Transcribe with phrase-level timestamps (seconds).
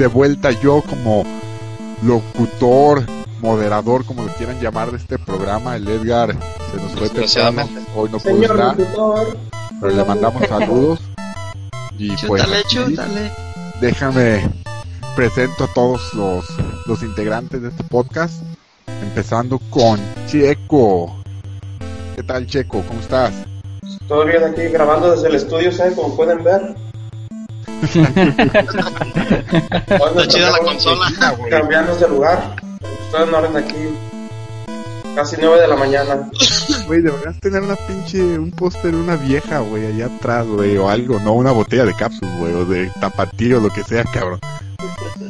[0.00, 1.24] de vuelta yo como
[2.02, 3.04] locutor,
[3.40, 6.34] moderador, como lo quieran llamar de este programa, el Edgar
[6.70, 8.76] se nos fue temprano, hoy no pudo estar,
[9.78, 11.00] pero le mandamos saludos.
[11.98, 13.32] Y pues Chútale, chútale.
[13.82, 14.50] déjame
[15.14, 16.46] presento a todos los,
[16.86, 18.42] los integrantes de este podcast,
[19.02, 21.14] empezando con Checo.
[22.16, 22.82] ¿Qué tal Checo?
[22.88, 23.34] ¿Cómo estás?
[24.08, 25.94] Todo bien aquí grabando desde el estudio, ¿saben?
[25.94, 26.74] Como pueden ver.
[27.82, 28.12] Está
[30.28, 31.06] chida la consola.
[31.50, 32.56] Cambiando de lugar.
[32.80, 33.74] Estoy en orden aquí.
[35.14, 36.30] Casi 9 de la mañana.
[36.86, 41.18] Güey, deberías tener una pinche, un póster una vieja, güey, allá atrás, güey, o algo,
[41.20, 44.40] no una botella de cápsulas, güey, o de tapatío, lo que sea, cabrón.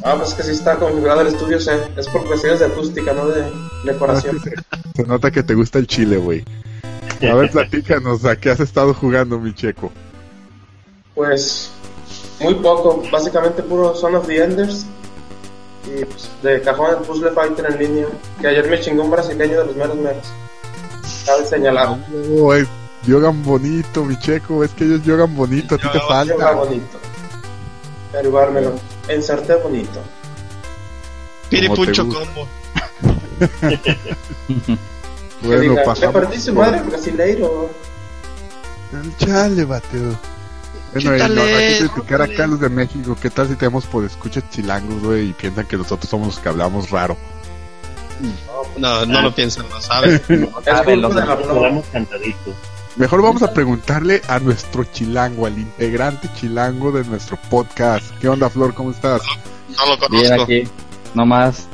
[0.03, 1.71] Ah, pues que sí está configurado el estudio, ¿sí?
[1.97, 3.51] es por cuestiones de acústica, no de
[3.85, 4.39] decoración.
[4.95, 6.43] Se nota que te gusta el chile, güey.
[7.21, 9.91] A ver, platícanos, ¿a qué has estado jugando, mi checo?
[11.13, 11.71] Pues
[12.41, 14.85] muy poco, básicamente puro Son of the Enders.
[15.85, 18.07] Y pues de cajón el Puzzle Fighter en línea.
[18.39, 20.27] Que ayer me chingó un brasileño de los meros meros.
[21.25, 21.97] Cabe señalar.
[22.37, 22.67] Oh, es,
[23.05, 26.51] yogan bonito, mi checo, es que ellos yogan bonito, a ti te falta.
[26.53, 26.97] bonito.
[28.13, 28.73] Derivármelo.
[29.07, 29.99] Ensarté bonito.
[31.49, 32.47] Te combo.
[35.43, 36.13] Bueno, diga, le pasamos.
[36.13, 37.69] partí su con- madre brasileiro.
[38.93, 40.15] El chale, bateo.
[40.93, 43.17] Bueno, y Chútale, no, hay que criticar acá a los de México.
[43.21, 46.49] ¿Qué tal si tenemos por escuchas chilangos, güey, y piensan que nosotros somos los que
[46.49, 47.17] hablamos raro?
[48.77, 50.21] No, no lo piensan, lo saben.
[50.29, 51.85] Es saben, hablamos.
[52.97, 58.05] Mejor vamos a preguntarle a nuestro chilango, al integrante chilango de nuestro podcast.
[58.19, 58.73] ¿Qué onda, Flor?
[58.73, 59.21] ¿Cómo estás?
[59.77, 60.43] No lo Bien conozco.
[60.43, 60.63] aquí,
[61.13, 61.67] nomás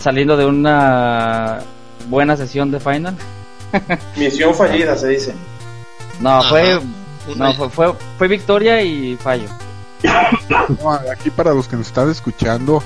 [0.00, 1.60] saliendo de una
[2.08, 3.16] buena sesión de final.
[4.16, 5.34] Misión fallida, se dice.
[6.20, 6.48] No, Ajá.
[6.48, 6.80] fue,
[7.34, 9.48] no fue, fue, fue victoria y fallo.
[10.82, 12.82] No, aquí para los que nos están escuchando,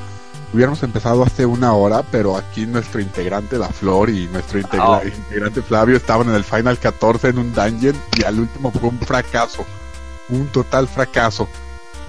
[0.53, 5.05] hubiéramos empezado hace una hora, pero aquí nuestro integrante, la Flor, y nuestro integra- Ah.
[5.05, 8.99] integrante Flavio estaban en el Final 14 en un dungeon y al último fue un
[9.00, 9.65] fracaso.
[10.29, 11.49] Un total fracaso.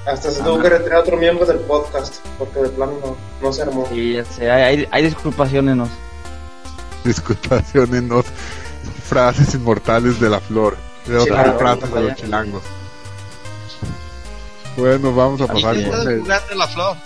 [0.06, 2.16] Hasta se tuvo que retirar otro miembro del podcast.
[2.38, 3.88] Porque de plano no, no se armó.
[3.92, 5.76] Y ya sé, hay, hay, hay disculpaciones.
[5.76, 5.88] ¿no?
[7.04, 8.24] Disculpaciones, no.
[9.04, 10.78] Frases inmortales de la Flor.
[11.06, 12.64] De otras Chilango, de los chilangos.
[14.78, 16.20] Bueno, vamos a ¿Y pasar qué con el...
[16.22, 16.98] jugando la flor?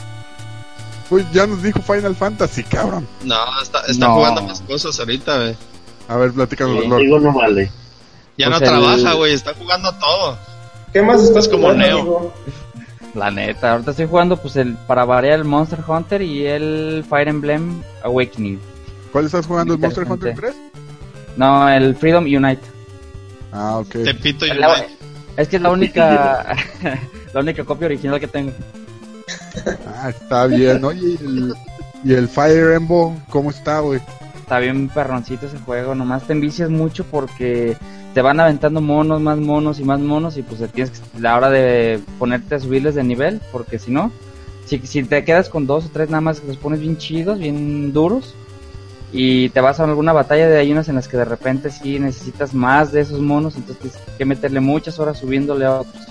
[1.09, 3.07] Pues ya nos dijo Final Fantasy, cabrón.
[3.23, 4.16] No, está, está No.
[4.16, 5.55] jugando más cosas ahorita, güey.
[6.07, 6.89] A ver, platícanos, Flor.
[6.89, 7.72] Contigo no vale.
[8.38, 10.38] Ya Pues no el- trabaja, güey, está jugando todo.
[10.94, 12.00] ¿Qué más estás como Neo.
[12.00, 12.34] amigo?
[13.13, 17.29] La neta, ahorita estoy jugando pues el para variar el Monster Hunter y el Fire
[17.29, 18.59] Emblem Awakening.
[19.11, 19.73] ¿Cuál estás jugando?
[19.75, 20.59] ¿El Monster Hunter Interesante.
[20.73, 21.38] 3?
[21.38, 22.61] No, el Freedom Unite.
[23.55, 23.89] Ah, ok.
[24.03, 24.85] Tepito La-
[25.38, 26.55] es que es la única
[27.33, 28.51] la única copia original que tengo.
[29.88, 30.83] Ah, está bien.
[30.83, 31.53] Oye, ¿y el,
[32.03, 34.01] y el Fire Emblem cómo está, güey?
[34.35, 37.75] Está bien perroncito ese juego, nomás te envicias mucho porque
[38.13, 41.35] te van aventando monos, más monos y más monos y pues te tienes que, la
[41.35, 44.11] hora de ponerte a subirles de nivel, porque si no,
[44.66, 47.91] si, si te quedas con dos o tres nada más los pones bien chidos, bien
[47.91, 48.35] duros
[49.17, 52.00] y te vas a alguna batalla de hay unas en las que de repente sí
[52.00, 56.03] necesitas más de esos monos, entonces tienes que meterle muchas horas subiéndole a otros.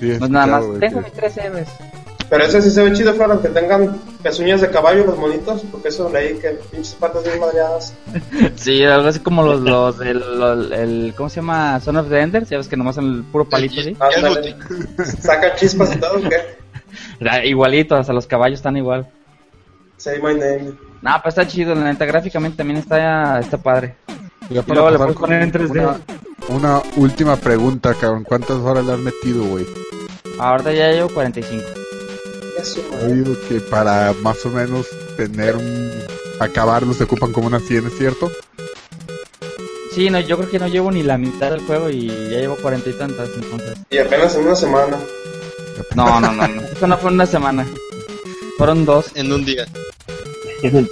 [0.00, 1.68] Sí, he No es nada más, güey, tengo que- mis tres héroes.
[2.30, 5.62] Pero ese sí se ve chido, Flor, aunque tengan pezuñas de caballo los monitos.
[5.70, 7.94] Porque eso leí que pinches patas bien madreadas.
[8.56, 11.78] Sí, algo así como los, los el, ¿cómo se llama?
[11.80, 13.96] Son of the Enders, ya ves que nomás son el puro palito así.
[14.16, 14.56] Ándale.
[15.20, 17.44] Sacan chispas y todo, ¿o ¿qué?
[17.48, 19.06] Igualito, hasta los caballos están igual.
[19.98, 20.72] Say my name.
[21.04, 23.94] No, pero está chido, la neta, gráficamente también está, está padre.
[24.48, 25.70] Ya Y para luego le poner en 3D.
[25.70, 26.00] Una,
[26.48, 28.24] una última pregunta, cabrón.
[28.24, 29.66] ¿Cuántas horas le has metido, güey?
[30.38, 31.62] Ahorita ya llevo 45.
[32.58, 34.86] Eso, oído que para más o menos
[35.18, 35.90] tener un...
[36.40, 38.32] Acabarlo se ocupan como unas 100, ¿es cierto?
[39.92, 42.56] Sí, no, yo creo que no llevo ni la mitad del juego y ya llevo
[42.56, 43.78] cuarenta y tantas, entonces.
[43.90, 44.96] Y apenas en una semana.
[45.94, 46.62] No, no, no, no.
[46.62, 47.66] Eso no fue una semana.
[48.56, 49.10] Fueron dos.
[49.14, 49.66] En un día.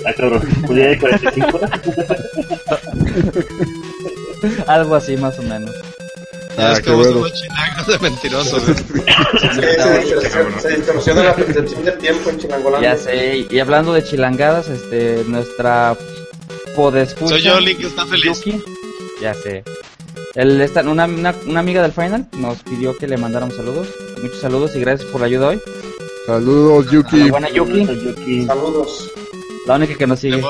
[0.07, 0.43] Ah, cabrón.
[0.69, 1.71] Un día de 45 horas.
[4.67, 5.71] Algo así, más o menos.
[6.59, 7.13] Ah, es qué como bueno.
[7.13, 9.05] somos chilangos de mentirosos, güey.
[10.03, 12.95] Sí, se, distorsiona la percepción del tiempo en Chilangolandia.
[12.95, 15.97] Ya sé, y hablando de chilangadas, este, nuestra
[16.77, 17.29] podescucha.
[17.29, 18.45] Soy yo, Link, está feliz.
[18.45, 18.63] Yuki,
[19.21, 19.65] ya sé.
[20.35, 23.89] El, esta, una, una, una amiga del Final nos pidió que le mandáramos saludos.
[24.23, 25.61] Muchos saludos y gracias por la ayuda hoy.
[26.27, 27.31] Saludos, Yuki.
[27.31, 28.47] buena Yuki, Yuki.
[28.47, 29.11] Saludos.
[29.67, 30.43] La única que nos sigue.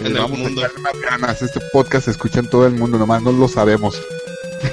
[0.00, 0.60] En el vamos mundo.
[0.62, 1.42] a echarle más ganas.
[1.42, 4.00] Este podcast se escucha en todo el mundo, nomás no lo sabemos.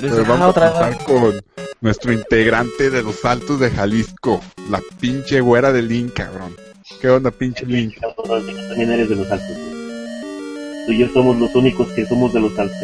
[0.00, 1.40] Pero Ah, vamos a empezar con
[1.82, 4.40] nuestro integrante de los Altos de Jalisco,
[4.70, 6.56] la pinche güera de Link, cabrón.
[7.00, 7.96] ¿Qué onda, pinche Link?
[8.26, 9.46] También eres de los altos.
[9.48, 10.86] güey.
[10.86, 12.76] Tú y yo somos los únicos que somos de los altos.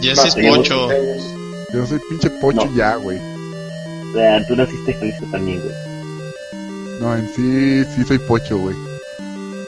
[0.00, 0.88] Jesse es pocho.
[1.74, 2.76] Yo soy pinche pocho No.
[2.76, 3.18] ya, güey.
[3.18, 5.74] O sea, tú naciste en Jalisco también, güey.
[7.00, 8.76] No, en sí, sí soy pocho, güey.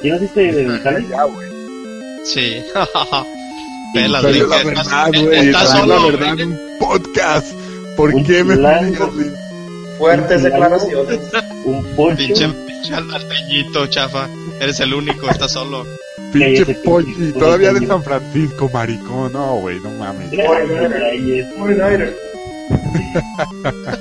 [0.02, 1.11] ¿Sí naciste en Jalisco?
[1.11, 1.49] Ya, güey.
[2.25, 2.62] Sí.
[3.94, 4.31] Pelas, la
[4.62, 5.50] verdad, güey.
[5.50, 6.06] la solo.
[6.08, 7.46] verdad en un podcast.
[7.96, 8.56] ¿Por Un qué me?
[9.96, 11.20] Fuertes declaraciones.
[11.64, 12.17] Un pocho.
[12.17, 14.28] Pinche, pinche alpeñito, chafa.
[14.61, 15.87] Eres el único, estás solo.
[16.35, 16.67] Pinche
[17.19, 17.87] Y todavía de.
[17.87, 19.32] San Francisco, maricón.
[19.32, 20.31] No, güey, no mames.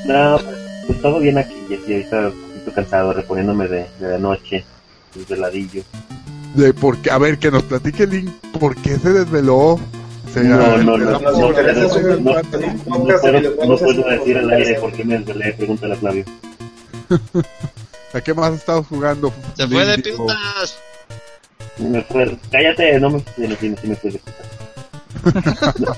[0.06, 0.39] No,
[0.88, 1.94] pues todo bien aquí, Jessy.
[1.94, 2.31] Ahorita
[2.72, 4.64] cansado, reponiéndome de, de la noche,
[5.16, 5.84] desde ladillo.
[6.56, 8.30] De por qué- a ver, que nos platique Link.
[8.60, 9.58] ¿Por qué se desveló?
[9.76, 9.80] O
[10.34, 12.34] sea, No, no, no, no, interesa no, no, no
[13.06, 16.26] de puedo, no decir al aire por qué me desvelé, pregúntale a Flavio.
[18.14, 19.34] ¿A qué más has estado jugando?
[19.56, 20.78] Se fue de pintas.
[21.78, 25.96] Me fue- cállate, no me, sí, sí me puedes escuchar.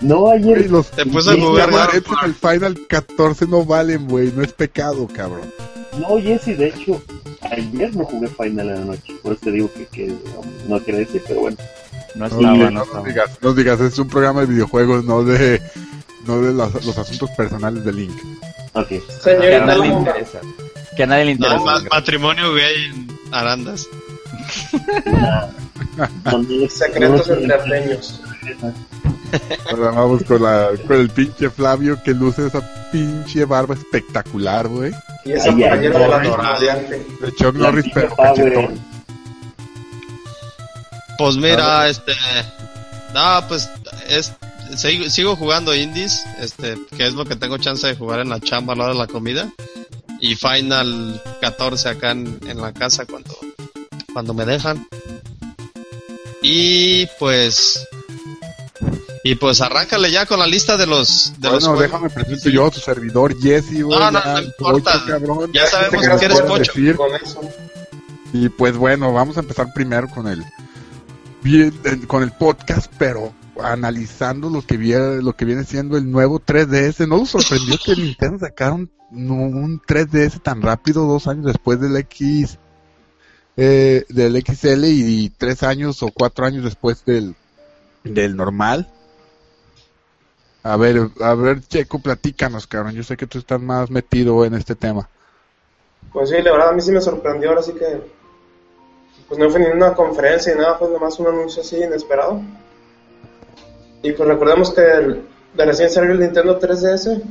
[0.00, 4.32] No, güey, ayer, los Te puse a jugar en el Final 14 no valen, güey.
[4.34, 5.52] No es pecado, cabrón.
[6.00, 7.02] No, Jessy, de hecho,
[7.50, 10.14] ayer no jugué Final en la noche, por eso te digo que, que
[10.68, 11.56] no quiere decir, pero bueno.
[12.14, 13.06] No estaba, no, no nos estaba.
[13.08, 15.62] digas, no digas, es un programa de videojuegos, no de,
[16.26, 18.16] no de los asuntos personales de Link.
[18.72, 18.88] Ok.
[18.88, 20.40] Que a Señorita nadie le interesa.
[20.96, 21.64] Que a nadie le No, interesa.
[21.64, 23.86] ma- matrimonio gay en Arandas.
[26.24, 28.20] Los- Secretos son los- entre arteños.
[29.70, 32.60] Ahora vamos con, la, con el pinche Flavio que luce esa
[32.90, 34.92] pinche barba espectacular, güey.
[35.24, 37.06] Y esa Ay, playera de la radiante.
[37.20, 38.80] De Chuck Norris, pero cachetón.
[41.18, 42.12] Pues mira, este.
[43.14, 43.68] No, pues
[44.08, 44.32] es.
[44.76, 48.40] Sigo, sigo jugando indies, este, que es lo que tengo chance de jugar en la
[48.40, 49.50] chamba a la hora de la comida.
[50.20, 53.36] Y Final 14 acá en, en la casa cuando,
[54.12, 54.86] cuando me dejan.
[56.42, 57.86] Y pues.
[59.22, 61.34] Y pues arráncale ya con la lista de los.
[61.38, 61.80] De los Bueno, juegos.
[61.82, 63.98] déjame presento yo, tu servidor Jesse, güey.
[63.98, 64.92] No, no, ya, no importa.
[64.92, 65.50] Pocho, cabrón.
[65.52, 66.72] Ya sabemos ¿qué que eres Pocho.
[66.96, 67.40] Con eso.
[68.32, 70.42] Y pues bueno, vamos a empezar primero con el
[71.42, 71.72] bien,
[72.06, 77.06] con el podcast, pero analizando lo que viene, lo que viene siendo el nuevo 3DS.
[77.06, 82.58] ¿No nos sorprendió que Nintendo sacaron un 3DS tan rápido dos años después del X
[83.56, 87.34] eh, del XL y, tres años o cuatro años después del
[88.04, 88.88] del normal?
[90.62, 92.92] A ver, a ver, Checo, platícanos, cabrón.
[92.92, 95.08] Yo sé que tú estás más metido en este tema.
[96.12, 98.20] Pues sí, la verdad a mí sí me sorprendió, ahora sí que
[99.28, 102.42] pues no fue ni una conferencia ni nada, fue nomás un anuncio así inesperado.
[104.02, 107.22] Y pues recordemos que de recién salió el Nintendo 3DS,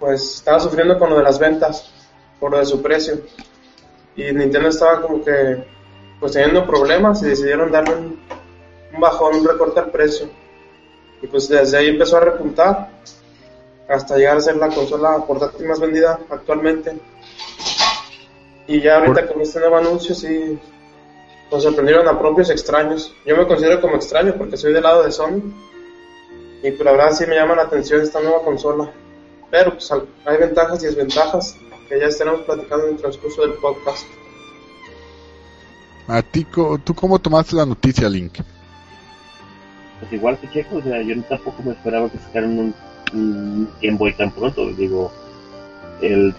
[0.00, 1.92] pues estaba sufriendo con lo de las ventas,
[2.40, 3.20] por lo de su precio.
[4.16, 5.64] Y Nintendo estaba como que
[6.18, 8.20] pues teniendo problemas y decidieron darle un,
[9.00, 10.28] un bajón, un recorte al precio.
[11.22, 12.90] Y pues desde ahí empezó a repuntar
[13.88, 16.98] hasta llegar a ser la consola portátil más vendida actualmente.
[18.66, 20.58] Y ya ahorita con este nuevo anuncio sí
[21.50, 23.12] nos sorprendieron a propios extraños.
[23.26, 25.42] Yo me considero como extraño porque soy del lado de Sony.
[26.62, 28.92] Y pues la verdad sí me llama la atención esta nueva consola.
[29.50, 31.56] Pero pues hay ventajas y desventajas
[31.88, 34.06] que ya estaremos platicando en el transcurso del podcast.
[36.06, 36.46] A ti,
[36.84, 38.38] ¿tú cómo tomaste la noticia, Link?
[40.00, 42.74] Pues igual que Checo, o sea, yo tampoco me esperaba que sacaran un,
[43.12, 44.66] un Game tan pronto.
[44.72, 45.12] Digo,
[46.00, 46.34] el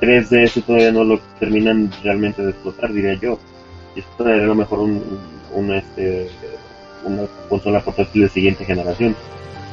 [0.00, 3.38] 3DS todavía no lo terminan realmente de explotar, diría yo.
[3.96, 5.02] Esto era a lo mejor un,
[5.54, 6.28] un- este,
[7.04, 9.16] una consola portátil de siguiente generación.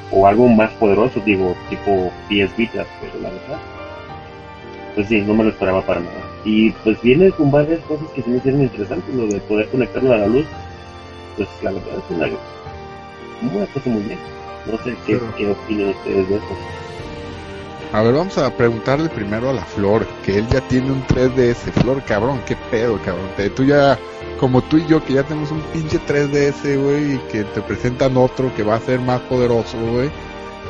[0.09, 3.59] O algo más poderoso, digo, tipo PS Vita, pero la verdad.
[4.95, 6.15] Pues sí, no me lo esperaba para nada.
[6.45, 10.13] Y pues viene con varias cosas que se me hicieron interesantes, lo de poder conectarlo
[10.13, 10.45] a la luz.
[11.35, 12.27] Pues la verdad es una
[13.41, 14.19] una cosa muy bien.
[14.65, 16.45] No sé qué, Pero- qué opinan ustedes de eso.
[17.93, 21.71] A ver, vamos a preguntarle primero a la Flor, que él ya tiene un 3DS.
[21.71, 23.29] Flor, cabrón, qué pedo, cabrón.
[23.37, 23.97] Te- Tú ya,
[24.39, 28.17] como tú y yo, que ya tenemos un pinche 3DS, güey, y que te presentan
[28.17, 30.09] otro que va a ser más poderoso, güey.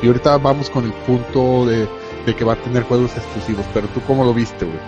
[0.00, 1.88] Y ahorita vamos con el punto de,
[2.24, 3.66] de que va a tener juegos exclusivos.
[3.74, 4.78] Pero tú, ¿cómo lo viste, güey?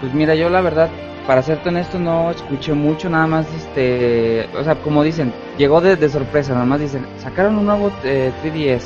[0.00, 0.88] Pues mira, yo la verdad,
[1.26, 5.96] para serte honesto, no escuché mucho, nada más, este, o sea, como dicen, llegó de,
[5.96, 8.82] de sorpresa, nada más dicen, sacaron un nuevo eh, 3DS,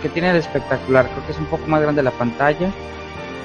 [0.00, 2.70] que tiene de espectacular, creo que es un poco más grande la pantalla,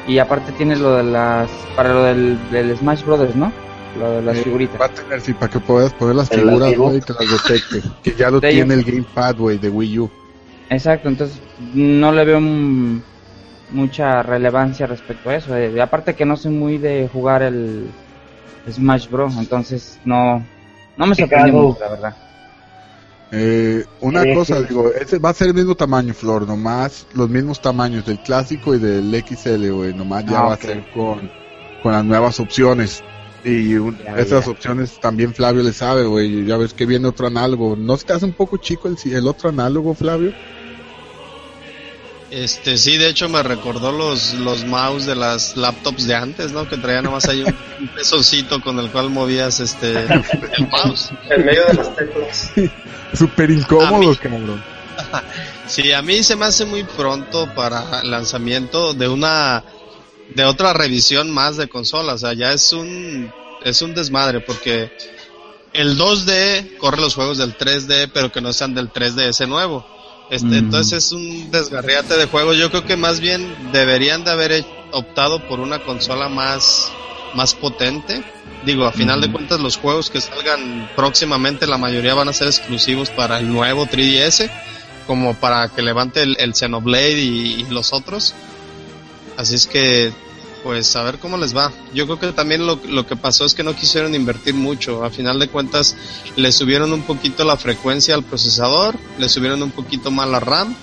[0.07, 3.51] y aparte tiene lo de las, para lo del, del Smash Brothers, ¿no?
[3.99, 4.79] Lo de las Eh, figuritas.
[4.79, 7.31] Va a tener, sí, para que puedas poner las El figuras, güey, y te las
[7.31, 7.81] detecte.
[8.03, 10.09] Que ya lo De tiene el Gamepad, güey, de Wii U.
[10.69, 11.39] Exacto, entonces
[11.73, 13.01] no le veo mm,
[13.71, 15.55] mucha relevancia respecto a eso.
[15.57, 17.87] Eh, aparte que no soy muy de jugar el
[18.71, 20.43] Smash Bros, entonces no,
[20.97, 22.15] no me sorprendió mucho, la verdad.
[23.31, 24.65] Eh, una Sí, cosa, sí.
[24.69, 28.73] digo, ese va a ser el mismo tamaño, Flor, nomás los mismos tamaños del clásico
[28.73, 31.29] y del XL, güey, nomás ya Ah, va a ser con,
[31.83, 33.03] con las nuevas opciones.
[33.43, 34.51] Y un- Ya, esas ya.
[34.51, 37.75] opciones también Flavio le sabe, güey, ya ves que viene otro análogo.
[37.75, 40.33] ¿No se te hace un poco chico el, el otro análogo, Flavio?
[42.29, 46.67] Este, sí, de hecho me recordó los, los mouse de las laptops de antes, ¿no?
[46.67, 51.11] Que traían nomás ahí un, un pezoncito con el cual movías este, el mouse.
[51.29, 52.51] En medio de las teclas.
[53.13, 54.63] Súper A incómodo, mí- cabrón.
[55.67, 59.63] Sí, a mí se me hace muy pronto para el lanzamiento de una
[60.33, 63.31] de otra revisión más de consola, o sea, ya es un
[63.63, 64.89] es un desmadre porque
[65.73, 69.85] el 2D corre los juegos del 3D, pero que no sean del 3DS nuevo.
[70.29, 70.53] Este, Mm.
[70.55, 72.57] entonces es un desgarriate de juegos.
[72.57, 76.91] Yo creo que más bien deberían de haber optado por una consola más
[77.33, 78.23] más potente.
[78.65, 79.31] Digo, a final de Mm.
[79.33, 83.85] cuentas los juegos que salgan próximamente la mayoría van a ser exclusivos para el nuevo
[83.85, 84.49] 3DS
[85.05, 88.33] como para que levante el, el Xenoblade y, y los otros.
[89.37, 90.11] Así es que,
[90.67, 91.71] pues a ver cómo les va.
[91.93, 95.05] Yo creo que también lo, lo que pasó es que no quisieron invertir mucho.
[95.05, 95.95] A final de cuentas,
[96.35, 100.75] le subieron un poquito la frecuencia al procesador, le subieron un poquito más la RAM.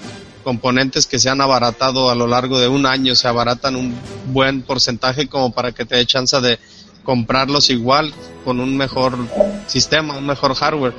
[0.43, 3.95] Componentes que se han abaratado a lo largo de un año se abaratan un
[4.33, 6.59] buen porcentaje como para que te dé chance de
[7.03, 9.19] comprarlos igual con un mejor
[9.67, 10.95] sistema, un mejor hardware.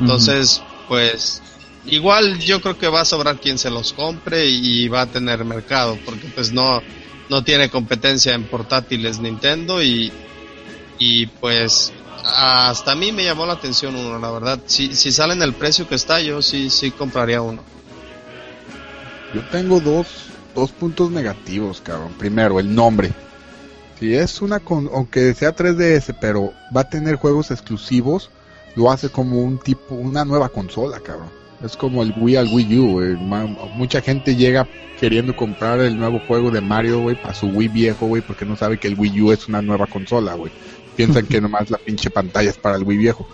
[0.00, 1.42] Entonces, pues
[1.84, 5.44] igual yo creo que va a sobrar quien se los compre y va a tener
[5.44, 6.80] mercado, porque pues no,
[7.30, 10.12] no tiene competencia en portátiles Nintendo y,
[10.98, 11.92] y pues
[12.24, 14.58] hasta a mí me llamó la atención uno, la verdad.
[14.66, 17.62] Si, si sale en el precio que está, yo sí, sí compraría uno.
[19.32, 20.08] Yo tengo dos,
[20.56, 22.12] dos puntos negativos, cabrón.
[22.18, 23.12] Primero, el nombre.
[24.00, 28.30] Si es una, con, aunque sea 3DS, pero va a tener juegos exclusivos,
[28.74, 31.39] lo hace como un tipo, una nueva consola, cabrón.
[31.64, 33.16] Es como el Wii al Wii U, güey.
[33.74, 34.66] Mucha gente llega
[34.98, 38.56] queriendo comprar el nuevo juego de Mario, güey, para su Wii viejo, güey, porque no
[38.56, 40.52] sabe que el Wii U es una nueva consola, güey.
[40.96, 43.26] Piensan que nomás la pinche pantalla es para el Wii viejo.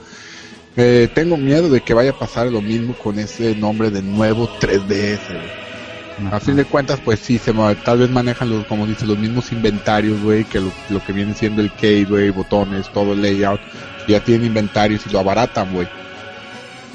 [0.76, 4.48] Eh, tengo miedo de que vaya a pasar lo mismo con ese nombre de nuevo
[4.60, 5.66] 3DS, güey.
[6.32, 7.52] A fin de cuentas, pues sí, se
[7.84, 11.34] tal vez manejan los, como dice, los mismos inventarios, güey, que lo, lo que viene
[11.34, 13.60] siendo el key, güey, botones, todo el layout.
[14.08, 15.86] Ya tienen inventarios y lo abaratan, güey.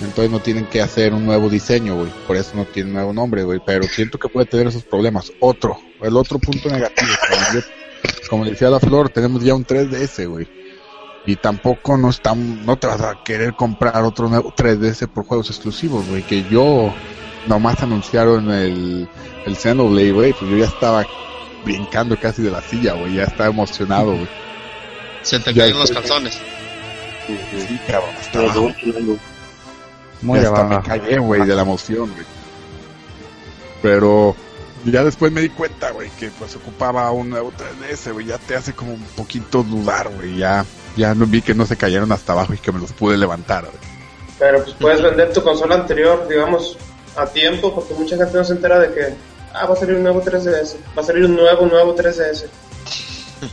[0.01, 2.12] Entonces no tienen que hacer un nuevo diseño, güey.
[2.27, 3.60] Por eso no tiene nuevo nombre, güey.
[3.65, 5.31] Pero siento que puede tener esos problemas.
[5.39, 7.62] Otro, el otro punto negativo, cabrón, yo-
[8.29, 10.48] como decía la Flor, tenemos ya un 3DS, güey.
[11.25, 15.50] Y tampoco no están, no te vas a querer comprar otro nuevo 3DS por juegos
[15.50, 16.24] exclusivos, güey.
[16.24, 16.91] Que yo
[17.48, 19.08] nomás anunciaron el,
[19.46, 21.05] el Xenoblade, güey, pues yo ya estaba
[21.63, 23.15] brincando casi de la silla, güey.
[23.15, 24.27] Ya estaba emocionado, güey.
[25.22, 26.39] Se te caen los calzones.
[27.67, 29.17] Sí, cabrón, estaba, luego chulando.
[30.21, 32.25] Muy ya hasta me cagué, güey, de la emoción, güey.
[33.81, 34.35] Pero
[34.85, 38.27] ya después me di cuenta, güey, que pues ocupaba un nuevo 3DS, güey.
[38.27, 40.37] Ya te hace como un poquito dudar, güey.
[40.37, 43.17] Ya, ya no vi que no se cayeron hasta abajo y que me los pude
[43.17, 43.77] levantar, güey.
[44.39, 46.77] Pero pues puedes vender tu consola anterior, digamos,
[47.15, 49.13] a tiempo, porque mucha gente no se entera de que,
[49.53, 52.45] ah, va a salir un nuevo 3DS, va a salir un nuevo, nuevo 3DS.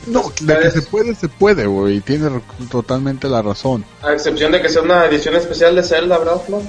[0.06, 2.00] No, de que se puede, se puede, güey.
[2.00, 2.30] Tienes
[2.70, 3.84] totalmente la razón.
[4.02, 6.62] A excepción de que sea una edición especial de Zelda, ¿verdad, Flo?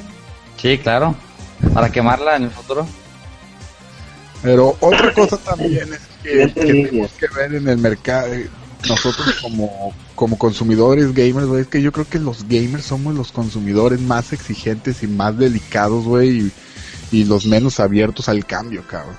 [0.57, 1.15] Sí, claro.
[1.73, 2.87] Para quemarla en el futuro.
[4.41, 8.49] Pero otra cosa también es que, tenemos que ver en el mercado, eh,
[8.87, 13.33] nosotros como, como consumidores gamers, güey, es que yo creo que los gamers somos los
[13.33, 16.51] consumidores más exigentes y más delicados, güey, y,
[17.11, 19.17] y los menos abiertos al cambio, cabrón.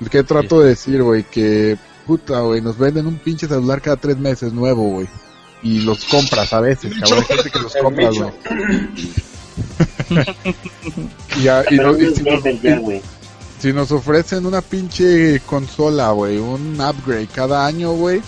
[0.00, 1.76] Es que trato de decir, güey, que
[2.06, 5.08] puta, güey, nos venden un pinche celular cada tres meses nuevo, güey.
[5.62, 7.24] Y los compras a veces, cabrón.
[7.28, 8.30] Hay gente que los compra, güey.
[11.70, 18.20] Y, no- si nos- si ofrecen una pinche consola, güey, un upgrade cada año, güey,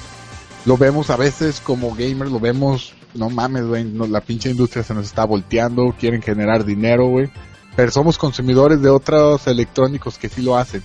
[0.65, 4.83] lo vemos a veces como gamers, lo vemos, no mames, güey, no- la pinche industria
[4.83, 7.31] se nos está volteando, quieren generar dinero, güey,
[7.77, 10.83] pero somos consumidores de otros electrónicos que sí lo hacen.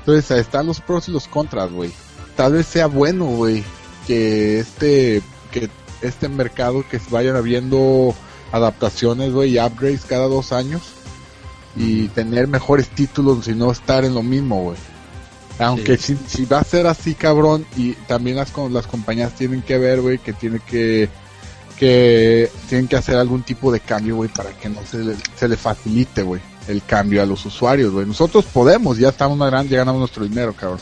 [0.00, 1.90] Entonces, están los pros y los contras, güey.
[2.36, 3.62] Tal vez sea bueno, güey,
[4.06, 5.68] que este, que
[6.02, 8.14] este mercado que vayan habiendo
[8.52, 10.82] adaptaciones, güey, y upgrades cada dos años
[11.76, 14.76] y tener mejores títulos y no estar en lo mismo, güey.
[15.58, 19.76] Aunque si, si va a ser así, cabrón, y también las, las compañías tienen que
[19.76, 21.08] ver, güey, que tiene que
[21.78, 25.48] que tienen que hacer algún tipo de cambio, güey, para que no se le, se
[25.48, 26.40] le facilite, güey.
[26.68, 28.06] el cambio a los usuarios, güey.
[28.06, 30.78] Nosotros podemos, ya estamos más grandes, ya ganamos nuestro dinero, cabrón.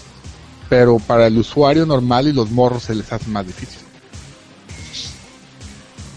[0.68, 3.80] Pero para el usuario normal y los morros se les hace más difícil.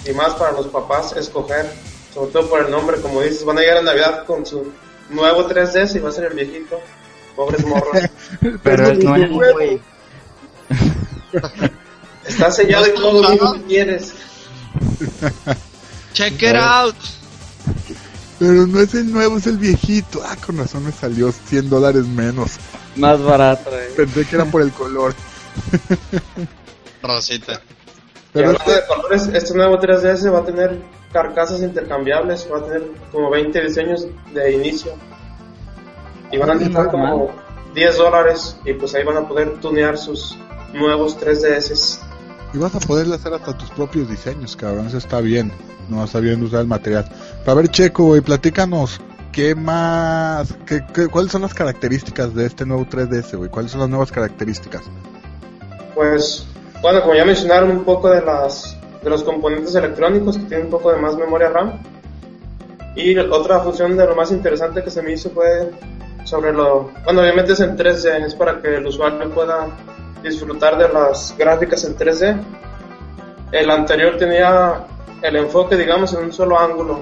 [0.06, 1.72] Y más para los papás escoger,
[2.14, 4.72] sobre todo por el nombre, como dices, van a llegar a Navidad con su
[5.10, 6.80] nuevo 3DS y va a ser el viejito.
[7.36, 8.04] Pobres morros.
[8.64, 9.80] Pero es nuevo, güey.
[12.26, 14.14] Está sellado y todo lo que quieres.
[16.14, 16.96] Check it out.
[18.40, 20.22] Pero no es el nuevo, es el viejito.
[20.26, 22.54] Ah, con razón me salió 100 dólares menos.
[22.96, 23.96] Más barato, güey.
[23.96, 25.14] Pensé que era por el color.
[27.02, 27.54] Rosita.
[27.54, 30.82] Y Pero hablando de colores, este nuevo 3DS va a tener
[31.12, 34.94] carcasas intercambiables, va a tener como 20 diseños de inicio.
[36.32, 37.32] Y van a costar como
[37.76, 40.38] 10 dólares y pues ahí van a poder tunear sus
[40.74, 42.00] nuevos 3DS.
[42.54, 44.88] Y vas a poderle hacer hasta tus propios diseños, cabrón.
[44.88, 45.52] Eso está bien.
[45.90, 47.10] No está bien usar el material.
[47.46, 49.02] Para ver, Checo, güey, platícanos.
[49.32, 50.54] ¿Qué más?
[50.66, 53.50] Qué, qué- cuáles son las características de este nuevo 3DS, güey?
[53.50, 54.82] ¿Cuáles son las nuevas características?
[55.96, 56.46] Pues,
[56.82, 60.72] bueno, como ya mencionaron un poco de las de los componentes electrónicos que tienen un
[60.72, 61.74] poco de más memoria RAM.
[62.96, 65.72] Y otra función de lo más interesante que se me hizo fue
[66.26, 69.68] sobre lo, bueno, obviamente es en 3D, es para que el usuario pueda
[70.22, 72.38] disfrutar de las gráficas en 3D.
[73.52, 74.84] El anterior tenía
[75.22, 77.00] el enfoque, digamos, en un solo ángulo.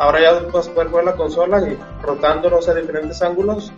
[0.00, 3.70] Ahora ya vas a poder ver la consola y rotándolos a diferentes ángulos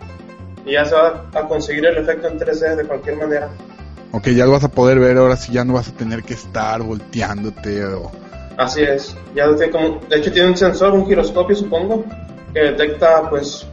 [0.65, 3.49] y ya se va a conseguir el efecto en 3D de cualquier manera.
[4.13, 5.17] Ok, ya lo vas a poder ver.
[5.17, 8.09] Ahora sí ya no vas a tener que estar volteándote o...
[8.55, 12.05] Así es, ya tiene como, de hecho tiene un sensor, un giroscopio supongo,
[12.53, 13.67] que detecta pues,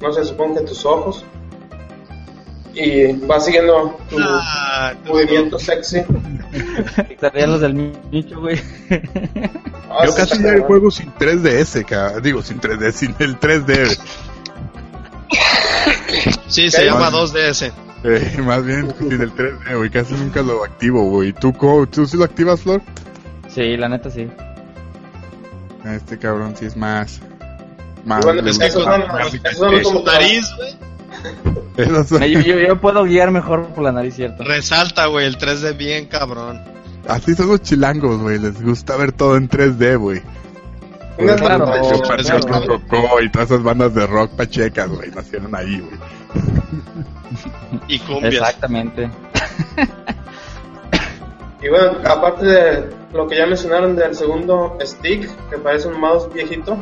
[0.00, 1.24] no sé, supongo que tus ojos
[2.76, 6.02] y va siguiendo tu Ah, movimiento sexy.
[7.10, 8.60] Estarían los del nicho, güey.
[9.90, 10.62] Ah, Yo casi ya cabrón.
[10.64, 13.98] juego sin 3DS, ca- digo sin 3D, sin el 3D.
[16.48, 17.72] Sí, se llama 2DS.
[18.04, 19.90] Eh, más bien sin el 3D, güey.
[19.90, 21.32] Casi nunca lo activo, güey.
[21.32, 22.82] ¿Tú, co- ¿Tú sí lo activas, Flor?
[23.48, 24.28] Sí, la neta sí.
[25.84, 27.20] Este cabrón sí es más...
[28.04, 28.24] Más...
[28.24, 29.02] Bueno, es que más son
[29.70, 29.82] rico.
[29.92, 30.76] como- Nariz, güey.
[31.76, 34.42] Esos Yo, yo- yo puedo guiar mejor por la nariz, ¿cierto?
[34.44, 36.60] Resalta, güey, el 3D bien cabrón.
[37.08, 38.38] Así son los chilangos, güey.
[38.38, 40.22] Les gusta ver todo en 3D, güey.
[41.18, 41.64] Una Claro.
[41.66, 41.86] claro.
[41.86, 45.10] un Rococó y todas esas bandas de rock pachecas, güey.
[45.10, 45.98] Nacieron ahí, güey.
[47.88, 48.34] Y cumbias.
[48.34, 49.10] Exactamente.
[51.62, 56.32] Y bueno, aparte de lo que ya mencionaron del segundo stick, que parece un mouse
[56.32, 56.76] viejito,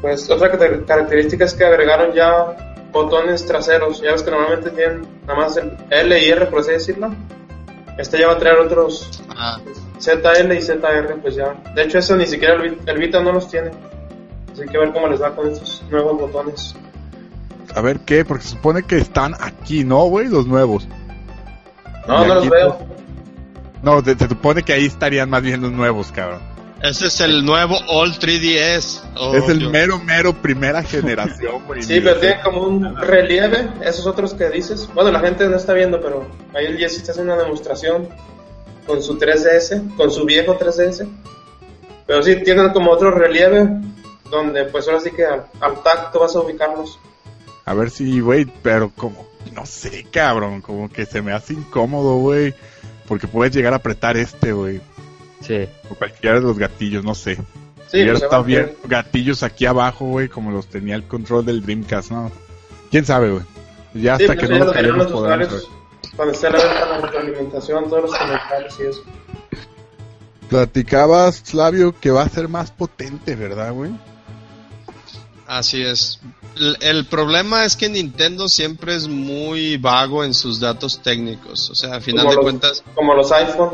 [0.00, 4.00] pues otra car- característica es que agregaron ya botones traseros.
[4.00, 7.14] Ya ves que normalmente tienen nada más el L y R, por así decirlo.
[7.96, 9.58] Este ya va a traer otros Ah,
[10.00, 11.54] ZL y ZR, pues ya.
[11.74, 13.70] De hecho, eso ni siquiera el, el Vita no los tiene.
[14.52, 16.74] Así que a ver cómo les va con estos nuevos botones.
[17.74, 20.28] A ver qué, porque se supone que están aquí, ¿no, güey?
[20.28, 20.88] Los nuevos.
[22.06, 22.78] No, Y no los veo.
[23.82, 26.40] No, se, se supone que ahí estarían más bien los nuevos, cabrón.
[26.82, 29.00] Ese es el nuevo All 3DS.
[29.16, 29.72] Oh, es el Dios.
[29.72, 31.82] mero, mero primera generación, güey.
[31.82, 34.88] Sí, pero tiene como un relieve, esos otros que dices.
[34.94, 38.08] Bueno, la gente no está viendo, pero ahí el Jesse está haciendo una demostración
[38.86, 41.08] con su 3DS, con su viejo 3DS.
[42.06, 43.68] Pero sí, tienen como otro relieve,
[44.30, 46.98] donde pues ahora sí que al, al tacto vas a ubicarlos.
[47.64, 52.16] A ver si, güey, pero como, no sé, cabrón, como que se me hace incómodo,
[52.16, 52.54] güey.
[53.06, 54.80] Porque puedes llegar a apretar este, güey.
[55.40, 55.66] Sí.
[55.90, 57.36] O cualquiera de los gatillos, no sé.
[57.90, 61.62] Sí, Hubiera pues, a bien gatillos aquí abajo, güey, como los tenía el control del
[61.62, 62.30] Dreamcast, ¿no?
[62.90, 63.44] ¿Quién sabe, güey?
[63.94, 66.14] Ya Sí, hasta pues que ya no lo tenemos los podremos usuarios saber.
[66.16, 69.02] cuando esté a la venta la retroalimentación, todos los comentarios y eso.
[70.48, 73.90] Platicabas, Flavio, que va a ser más potente, ¿verdad, güey?
[75.46, 76.20] Así es.
[76.56, 81.70] El, el problema es que Nintendo siempre es muy vago en sus datos técnicos.
[81.70, 83.70] O sea, a final Como de los- cuentas, Como los iPhone.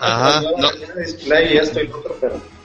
[0.00, 1.00] Ajá, Tiene no.
[1.00, 2.56] display y esto y lo otro, pero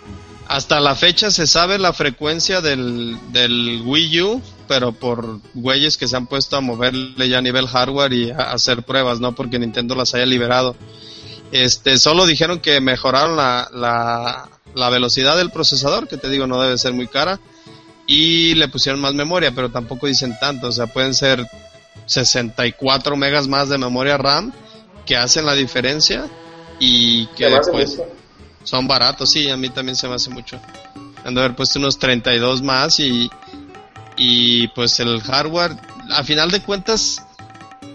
[0.51, 6.09] hasta la fecha se sabe la frecuencia del, del Wii U, pero por güeyes que
[6.09, 9.59] se han puesto a moverle ya a nivel hardware y a hacer pruebas, no porque
[9.59, 10.75] Nintendo las haya liberado.
[11.53, 16.61] Este, solo dijeron que mejoraron la, la, la velocidad del procesador, que te digo no
[16.61, 17.39] debe ser muy cara,
[18.05, 21.47] y le pusieron más memoria, pero tampoco dicen tanto, o sea, pueden ser
[22.07, 24.51] 64 megas más de memoria RAM
[25.05, 26.25] que hacen la diferencia
[26.83, 28.07] y que mucho.
[28.63, 30.59] son baratos, sí, a mí también se me hace mucho.
[31.23, 33.29] Han de haber puesto unos 32 más y,
[34.17, 35.73] y pues el hardware,
[36.09, 37.23] a final de cuentas,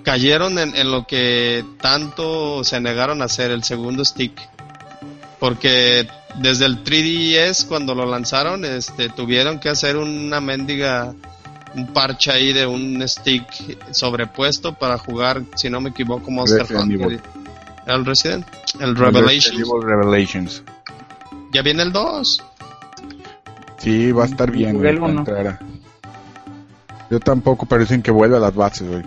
[0.04, 4.40] cayeron en, en lo que tanto se negaron a hacer el segundo stick.
[5.40, 11.12] Porque desde el 3DS cuando lo lanzaron, este, tuvieron que hacer una mendiga,
[11.74, 13.44] un parche ahí de un stick
[13.90, 17.20] sobrepuesto para jugar, si no me equivoco, Monster Hunter.
[17.86, 18.46] ¿El Resident?
[18.80, 19.54] El Resident Revelation.
[19.54, 20.62] Evil Revelations.
[21.52, 22.44] Ya viene el 2.
[23.78, 24.98] Sí, va a estar bien, güey.
[27.08, 29.04] Yo tampoco, pero dicen que vuelve a las bases, güey.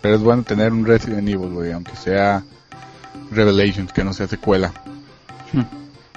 [0.00, 2.42] Pero es bueno tener un Resident Evil, güey, aunque sea
[3.30, 4.72] Revelations, que no sea secuela.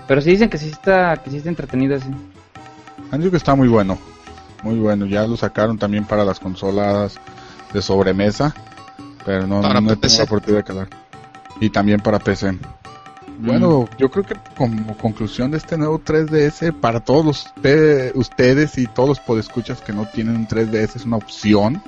[0.07, 2.09] Pero sí dicen que sí está, que sí está entretenido así.
[3.11, 3.99] Han dicho que está muy bueno.
[4.63, 5.05] Muy bueno.
[5.05, 7.19] Ya lo sacaron también para las consolas
[7.71, 8.55] de sobremesa.
[9.25, 10.17] Pero no, Para no he tenido PC.
[10.19, 10.87] la oportunidad de calar.
[11.59, 12.57] Y también para PC.
[13.37, 17.47] Bueno, yo creo que como conclusión de este nuevo 3DS, para todos los
[18.13, 21.81] ustedes y todos los podescuchas que no tienen un 3DS, es una opción.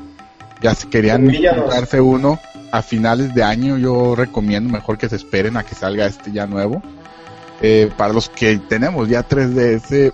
[0.61, 2.39] Ya si querían comprarse uno
[2.71, 6.47] a finales de año, yo recomiendo mejor que se esperen a que salga este ya
[6.47, 6.81] nuevo.
[7.61, 10.13] Eh, para los que tenemos ya 3DS,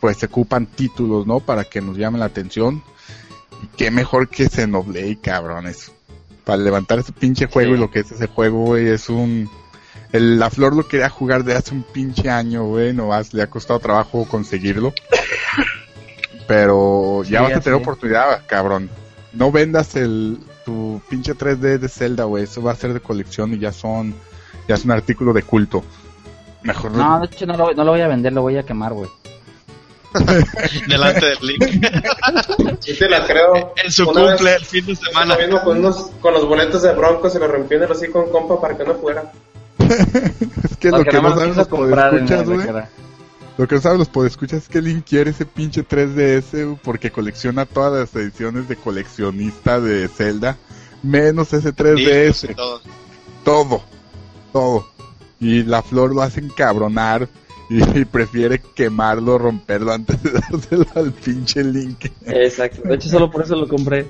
[0.00, 1.40] pues se ocupan títulos, ¿no?
[1.40, 2.82] Para que nos llamen la atención.
[3.62, 5.92] Y qué mejor que Xenoblade, cabrones.
[6.44, 7.76] Para levantar ese pinche juego Sí.
[7.76, 9.48] y lo que es ese juego, güey, es un...
[10.12, 13.46] El, la Flor lo quería jugar de hace un pinche año, güey, nomás le ha
[13.48, 14.92] costado trabajo conseguirlo.
[16.46, 18.90] Pero ya Sí, vas a tener oportunidad, cabrón.
[19.32, 22.44] No vendas el tu pinche 3D de Zelda, güey.
[22.44, 24.14] Eso va a ser de colección y ya son
[24.68, 25.82] ya es un artículo de culto.
[26.62, 28.92] Mejor No, de hecho no lo, no lo voy a vender, lo voy a quemar,
[28.92, 29.08] güey.
[30.88, 31.86] Delante del Link.
[32.80, 33.74] Sí te la creo.
[33.82, 35.34] en su Una cumple vez el fin de semana.
[35.34, 38.60] Lo mismo con, unos, con los boletos de Broncos y lo rompieron así con compa
[38.60, 39.32] para que no fuera.
[39.78, 42.68] es que lo que no más saben los en podescuchas, güey.
[43.58, 47.10] Lo que no saben los podescuchas es que Link quiere ese pinche 3DS güey, porque
[47.10, 50.56] colecciona todas las ediciones de coleccionista de Zelda,
[51.02, 51.96] menos ese 3DS.
[51.96, 52.80] Discos y todo.
[53.44, 53.82] todo,
[54.52, 54.88] todo.
[55.40, 57.28] Y la flor lo hace encabronar
[57.72, 62.06] y, y prefiere quemarlo, romperlo antes de dárselo al pinche Link.
[62.26, 64.06] Exacto, de hecho solo por eso lo compré.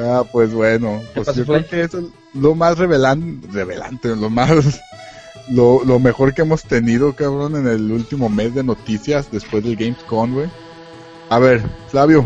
[0.00, 4.30] Ah, pues bueno, pues pasó, yo creo que eso es lo más revelan, revelante, lo
[4.30, 4.80] más,
[5.50, 9.76] lo, lo mejor que hemos tenido, cabrón, en el último mes de noticias después del
[9.76, 10.48] Gamescom, güey.
[11.30, 12.22] A ver, Flavio,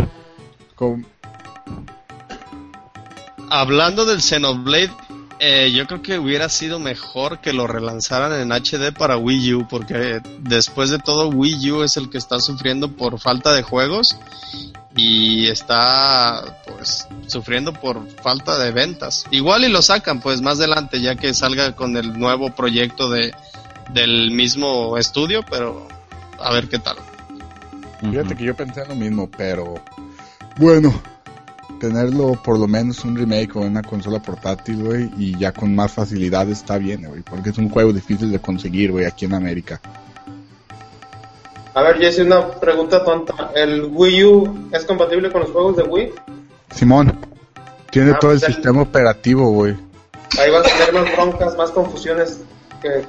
[0.75, 1.07] con-
[3.51, 4.91] Hablando del Xenoblade,
[5.41, 9.69] eh, yo creo que hubiera sido mejor que lo relanzaran en HD para Wii U,
[9.69, 14.19] porque después de todo Wii U es el que está sufriendo por falta de juegos
[14.97, 19.27] y está pues sufriendo por falta de ventas.
[19.31, 23.33] Igual y lo sacan pues más adelante ya que salga con el nuevo proyecto de
[23.93, 25.87] del mismo estudio, pero
[26.41, 26.97] a ver qué tal.
[28.01, 29.83] fíjate que yo pensé lo mismo, pero
[30.57, 31.01] bueno,
[31.79, 35.93] tenerlo por lo menos un remake o una consola portátil, güey, y ya con más
[35.93, 39.81] facilidad está bien, güey, porque es un juego difícil de conseguir, güey, aquí en América.
[41.75, 43.53] A ver, Jesse, una pregunta tonta.
[43.55, 46.13] ¿El Wii U es compatible con los juegos de Wii?
[46.75, 47.17] Simón,
[47.91, 49.77] tiene Ah, todo el pues sistema operativo, güey.
[50.41, 52.41] Ahí vas a tener más broncas, más confusiones.
[52.83, 53.05] Que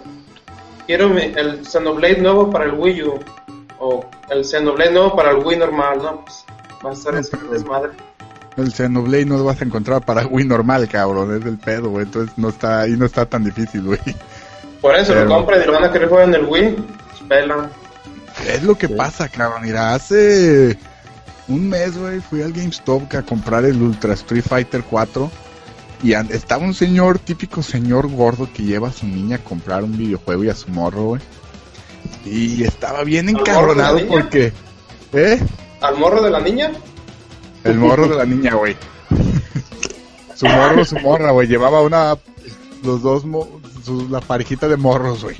[0.86, 3.20] quiero el Xenoblade nuevo para el Wii U.
[3.80, 6.24] O el Xenoblade nuevo para el Wii normal, ¿no?
[6.26, 6.46] Pues
[6.86, 7.90] va a ser No, ese pero- desmadre.
[8.62, 12.06] El Xenoblade no lo vas a encontrar para Wii normal, cabrón, es del pedo, güey,
[12.06, 14.00] entonces no está, ahí no está tan difícil, güey.
[14.82, 16.76] Por eso Pero- lo compran y lo van a querer jugar en el Wii.
[16.76, 17.70] Pues pelan.
[18.48, 20.78] Es lo que pasa, cabrón, mira, hace
[21.48, 25.30] un mes, güey, fui al GameStop a comprar el Ultra Street Fighter 4
[26.02, 29.98] y estaba un señor, típico señor gordo que lleva a su niña a comprar un
[29.98, 31.22] videojuego y a su morro, güey.
[32.26, 34.54] Y estaba bien encabronado porque,
[35.12, 35.40] ¿eh?
[35.82, 36.72] ¿Al morro de la niña?
[37.64, 38.76] El morro de la niña, güey.
[40.36, 41.48] su morro, su morra, güey.
[41.48, 42.18] Llevaba una.
[42.84, 43.26] Los dos.
[43.26, 45.36] mo- su- la parejita de morros, güey.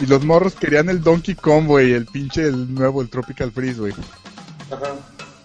[0.00, 1.92] Y los morros querían el Donkey Kong, güey.
[1.92, 3.92] El pinche, el nuevo, el Tropical Freeze, güey.
[4.70, 4.94] Ajá.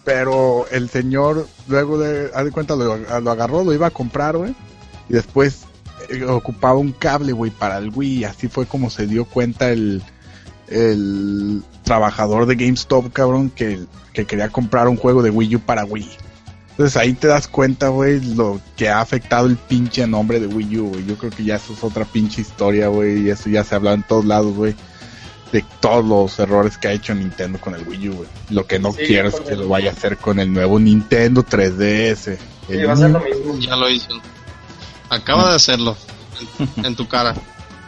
[0.03, 2.32] Pero el señor, luego de.
[2.34, 4.56] Haz de cuenta, lo, lo agarró, lo iba a comprar, güey.
[5.10, 5.63] Y después
[6.10, 8.23] eh, ocupaba un cable, güey, para el Wii.
[8.25, 10.01] Así fue como se dio cuenta el.
[10.67, 13.80] El trabajador de GameStop, cabrón, que,
[14.13, 16.10] que quería comprar un juego de Wii U para Wii.
[16.71, 20.77] Entonces ahí te das cuenta, güey, lo que ha afectado el pinche nombre de Wii
[20.80, 21.06] U, güey.
[21.06, 23.77] Yo creo que ya eso es otra pinche historia, güey, y eso ya se ha
[23.77, 24.75] hablado en todos lados, güey.
[25.51, 28.30] De todos los errores que ha hecho Nintendo con el Wii U, güey.
[28.49, 30.77] Lo que no Sí, quiero es que el- lo vaya a hacer con el nuevo
[30.80, 32.38] Nintendo 3DS.
[32.67, 33.58] Sí, El va a ser lo mismo.
[33.58, 34.10] Ya lo hizo.
[35.10, 35.95] Acaba de hacerlo
[36.77, 37.34] en, en tu cara.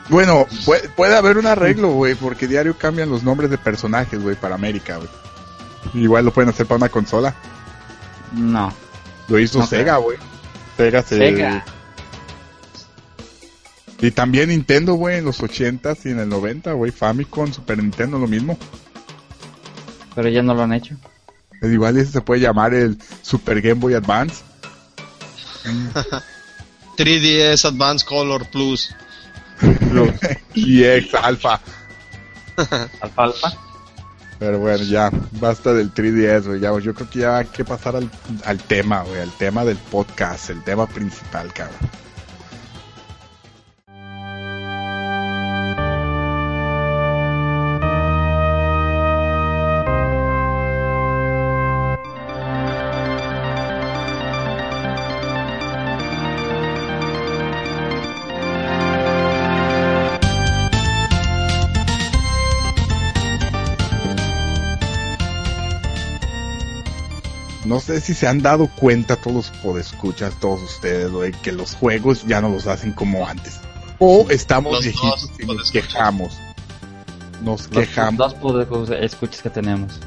[0.10, 4.36] Bueno, puede, puede haber un arreglo, güey, porque diario cambian los nombres de personajes, güey,
[4.36, 5.10] para América, güey.
[5.94, 7.36] Igual lo pueden hacer para una consola.
[8.34, 8.74] No.
[9.28, 9.66] Lo hizo.
[9.66, 10.18] Sega, güey.
[10.78, 11.18] Sega se...
[11.18, 11.66] Sega.
[14.02, 18.18] Y también Nintendo, güey, en los 80s y en el 90, güey, Famicom, Super Nintendo,
[18.18, 18.58] lo mismo.
[20.16, 20.96] Pero ya no lo han hecho.
[21.62, 24.44] Es igual ese se puede llamar el Super Game Boy Advance.
[26.98, 28.96] 3DS Advance Color Plus.
[30.54, 31.60] y ex Alpha.
[33.02, 33.54] Alfa Alfa.
[34.40, 36.60] Pero bueno, ya, basta del 3DS, güey.
[36.62, 38.10] Ya, yo creo que ya hay que pasar al,
[38.46, 41.78] al tema, güey, al tema del podcast, el tema principal, cabrón.
[68.00, 72.42] Si se han dado cuenta todos los podescuchas, todos ustedes, güey, que los juegos ya
[72.42, 73.60] no los hacen como antes.
[74.00, 76.34] O estamos Los viejitos dos y nos quejamos.
[77.44, 78.18] Nos Los quejamos.
[78.18, 80.00] dos pod- escuchas que tenemos.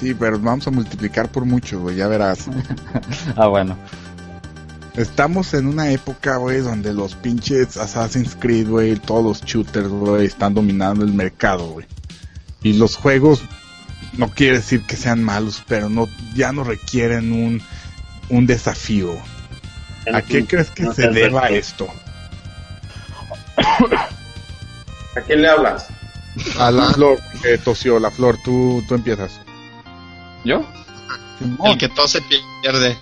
[0.00, 2.46] Sí, pero vamos a multiplicar por mucho, güey, ya verás.
[3.36, 3.76] Ah, bueno.
[4.94, 10.26] Estamos en una época, güey, donde los pinches Assassin's Creed, güey, todos los shooters, güey,
[10.26, 11.86] están dominando el mercado, güey.
[12.62, 13.42] Y los juegos,
[14.16, 17.62] no quiere decir que sean malos, pero no, ya no requieren un,
[18.28, 19.16] un desafío.
[20.12, 21.88] ¿A qué crees que No se deba esto?
[25.16, 25.88] ¿A quién le hablas?
[26.58, 29.40] A la flor, que tosió, la flor, tú, tú empiezas.
[30.44, 30.62] ¿Yo?
[31.64, 32.20] El que tose
[32.62, 32.96] pierde.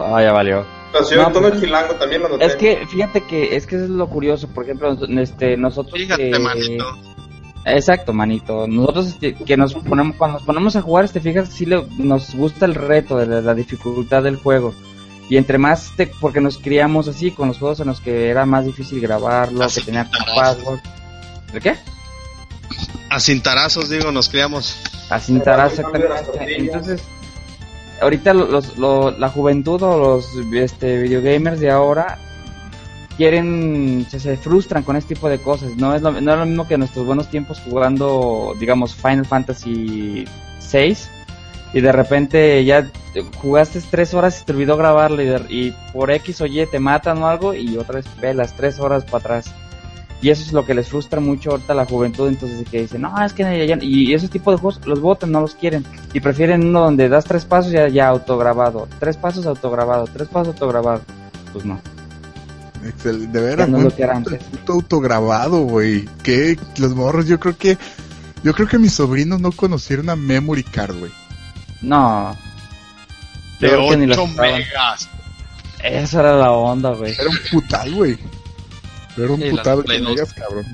[0.00, 0.66] Ah, ya valió.
[1.08, 2.44] Si No, yo tono pues- chilango también lo noté.
[2.46, 6.30] Es que, fíjate que, es que eso es lo curioso, por ejemplo, este, nosotros Fíjate,
[6.30, 7.11] que- manito.
[7.64, 8.66] Exacto, manito.
[8.66, 12.34] Nosotros este, que nos ponemos, cuando nos ponemos a jugar, este, fijas, sí le, nos
[12.34, 14.74] gusta el reto de la, la dificultad del juego.
[15.28, 18.44] Y entre más, te, porque nos criamos así, con los juegos en los que era
[18.44, 20.80] más difícil grabarlo, que tenía password.
[21.52, 21.76] ¿De qué?
[23.08, 24.76] A cintarazos, digo, nos criamos.
[25.10, 26.56] A cintarazos, exactamente.
[26.58, 27.02] Entonces,
[28.00, 32.18] ahorita los, lo- la juventud o los este, videogamers de ahora
[33.16, 35.76] quieren, se, se frustran con este tipo de cosas.
[35.76, 40.24] No es, lo, no es lo mismo que nuestros buenos tiempos jugando, digamos, Final Fantasy
[40.58, 41.10] 6
[41.74, 42.86] y de repente ya
[43.36, 47.28] jugaste tres horas y te olvidó grabarlo y, por X o Y te matan o
[47.28, 49.54] algo y otra vez ve las tres horas para atrás.
[50.20, 53.24] Y eso es lo que les frustra mucho ahorita la juventud, entonces que dicen, no,
[53.24, 53.82] es que ya- ya-".
[53.82, 55.84] y ese tipo de juegos los botan, no los quieren.
[56.12, 60.54] Y prefieren uno donde das tres pasos ya, ya autograbado, tres pasos autograbado, tres pasos
[60.54, 61.00] autograbado.
[61.52, 61.80] Pues no.
[62.84, 63.78] Excel, de veras, no
[64.12, 64.42] antes.
[64.44, 66.06] puto autograbado, güey.
[66.22, 67.78] Que los morros, yo creo que,
[68.42, 71.12] yo creo que mis sobrinos no conocieron a Memory Card, güey.
[71.80, 72.36] No.
[73.60, 74.52] De creo que ni las 8 usaban.
[74.52, 75.08] megas.
[75.82, 77.12] Esa era la onda, güey.
[77.12, 78.18] Era un putal, güey.
[79.16, 80.64] Era un Sí, putal de megas, cabrón.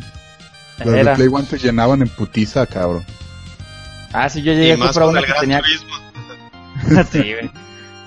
[0.79, 1.15] Las de Era.
[1.15, 3.05] Play One se llenaban en putiza, cabrón.
[4.13, 5.61] Ah, sí, yo llegué Y a comprar una que tenía.
[7.11, 7.51] Sí, güey.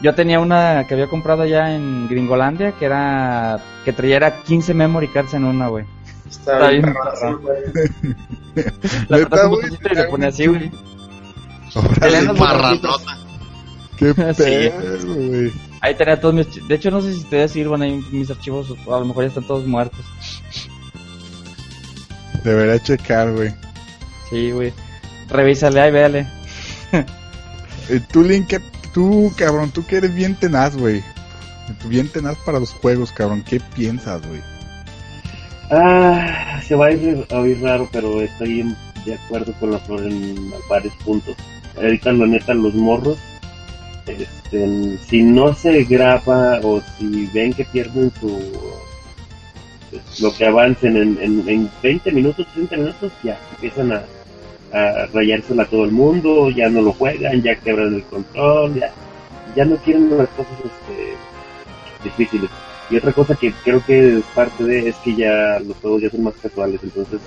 [0.01, 4.73] Yo tenía una que había comprado allá en Gringolandia que era que traía era 15
[4.73, 5.85] memory cards en una, güey.
[6.29, 8.17] Está, Está bien, bien.
[9.09, 10.71] La apretas un botoncito y le pones así, güey.
[13.97, 15.51] Qué pedo, güey.
[15.81, 18.99] Ahí tenía todos mis De hecho, no sé si todavía sirvan ahí mis archivos, a
[18.99, 19.99] lo mejor ya están todos muertos.
[22.43, 23.53] Debería checar, güey.
[24.29, 24.73] Sí, güey.
[25.29, 26.27] Revísale ahí, véale.
[28.11, 28.61] Tú, Link, que-
[28.93, 31.03] tú, cabrón, tú que eres bien tenaz, güey.
[31.85, 33.43] Bien tenaz para los juegos, cabrón.
[33.47, 34.41] ¿Qué piensas, güey?
[35.69, 38.75] Ah, se va a ir a oír raro, pero estoy
[39.05, 41.35] de acuerdo con la flor en varios puntos.
[41.77, 43.17] Ahorita, la neta, los morros,
[44.05, 48.37] este, si no se graba o si ven que pierden su.
[49.89, 54.03] pues, lo que avancen en, en, en 20 minutos, 30 minutos, ya empiezan a,
[54.73, 58.91] a rayársela a todo el mundo, ya no lo juegan, ya quebran el control, ya,
[59.55, 61.13] ya no quieren las cosas este,
[62.03, 62.49] difíciles.
[62.89, 66.09] Y otra cosa que creo que es parte de es que ya los juegos ya
[66.09, 67.19] son más casuales, entonces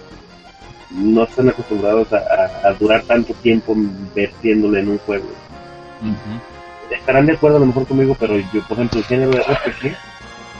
[0.90, 3.74] no están acostumbrados a, a- a durar tanto tiempo
[4.14, 5.26] vertiéndole en un juego.
[6.90, 9.96] Estarán de acuerdo a lo mejor conmigo, pero yo, por ejemplo, el género de RPG,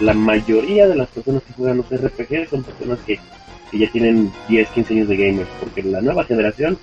[0.00, 3.18] la mayoría de las personas que juegan los RPG son personas que,
[3.74, 6.78] que ya tienen 10, 15 años de gamers, porque la nueva generación,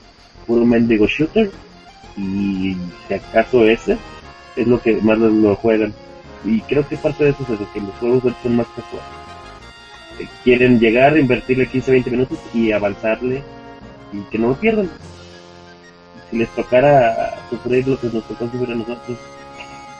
[0.45, 1.49] puro mendigo shooter,
[2.17, 2.75] y
[3.07, 3.97] si acaso ese,
[4.57, 5.93] es lo que más lo, juegan.
[6.43, 9.07] Y creo que parte de eso es eso, que los juegos son más casuales.
[10.19, 13.41] Eh, Quieren llegar, invertirle 15, 20 minutos y avanzarle
[14.11, 14.89] y que no lo pierdan.
[16.29, 19.17] Si les tocara sufrir lo que nos tocó sufrir a nosotros,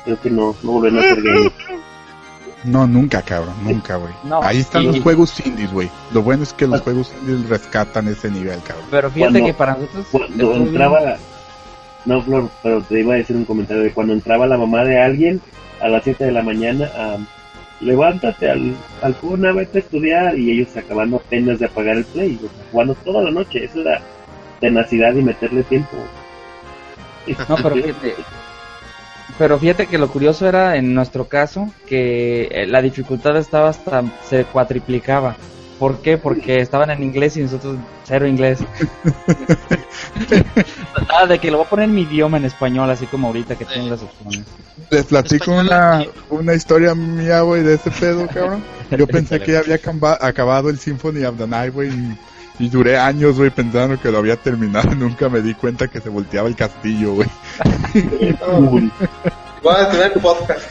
[0.03, 1.53] creo que no, no volverán a ser gamers.
[2.63, 4.13] No, nunca, cabrón, nunca, güey.
[4.23, 5.89] No, Ahí están y- los juegos indies, güey.
[6.13, 6.83] Lo bueno es que los Ah.
[6.83, 8.85] juegos indies rescatan ese nivel, cabrón.
[8.91, 10.05] Pero fíjate Cuando- que para nosotros...
[10.11, 11.17] Cuando entraba.
[12.05, 14.99] No, Flor, pero te iba a decir un comentario de cuando entraba la mamá de
[15.01, 15.41] alguien
[15.81, 17.17] a las 7 de la mañana a.
[17.79, 20.37] Levántate al, al cuna, vete a estudiar.
[20.37, 22.39] Y ellos acabando apenas de apagar el play.
[22.71, 23.65] jugando toda la noche.
[23.65, 23.99] Eso era
[24.59, 25.97] tenacidad y meterle tiempo.
[27.49, 28.15] No, pero fíjate,
[29.37, 34.03] pero fíjate que lo curioso era en nuestro caso que eh, la dificultad estaba hasta
[34.27, 35.35] se cuatriplicaba.
[35.79, 36.17] ¿Por qué?
[36.17, 38.59] Porque estaban en inglés y nosotros cero inglés.
[41.07, 43.55] Nada de que lo voy a poner en mi idioma en español, así como ahorita
[43.55, 44.43] que tengo las opciones.
[44.91, 48.63] Les platico una, una historia mía, güey, de ese pedo, cabrón.
[48.91, 49.79] Yo pensé que ya había
[50.19, 52.17] acabado el Symphony of the Night, güey, y,
[52.61, 54.93] y duré años, güey, pensando que lo había terminado.
[54.95, 57.27] Nunca me di cuenta que se volteaba el castillo, güey.
[59.63, 60.61] Voy a tener podcast.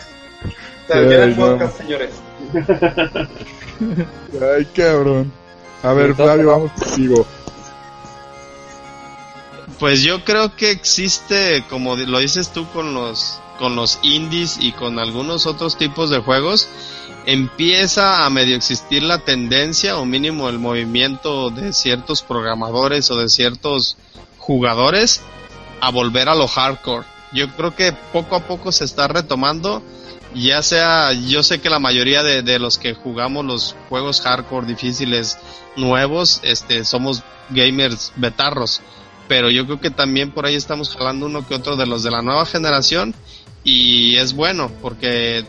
[0.87, 1.47] Se Ay, viene el no.
[1.49, 2.11] podcast, señores.
[4.41, 5.33] Ay, cabrón.
[5.83, 7.27] A ver, Flavio, vamos contigo.
[9.81, 14.73] Pues yo creo que existe, como lo dices tú con los con los indies y
[14.73, 16.69] con algunos otros tipos de juegos,
[17.27, 23.29] empieza a medio existir la tendencia o mínimo el movimiento de ciertos programadores o de
[23.29, 23.97] ciertos
[24.39, 25.23] jugadores
[25.81, 27.07] a volver a lo hardcore.
[27.33, 29.83] Yo creo que poco a poco se está retomando,
[30.35, 34.67] ya sea, yo sé que la mayoría de, de los que jugamos los juegos hardcore
[34.67, 35.39] difíciles
[35.77, 38.83] nuevos, este, somos gamers betarros
[39.31, 42.11] pero yo creo que también por ahí estamos jalando uno que otro de los de
[42.11, 43.15] la nueva generación
[43.63, 45.45] y es bueno porque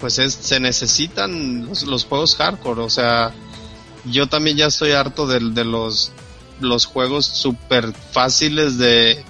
[0.00, 3.32] pues es, se necesitan los, los juegos hardcore, o sea,
[4.06, 6.12] yo también ya estoy harto de, de los
[6.60, 9.24] los juegos super fáciles de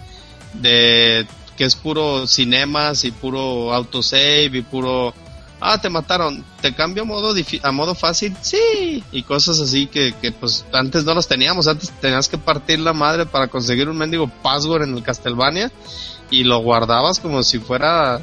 [0.54, 5.14] de que es puro cinemas y puro autosave y puro
[5.60, 10.14] ah te mataron te cambio a modo a modo fácil sí y cosas así que,
[10.20, 13.98] que pues antes no las teníamos antes tenías que partir la madre para conseguir un
[13.98, 15.70] mendigo password en el Castlevania
[16.30, 18.20] y lo guardabas como si fuera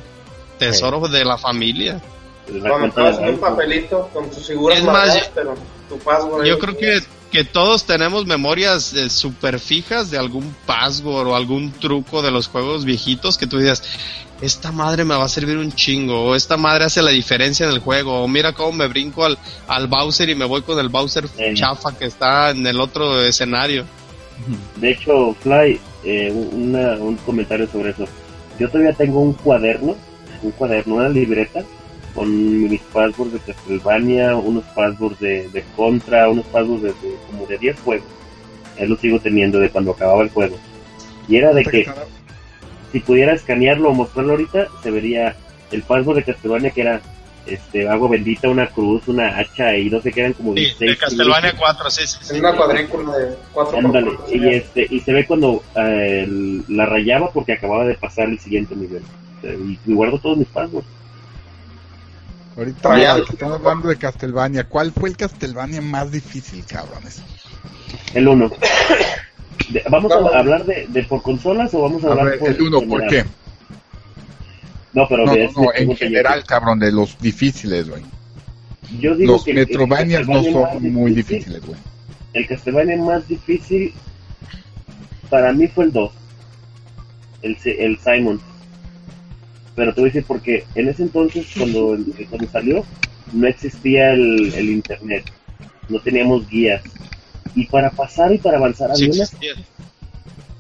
[0.58, 2.02] tesoro de la familia
[2.48, 3.56] Cuando cuenta de estabas en un banco.
[3.56, 5.56] papelito con tus figuras Es más, yo- pero
[5.90, 7.00] tu password ahí yo lo creo que,
[7.32, 12.48] que todos tenemos memorias eh, super fijas de algún password o algún truco de los
[12.48, 13.84] juegos viejitos que tú digas,
[14.42, 17.72] esta madre me va a servir un chingo, o esta madre hace la diferencia en
[17.74, 20.90] el juego, o mira cómo me brinco al, al Bowser y me voy con el
[20.90, 21.54] Bowser Sí.
[21.56, 23.84] chafa que está en el otro escenario.
[24.76, 28.06] De hecho, Fly, eh, una- un comentario sobre eso.
[28.60, 29.96] Yo todavía tengo un cuaderno,
[30.44, 31.64] un cuaderno, una libreta
[32.18, 37.46] con mis passwords de Castlevania, unos passwords de, de Contra, unos passwords de, de- como
[37.46, 38.08] de 10 juegos.
[38.78, 40.58] Él lo sigo teniendo de cuando acababa el juego.
[41.28, 41.84] Y era de que
[42.92, 45.36] si pudiera escanearlo o mostrarlo ahorita, se vería
[45.72, 47.02] el password de Castlevania que era
[47.46, 50.98] este agua bendita, una cruz, una hacha y no sé qué eran como 16.
[51.58, 55.64] 4, sí, sí, En una cuadrícula de 4 Ándale, y este, y se ve cuando
[55.76, 56.28] eh,
[56.68, 59.04] la rayaba porque acababa de pasar el siguiente nivel.
[59.44, 60.88] Eh, Y, y guardo todos mis passwords.
[62.58, 64.64] Ahorita estamos hablando de Castlevania.
[64.68, 67.22] ¿Cuál fue el Castlevania más difícil, cabrones?
[68.16, 68.52] El 1.
[69.90, 72.62] ¿Vamos a hablar de, de por consolas o vamos a A hablar ver, por el
[72.62, 73.10] uno, ¿por general?
[73.10, 73.26] qué?
[74.94, 78.04] No, pero No, de no, este no, en general, cabrón, de los difíciles, güey.
[79.00, 81.80] Yo digo Los que el Metrovanias no son muy difíciles, güey.
[82.34, 83.94] El Castlevania más difícil
[85.30, 86.12] para mí fue el 2.
[87.44, 88.42] El, el Simon.
[89.78, 91.96] Pero te voy a decir porque en ese entonces, cuando,
[92.30, 92.84] cuando salió,
[93.32, 95.24] no existía el, el internet.
[95.88, 96.82] No teníamos guías.
[97.54, 99.28] Y para pasar y para avanzar Sí había una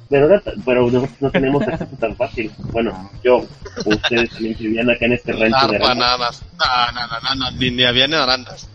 [0.09, 2.51] pero, ta- pero no, no tenemos acceso tan fácil.
[2.72, 3.47] Bueno, yo,
[3.86, 6.43] ustedes también vivían acá en este rancho de Arpa, nada más.
[6.59, 8.70] No, no, no, ni, ni había ni arandas.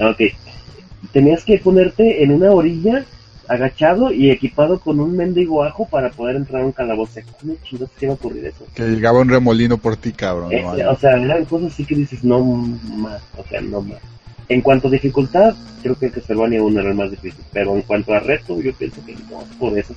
[0.00, 0.22] Ah, Ok.
[1.12, 3.04] Tenías que ponerte en una orilla,
[3.48, 7.20] agachado y equipado con un mendigo ajo para poder entrar a un calabozo.
[7.40, 8.66] ¿Cómo chingados se iba a ocurrir eso?
[8.74, 10.50] Que llegaba un remolino por ti, cabrón.
[10.50, 10.56] ¿no?
[10.72, 13.98] Este, o sea, eran cosas así que dices, no más, o sea, no más.
[14.48, 17.82] En cuanto a dificultad, creo que el Castlevania 1 era el más difícil, pero en
[17.82, 19.96] cuanto a reto, yo pienso que no, por esas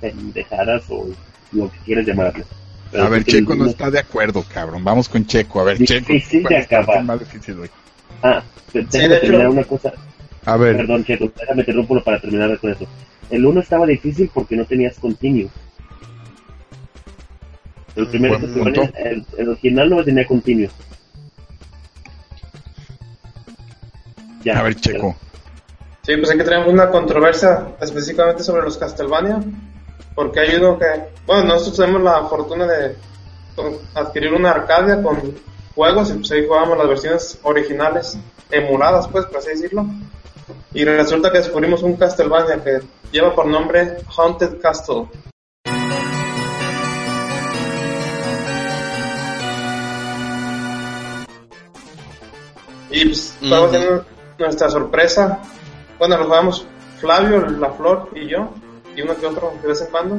[0.00, 1.08] pendejadas o
[1.52, 2.44] lo que quieras llamarle.
[2.90, 4.82] Pero A ver, que Checo no está de acuerdo, cabrón.
[4.82, 5.60] Vamos con Checo.
[5.60, 6.12] A ver, Checo.
[6.12, 7.04] Difícil ¿cuál de es acabar.
[7.04, 7.70] más difícil, güey?
[8.22, 8.42] Ah,
[8.72, 9.92] pero Sí, hecho- terminar una cosa.
[10.46, 12.86] A ver, Perdón, Checo, déjame interrumpirlo para terminar con eso.
[13.30, 15.50] El 1 estaba difícil porque no tenías continuo.
[17.96, 20.70] El primer el, el original no tenía continuo.
[24.44, 25.14] Ya, a ver, Checo.
[26.02, 29.38] Sí, pues aquí tenemos una controversia específicamente sobre los Castlevania,
[30.14, 30.86] porque hay uno que,
[31.26, 32.96] bueno, nosotros tenemos la fortuna de
[33.94, 35.34] adquirir una Arcadia con
[35.74, 38.18] juegos y pues ahí jugábamos las versiones originales,
[38.50, 39.86] emuladas pues, por así decirlo.
[40.74, 42.80] Y resulta que descubrimos un Castlevania que
[43.12, 45.08] lleva por nombre Haunted Castle.
[52.90, 53.76] Y pues estamos Ujú.
[53.76, 54.04] haciendo
[54.38, 55.38] nuestra sorpresa.
[55.98, 56.66] Bueno, lo jugamos
[57.00, 58.52] Flavio, La Flor y yo,
[58.96, 60.18] y uno que otro de vez en cuando.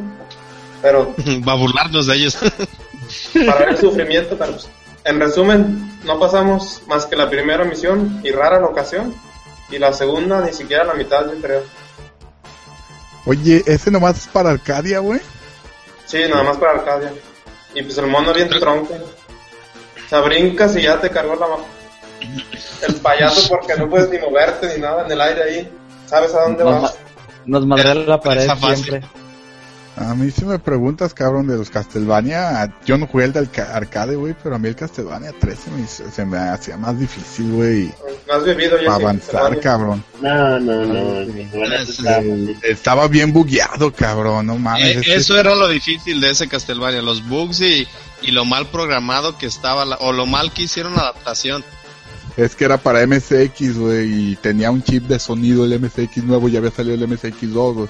[0.81, 1.13] Pero
[1.47, 2.37] Va a burlarnos de ellos.
[3.45, 4.69] para ver el sufrimiento, pero pues,
[5.03, 9.13] en resumen, no pasamos más que la primera misión y rara la ocasión.
[9.71, 11.63] Y la segunda ni siquiera la mitad, yo creo.
[13.25, 15.19] Oye, ese nomás es para Arcadia, güey.
[16.05, 17.13] Sí, nada más para Arcadia.
[17.73, 18.93] Y pues el mono bien tronco.
[18.93, 21.47] O sea, brincas y ya te cargó la
[22.87, 25.71] el payaso porque no puedes ni moverte ni nada en el aire ahí.
[26.05, 26.93] ¿Sabes a dónde Nos, vas?
[26.93, 26.99] ma-
[27.45, 29.01] nos madrea la pared fácil.
[29.97, 33.75] A mí si me preguntas, cabrón, de los Castlevania, yo no jugué el del ca-
[33.75, 36.97] arcade, güey, pero a mí el Castlevania 3 se me, hizo- se me hacía más
[36.97, 37.91] difícil, güey,
[38.27, 38.93] No has vivido ya.
[38.93, 40.01] avanzar, cabrón.
[40.21, 41.19] No, no, no.
[42.07, 44.95] Ah, Eh, Estaba bien bugueado, cabrón, no mames.
[45.07, 47.85] Eh, eso era lo difícil de ese Castlevania, los bugs y,
[48.21, 51.65] y lo mal programado que estaba, la- o lo mal que hicieron la adaptación.
[52.37, 56.47] Es que era para MSX, güey, y tenía un chip de sonido el MSX nuevo,
[56.47, 57.89] ya había salido el MSX2, güey.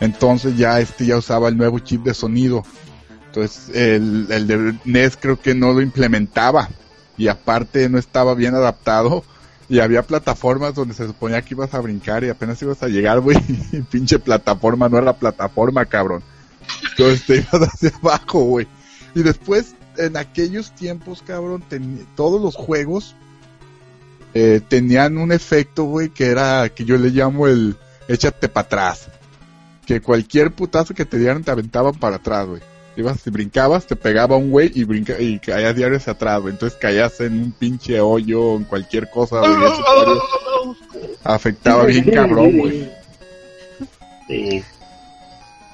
[0.00, 2.64] Entonces ya este ya usaba el nuevo chip de sonido.
[3.26, 6.68] Entonces el, el de NES creo que no lo implementaba.
[7.18, 9.24] Y aparte no estaba bien adaptado.
[9.68, 13.20] Y había plataformas donde se suponía que ibas a brincar y apenas ibas a llegar,
[13.20, 13.38] güey.
[13.72, 16.22] Y pinche plataforma no era plataforma, cabrón.
[16.90, 18.68] Entonces te ibas hacia abajo, güey.
[19.14, 21.64] Y después, en aquellos tiempos, cabrón,
[22.14, 23.16] todos los juegos
[24.34, 27.76] eh, tenían un efecto, güey, que era, que yo le llamo el
[28.08, 29.08] échate para atrás.
[29.86, 32.60] Que cualquier putazo que te dieran te aventaban para atrás, güey.
[32.96, 36.54] Ibas, si brincabas, te pegaba un güey y, brinca, y caías diario hacia atrás, güey.
[36.54, 40.76] Entonces caías en un pinche hoyo, en cualquier cosa, güey.
[41.22, 42.90] afectaba bien cabrón, güey.
[44.28, 44.62] Sí.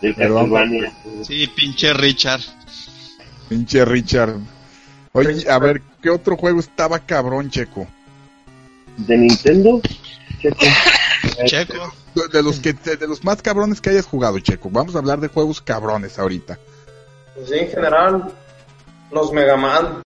[0.00, 0.92] Castlevania.
[1.22, 2.40] Sí, pinche Richard.
[3.48, 4.34] Pinche Richard.
[5.12, 7.86] Oye, a ver, ¿qué otro juego estaba cabrón, Checo?
[8.96, 9.80] De Nintendo.
[10.40, 10.66] Checo.
[11.44, 12.01] Checo.
[12.14, 14.68] De- los que, de los más cabrones que hayas jugado, Checo.
[14.70, 16.58] Vamos a hablar de juegos cabrones ahorita.
[17.34, 18.32] Pues sí, en general,
[19.10, 20.02] los Mega Man.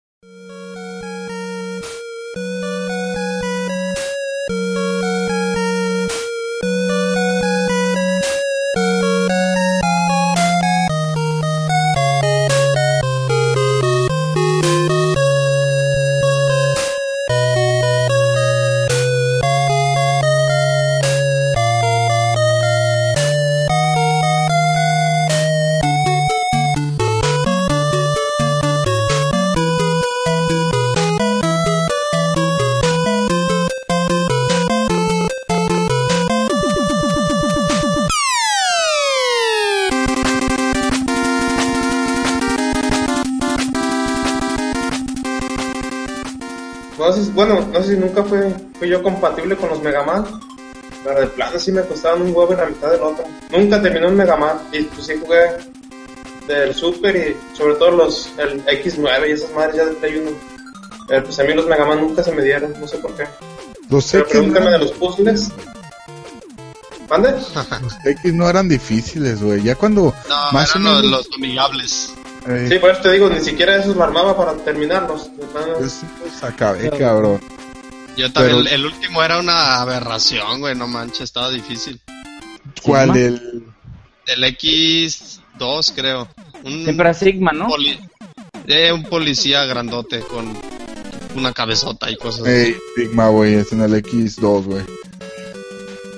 [47.83, 50.25] Bueno, no sé si nunca fue, fui yo compatible con los Mega Man.
[51.03, 53.25] Pero de plano sí me costaban un huevo en la mitad del otro.
[53.51, 54.57] Nunca terminé un Mega Man.
[54.71, 55.57] Y pues sí jugué
[56.47, 60.31] del Super y sobre todo los el X9 y esas madres ya de Play 1.
[61.07, 63.25] Pero pues a mí los Mega Man nunca se me dieron, no sé por qué.
[63.89, 65.51] Los Pero X, pregúntame no, de los puzzles.
[67.09, 67.31] ¿Mande?
[67.81, 69.61] los X no eran difíciles, güey.
[69.61, 70.13] Ya cuando...
[70.29, 72.13] No, Más eran o menos- los, amigables.
[72.47, 75.29] eh, Sí, por eso te digo, ni siquiera esos lo armaba para terminarlos.
[75.77, 77.41] Pues, pues, acabé, cabrón.
[78.17, 81.99] Yo también, Pero- el, el último era una aberración, güey, no manches, estaba difícil.
[82.83, 83.13] ¿Cuál?
[83.13, 83.27] Sigma?
[83.27, 83.63] El...
[84.25, 86.27] El X2, creo.
[86.63, 87.67] Un, Siempre era Sigma, ¿no?
[87.67, 87.99] poli-
[88.67, 90.53] eh, un policía grandote con
[91.35, 92.49] una cabezota y cosas así.
[92.51, 94.83] Ey, Sigma, güey, es en el X2, güey.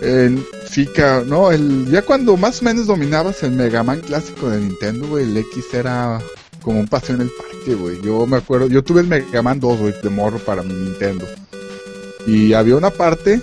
[0.01, 4.49] El, sí, ca- no, el, ya cuando más o menos dominabas el Mega Man clásico
[4.49, 6.19] de Nintendo, güey, el X era
[6.61, 8.01] como un paseo en el parque, güey.
[8.01, 11.25] Yo me acuerdo, yo tuve el Mega Man 2, güey, de morro para mi Nintendo.
[12.27, 13.41] Y había una parte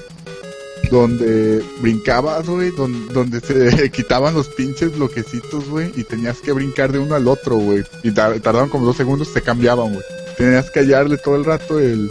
[0.91, 6.93] donde brincabas, güey, donde, donde se quitaban los pinches bloquecitos, güey, y tenías que brincar
[6.93, 7.85] de uno al otro, güey.
[8.03, 10.05] Y tar- tardaban como dos segundos, se cambiaban, güey.
[10.37, 12.11] Tenías que hallarle todo el rato el,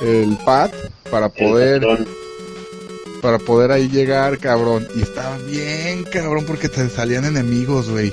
[0.00, 0.70] el pad
[1.10, 1.82] para poder
[3.22, 4.86] para poder ahí llegar, cabrón.
[4.94, 8.12] Y estaba bien, cabrón, porque te salían enemigos, güey.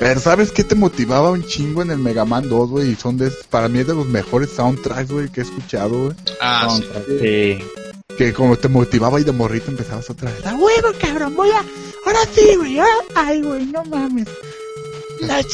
[0.00, 2.90] Pero ¿sabes qué te motivaba un chingo en el Mega Man 2, güey?
[2.90, 6.16] Y son de, para mí es de los mejores soundtracks, güey, que he escuchado, güey.
[6.40, 6.82] Ah, sí.
[6.82, 7.64] Contra- sí.
[8.18, 10.44] Que como te motivaba y de morrito empezabas otra vez.
[10.44, 11.34] ¡A huevo, cabrón!
[11.36, 11.62] Voy a...
[12.04, 12.78] Ahora sí, güey.
[12.80, 14.28] ahora- Ay, güey, no mames.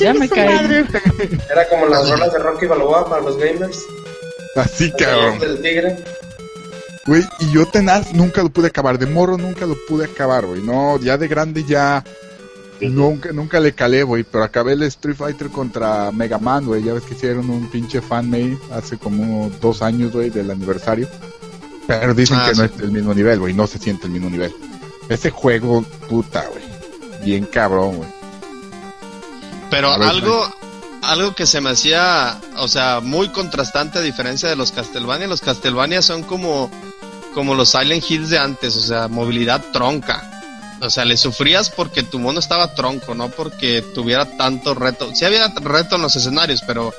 [0.01, 0.86] Ya me caí.
[1.51, 3.84] Era como las rolas de Rocky Balboa para los gamers.
[4.57, 5.39] Así, El cabrón.
[5.41, 5.97] del tigre.
[7.07, 8.99] Güey, y yo tenaz nunca lo pude acabar.
[8.99, 10.62] De morro nunca lo pude acabar, güey.
[10.62, 12.03] No, ya de grande ya
[12.81, 14.24] nunca, nunca le calé, güey.
[14.24, 16.83] Pero acabé el Street Fighter contra Mega Man, güey.
[16.83, 21.09] Ya ves que hicieron un pinche fanmade hace como dos años, güey, del aniversario.
[21.87, 22.61] Pero dicen Ah, que sí.
[22.61, 23.55] no es el mismo nivel, güey.
[23.55, 24.55] No se siente el mismo nivel.
[25.09, 26.62] Ese juego, puta, güey.
[27.24, 28.09] Bien cabrón, güey.
[29.70, 30.49] Pero ver, algo,
[31.03, 35.26] algo que se me hacía, o sea, muy contrastante a diferencia de los Castlevania.
[35.26, 36.70] Los Castlevania son como,
[37.35, 40.38] como los Silent Hills de antes, o sea, movilidad tronca.
[40.81, 45.14] O sea, le sufrías porque tu mono estaba tronco, no porque tuviera tanto reto.
[45.14, 46.95] Sí había reto en los escenarios, pero,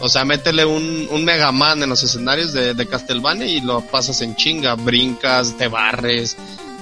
[0.00, 3.80] o sea, métele un, un Mega Man en los escenarios de, de Castlevania y lo
[3.80, 6.36] pasas en chinga, brincas, te barres.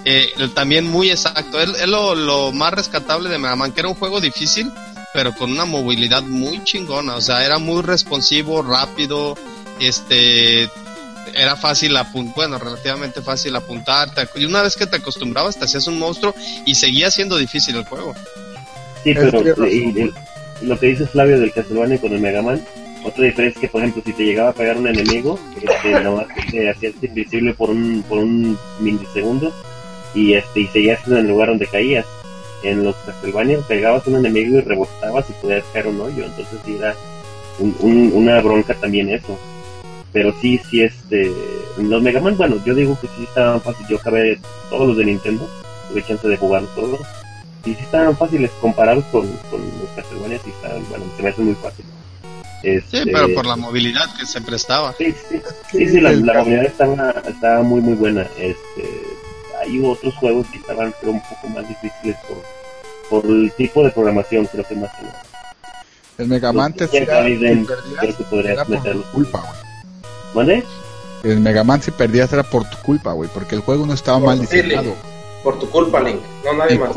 [0.04, 1.58] Eh, también muy exacto.
[1.58, 4.70] Es, es lo, lo más rescatable de Mega Man, que era un juego difícil,
[5.14, 7.16] pero con una movilidad muy chingona.
[7.16, 9.38] O sea, era muy responsivo, rápido,
[9.80, 10.68] este,
[11.34, 14.08] era fácil apuntar, bueno, relativamente fácil apuntar.
[14.34, 17.84] Y una vez que te acostumbrabas, te hacías un monstruo y seguía siendo difícil el
[17.84, 18.14] juego.
[19.04, 20.10] Sí, pero y-
[20.60, 22.62] y- lo que dice Flavio del Castlevania con el Mega Man,
[23.04, 26.26] otra diferencia es que, por ejemplo, si te llegaba a pegar un enemigo, este, nomás
[26.50, 29.52] te hacías invisible por un, por un milisegundo
[30.14, 32.06] y este y seguías en el lugar donde caías.
[32.62, 36.76] En los Castlevania pegabas un enemigo y rebotabas y podías caer un hoyo, entonces sí
[36.78, 36.94] era
[37.58, 39.36] un- un- una bronca también eso.
[40.12, 41.32] Pero sí, sí, este,
[41.78, 44.38] los Mega Man, bueno, yo digo que sí estaban fáciles, yo acabé
[44.68, 45.48] todos los de Nintendo,
[45.88, 47.00] tuve chance de jugar todos
[47.64, 51.40] y sí estaban fáciles comparados con, con los Castlevania, sí estaban, bueno, se me hace
[51.42, 51.84] muy fácil.
[52.60, 54.94] Sí, Este, pero por la movilidad que se prestaba.
[54.98, 55.40] Sí, sí,
[55.70, 58.22] sí, sí, la, la movilidad estaba, estaba muy, muy buena.
[58.38, 59.02] Este,
[59.60, 62.42] hay otros juegos que estaban creo, un poco más difíciles por,
[63.22, 65.22] por el tipo de programación, creo que más que nada.
[66.18, 69.02] El Mega Man te Ya hacía- Gaiden, si perdías, creo que podrías era por meterlo.
[69.02, 69.42] tu culpa,
[70.34, 70.64] ¿Mande?
[71.22, 74.18] El Mega Man si perdías era por tu culpa, güey, porque el juego no estaba
[74.18, 74.94] Por mal diseñado.
[75.44, 76.20] Por tu culpa, Link.
[76.44, 76.92] No nadie más.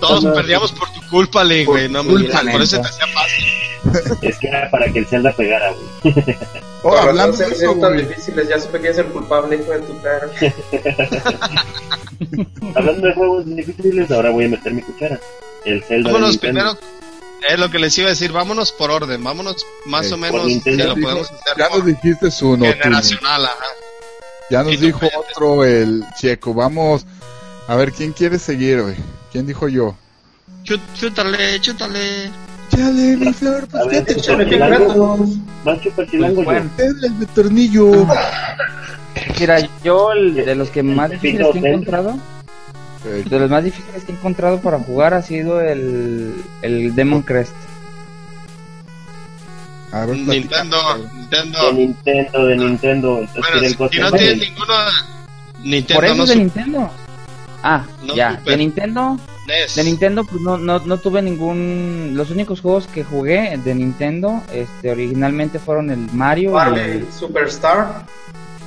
[0.00, 1.88] Todos perdíamos por tu culpa, Link, güey.
[1.88, 3.44] No, me culpa, por eso te hacía fácil.
[4.20, 5.72] Es que era para que el Zelda pegara,
[6.02, 6.24] güey.
[6.82, 8.48] Oh, hablando de eso, tan difíciles.
[8.48, 10.30] Ya supe que es el culpable, hijo de tu cara.
[12.74, 15.20] Hablando de juegos difíciles, ahora voy a meter mi cuchara.
[15.66, 16.78] El Zelda Vámonos Nintendo.
[16.78, 16.99] primero.
[17.48, 20.44] Es lo que les iba a decir, vámonos por orden, vámonos más Sí, o menos
[20.44, 20.82] Nintendo.
[20.82, 23.64] que lo podemos hacer Ya nos dijiste uno, tú, generacional, ajá.
[24.50, 26.52] Ya nos dijo otro el checo.
[26.54, 27.06] Vamos
[27.68, 28.96] a ver quién quiere seguir, güey.
[29.32, 29.94] ¿Quién dijo yo?
[30.64, 32.30] Chut- Chútale, chútale.
[32.70, 34.76] Chale, mi flor, pues Chilango.
[34.94, 35.28] gratos.
[35.64, 36.42] Más Super Chilango.
[36.44, 37.90] Bueno, el de tornillo.
[39.38, 42.18] mira, yo el de los que más difíciles que he encontrado,
[43.04, 47.54] De los más difíciles que he encontrado para jugar ha sido el, el Demon Crest.
[49.92, 50.76] a ver, Nintendo.
[51.14, 51.58] Nintendo.
[51.66, 53.18] De Nintendo, de Nintendo.
[53.20, 54.18] Entonces, Bueno, era el si, si no Castlevania.
[54.18, 54.74] tienes ninguno,
[55.64, 56.90] Nintendo Por eso no es de Nintendo.
[57.62, 58.44] Ah, No ya, Super.
[58.52, 59.74] de Nintendo, NES.
[59.74, 64.42] de Nintendo pues no, no, no tuve ningún, los únicos juegos que jugué de Nintendo,
[64.50, 68.06] este, originalmente fueron el Mario y Barbie el, Superstar.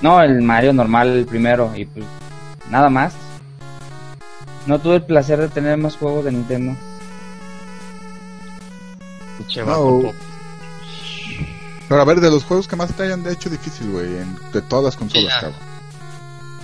[0.01, 2.05] no, el Mario normal, el primero, y pues
[2.69, 3.13] nada más.
[4.65, 6.75] No tuve el placer de tener más juegos de Nintendo.
[9.65, 10.13] No.
[11.89, 14.61] Pero a ver, de los juegos que más te hayan hecho difícil, güey, en- de
[14.61, 15.59] todas las consolas, cabrón.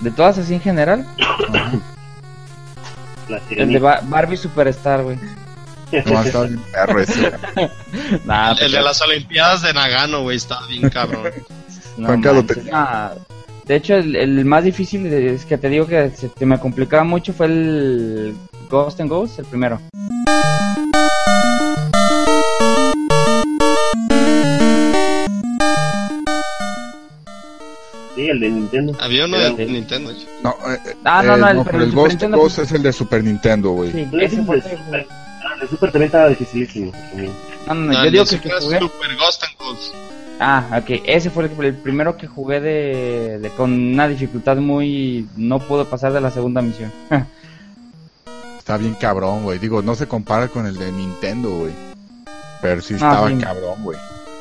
[0.02, 1.06] De todas así en general,
[3.50, 3.80] el de.
[3.80, 5.20] Ba- Barbie Superstar, güey.
[6.06, 7.32] No, estaba bien perro ese.
[8.26, 11.24] Nah, El de las Olimpiadas de Nagano, güey, estaba bien cabrón.
[11.98, 12.62] No Juan Carlos, te-
[13.70, 16.60] de hecho, el, el más difícil de- es que te digo que se que me
[16.60, 18.34] complicaba mucho fue el
[18.68, 19.80] Ghost and Ghost, el primero.
[28.16, 28.94] Sí, el de Nintendo.
[29.00, 30.12] Había uno de Nintendo.
[30.44, 32.92] No, eh, Ah, no, eh, no, el- pero el Ghost, Nintendo- Ghost es el de
[32.92, 33.92] Super Nintendo, güey.
[33.92, 35.08] Sí, ese dices fue Super.
[35.12, 36.92] Ah, el de Super también estaba dificilísimo.
[36.92, 37.32] también.
[37.68, 38.80] No, no, no, No, yo digo que, que jugué.
[38.80, 39.94] Super Ghost and Ghost.
[40.40, 45.28] Ah, ok, ese fue el, el primero que jugué de, de- con una dificultad muy.
[45.36, 46.92] No pude pasar de la segunda misión.
[48.58, 49.60] Está bien cabrón, güey.
[49.60, 51.72] Digo, no se compara con el de Nintendo, güey.
[52.62, 53.36] Pero sí Ah, estaba sí.
[53.38, 53.98] cabrón, güey.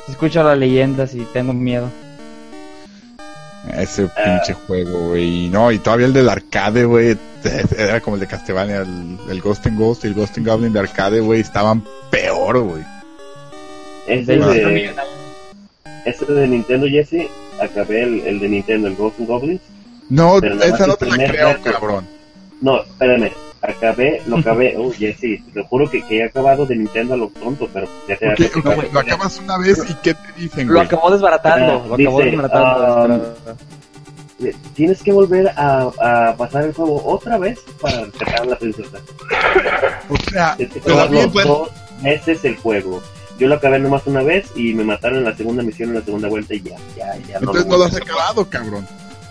[0.08, 1.88] Escucho las leyendas y tengo miedo.
[3.74, 5.48] Ese pinche juego, güey.
[5.48, 7.16] No, y todavía el del arcade, güey.
[7.76, 10.72] Era como el de Castlevania, el, el Ghost and Ghost y el Ghost and Goblin
[10.72, 11.40] de arcade, güey.
[11.40, 12.84] Estaban peor, güey.
[14.06, 14.94] De,
[16.08, 17.28] ese de Nintendo, Jesse,
[17.60, 19.60] acabé el, el de Nintendo, el Ghost and Goblins.
[20.08, 21.72] No, esa no el te la creo, reto.
[21.72, 22.06] cabrón.
[22.60, 23.30] No, espérame.
[23.60, 27.28] acabé, lo acabé, oh, sí, te juro que, que he acabado de Nintendo a lo
[27.28, 30.68] tonto, pero ya te Porque, o sea, lo acabas una vez y ¿qué te dicen,
[30.68, 31.86] Lo acabó desbaratando.
[31.88, 33.36] Lo acabó dice, desbaratando.
[34.74, 38.98] Tienes que volver a, a pasar el juego otra vez para rescatar a la princesa.
[40.08, 41.46] O sea, pues.
[41.46, 41.70] dos
[42.02, 43.02] veces el juego.
[43.38, 46.02] Yo lo acabé nomás una vez y me mataron en la segunda misión en la
[46.02, 48.86] segunda vuelta y ya, ya, ya entonces no no lo has acabado, cabrón.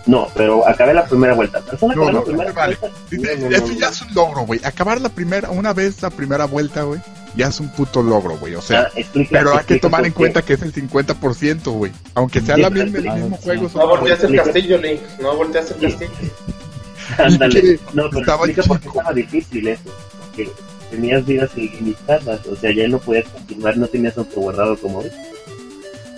[0.06, 1.60] No, pero acabé la primera vuelta.
[1.82, 2.76] No, no, la primera vale.
[2.80, 2.98] vuelta.
[3.10, 3.92] No, no, eso ya no.
[3.92, 4.60] es un logro, güey.
[4.64, 6.98] Acabar la primera, una vez la primera vuelta, güey,
[7.36, 8.54] ya es un puto logro, güey.
[8.54, 11.92] O sea, Ah, explica- pero hay que tomar en cuenta que es el 50%, güey.
[12.14, 13.42] Aunque sea la misma, el mismo sí.
[13.44, 13.70] juego.
[13.74, 15.00] No volteaste el castillo, Link.
[15.20, 16.10] No volteaste el castillo.
[17.18, 17.78] Ándale.
[17.92, 18.98] No, pero estaba explica por qué chico.
[18.98, 19.82] estaba difícil eso.
[20.26, 20.50] Porque
[20.90, 22.40] tenías vidas ilimitadas.
[22.46, 25.10] O sea, ya no podías continuar, no tenías otro guardado como hoy.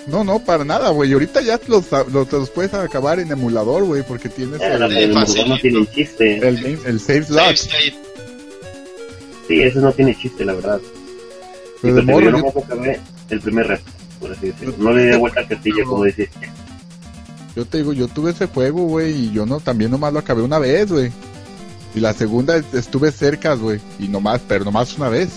[0.06, 1.12] No, no, para nada, güey.
[1.12, 5.48] Ahorita ya los, los, puedes acabar en emulador, güey, porque tienes el, el, de emulador
[5.48, 6.38] no tienen chiste.
[6.40, 7.56] game- el save slot.
[9.48, 10.80] Sí, eso no tiene chiste, la verdad.
[10.80, 10.90] Sí,
[11.82, 13.00] Pero de pero yo morro, yo- nomás acabé
[13.30, 13.84] el primer reto,
[14.20, 14.74] por así decirlo.
[14.78, 16.28] No le di vuelta al castillo, como decís.
[17.56, 20.42] Yo te digo, yo tuve ese juego, güey, y yo no, también nomás lo acabé
[20.42, 21.10] una vez, güey.
[21.94, 25.30] Y la segunda est- estuve cerca, güey, y nomás, pero nomás una vez.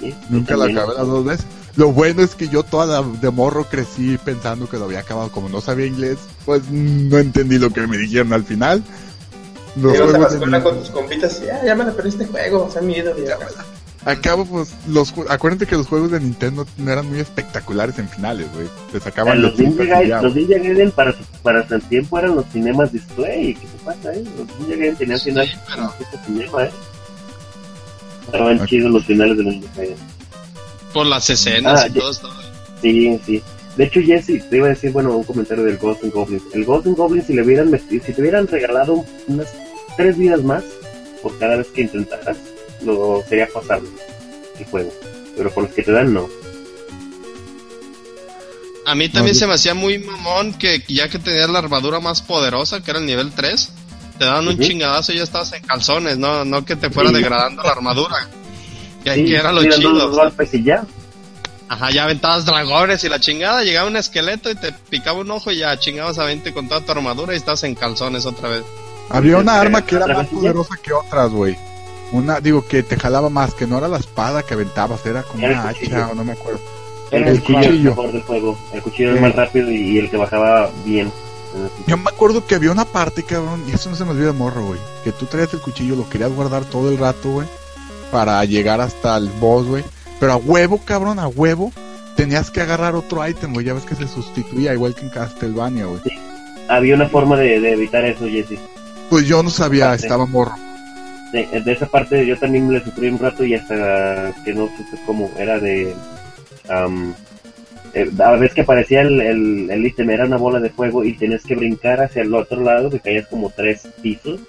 [0.00, 1.46] Sí, Nunca la acabé las dos veces.
[1.76, 5.30] Lo bueno es que yo toda de morro crecí pensando que lo había acabado.
[5.30, 8.82] Como no sabía inglés, pues no entendí lo que me dijeron al final.
[9.76, 11.84] Los Ibas a la juegos de escuela Nintendo- con tus compitas y ya, ya me
[11.84, 13.16] la perdí este juego, se han ido.
[13.18, 13.38] y ya.
[14.04, 18.08] Acabo, pues, los, ju- acuérdate que los juegos de Nintendo no eran muy espectaculares en
[18.08, 18.66] finales, güey.
[18.92, 20.34] Te sacaban los Ninja Gaiden, los.
[20.34, 23.54] Ninja Gaiden para su, para su tiempo eran los cinemas display.
[23.54, 24.24] ¿Qué te pasa, eh?
[24.38, 26.70] Los Ninja Gaiden tenían Sí, finales pero- como tipo cinema, eh.
[28.26, 29.96] Estaban chidos los finales de los Ninja Gaiden.
[30.94, 32.30] Por las escenas Ah, y ya- todo esto.
[32.80, 33.42] Sí, sí.
[33.76, 36.42] De hecho, Jesse, te iba a decir, bueno, un comentario del Ghost and Goblins.
[36.54, 39.46] El Ghost and Goblins, si le hubieran metido, si te hubieran regalado unas
[39.96, 40.64] tres vidas más
[41.22, 42.36] por cada vez que intentaras,
[42.82, 43.88] lo sería pasable
[44.58, 44.92] el juego.
[45.36, 46.28] Pero por los que te dan, no.
[48.86, 52.00] A mí también No, se me hacía muy mamón que ya que tenías la armadura
[52.00, 53.70] más poderosa, que era el nivel 3,
[54.18, 54.62] te daban un Ujú.
[54.64, 57.16] chingadazo y ya estabas en calzones, no no que te fuera Sí.
[57.16, 58.28] degradando la armadura.
[59.04, 60.10] Que, Sí, que era lo chido.
[60.10, 60.84] golpes y ya.
[61.68, 65.52] Ajá, ya aventabas dragones y la chingada, llegaba un esqueleto y te picaba un ojo
[65.52, 68.64] y ya chingabas a 20 con toda tu armadura y estás en calzones otra vez.
[69.08, 71.56] Había una Otra arma que era más poderosa que otras, güey.
[72.12, 75.46] Una, digo, que te jalaba más, que no era la espada que aventabas, era como
[75.46, 76.58] Era una hacha o no me acuerdo.
[77.12, 77.90] Era El el cuchillo cuchillo.
[77.90, 78.58] mejor del juego.
[78.72, 79.20] El cuchillo Sí.
[79.20, 81.10] más rápido y, el que bajaba bien.
[81.86, 84.32] Yo me acuerdo que había una parte, cabrón, y eso no se me olvida de
[84.32, 84.78] morro, güey.
[85.02, 87.48] Que tú traías el cuchillo, lo querías guardar todo el rato, güey.
[88.12, 89.84] Para llegar hasta el boss, güey.
[90.20, 91.72] Pero a huevo, cabrón, a huevo.
[92.16, 93.66] Tenías que agarrar otro ítem, güey.
[93.66, 96.00] Ya ves que se sustituía, igual que en Castlevania, güey.
[96.68, 98.58] Había una forma de, de evitar eso, Jesse.
[99.08, 100.54] Pues yo no sabía, estaba morro.
[101.32, 105.00] De, de esa parte yo también le sufrí un rato y hasta que no supe
[105.06, 105.94] cómo era de...
[107.94, 111.12] eh, a veces que aparecía el, el, el ítem, era una bola de fuego y
[111.14, 114.40] tenías que brincar hacia el otro lado, que caías como tres pisos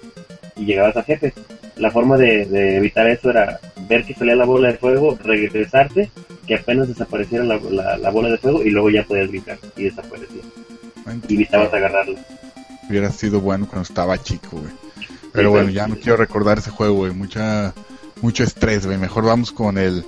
[0.56, 1.32] y llegabas a jefe.
[1.76, 3.58] La forma de, de evitar eso era
[3.88, 6.10] ver que salía la bola de fuego, regresarte,
[6.46, 9.84] que apenas desapareciera la, la, la bola de fuego y luego ya podías brincar y
[9.84, 10.42] desaparecía.
[11.28, 12.16] Y evitabas agarrarlo.
[12.88, 14.72] Hubiera sido bueno cuando estaba chico, güey.
[15.32, 17.12] Pero bueno, ya no quiero recordar ese juego, güey.
[17.12, 17.72] Mucha,
[18.20, 18.98] mucho estrés, güey.
[18.98, 20.04] Mejor vamos con el,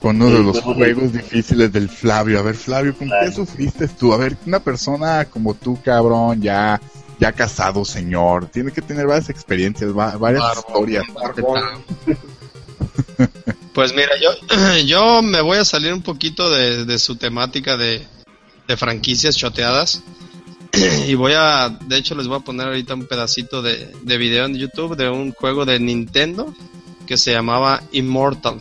[0.00, 2.38] con uno Sí, de los juegos difíciles del Flavio.
[2.38, 4.12] A ver, Flavio, ¿con qué sufriste tú?
[4.12, 6.80] A ver, una persona como tú, cabrón, ya,
[7.20, 11.04] ya casado, señor, tiene que tener varias experiencias, va- varias historias.
[13.74, 14.30] Pues mira, yo,
[14.86, 18.06] yo me voy a salir un poquito de, de su temática de,
[18.68, 20.02] de franquicias choteadas.
[21.06, 24.44] Y voy a, de hecho les voy a poner ahorita un pedacito de, de video
[24.46, 26.54] en YouTube de un juego de Nintendo
[27.06, 28.58] que se llamaba Immortal.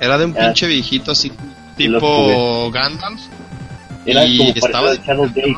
[0.00, 0.46] Era de un Ah.
[0.46, 1.32] pinche viejito así,
[1.76, 3.20] tipo Gandalf.
[4.06, 5.56] Era Y como estaba Shadow Gate.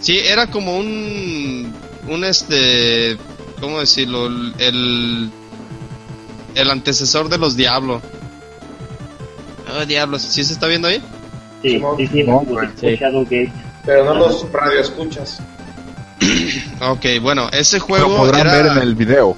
[0.00, 1.72] Sí, era como un,
[2.08, 3.16] un este,
[3.60, 4.26] ¿cómo decirlo?
[4.26, 5.30] El,
[6.54, 8.02] el antecesor de los Diablos.
[9.78, 11.02] Oh, Diablos, ¿sí se está viendo ahí?
[11.62, 13.52] Sí, sí, sí, No, Gate.
[13.84, 15.40] Pero no los radioescuchas.
[16.80, 19.36] Ok, bueno, ese Lo juego podrán era, ver en el video.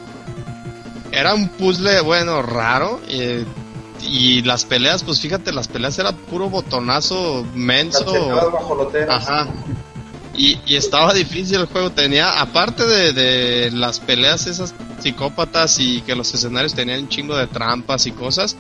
[1.13, 3.01] era un puzzle, bueno, raro.
[3.09, 3.45] eh,
[4.03, 8.05] y las peleas, pues fíjate, las peleas era puro botonazo menso.
[8.05, 9.29] Cachetadas bajoloteras.
[9.29, 9.49] Ajá.
[10.41, 11.91] Y, estaba difícil el juego.
[11.91, 17.37] Tenía, aparte de, de las peleas esas psicópatas y que los escenarios tenían un chingo
[17.37, 18.57] de trampas y cosas,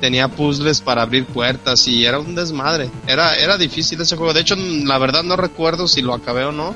[0.00, 2.90] tenía puzzles para abrir puertas y era un desmadre.
[3.06, 4.32] Era, era difícil ese juego.
[4.32, 6.74] De hecho, la verdad no recuerdo si lo acabé o no.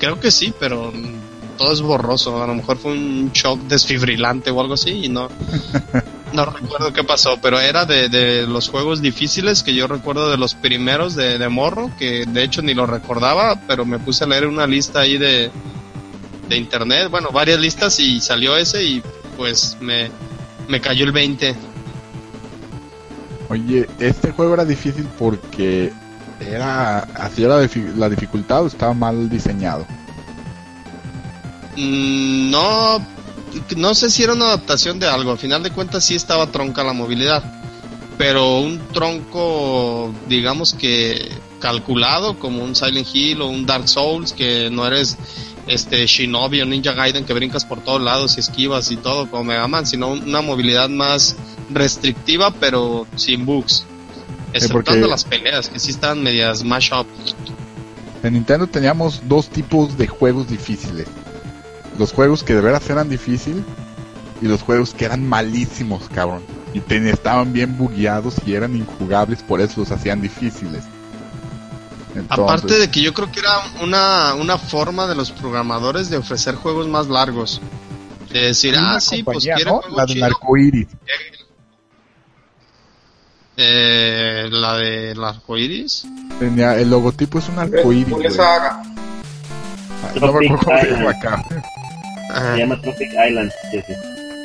[0.00, 0.92] Creo que sí, pero
[1.56, 2.42] todo es borroso.
[2.42, 5.28] A lo mejor fue un shock desfibrilante o algo así y no,
[6.32, 7.38] no recuerdo qué pasó.
[7.40, 11.48] Pero era de, de los juegos difíciles que yo recuerdo de los primeros de, de
[11.48, 15.18] morro, que de hecho ni lo recordaba, pero me puse a leer una lista ahí
[15.18, 15.50] de,
[16.48, 19.02] de internet, bueno, varias listas y salió ese y
[19.36, 20.10] pues me,
[20.68, 21.54] me cayó el 20.
[23.48, 25.92] Oye, este juego era difícil porque
[26.40, 29.86] era así era difi- la dificultad o estaba mal diseñado.
[31.76, 33.06] Mm, no,
[33.76, 35.30] no sé si era una adaptación de algo.
[35.32, 37.42] Al final de cuentas sí estaba tronca la movilidad.
[38.18, 41.30] Pero un tronco, digamos que
[41.60, 45.18] calculado, como un Silent Hill o un Dark Souls, que no eres
[45.66, 49.44] este Shinobi o Ninja Gaiden que brincas por todos lados y esquivas y todo como
[49.44, 51.36] Mega Man, sino una movilidad más
[51.70, 53.84] restrictiva pero sin bugs.
[54.52, 57.06] Exceptuando porque- las peleas, que sí estaban medias mash up.
[58.22, 61.06] En Nintendo teníamos dos tipos de juegos difíciles.
[61.98, 63.64] Los juegos que de veras eran difíciles
[64.42, 66.42] y los juegos que eran malísimos, cabrón.
[66.74, 70.84] Y ten- estaban bien bugueados y eran injugables, por eso los hacían difíciles.
[72.14, 73.50] Entonces, Aparte de que yo creo que era
[73.82, 77.60] una, una forma de los programadores de ofrecer juegos más largos.
[78.32, 79.80] De decir, ah, sí, pues quiere ¿no?
[79.94, 80.88] La de chido, Narcoiris.
[83.56, 86.06] eh, la de las arcoiris.
[86.38, 88.22] Tenía, el logotipo es un arcoíris, güey.
[88.24, 88.82] Porque saga.
[90.12, 91.42] Ay, No me acuerdo acá.
[92.30, 92.54] Ajá.
[92.54, 93.52] Se llama Tropic Island.
[93.70, 93.92] sí, sí.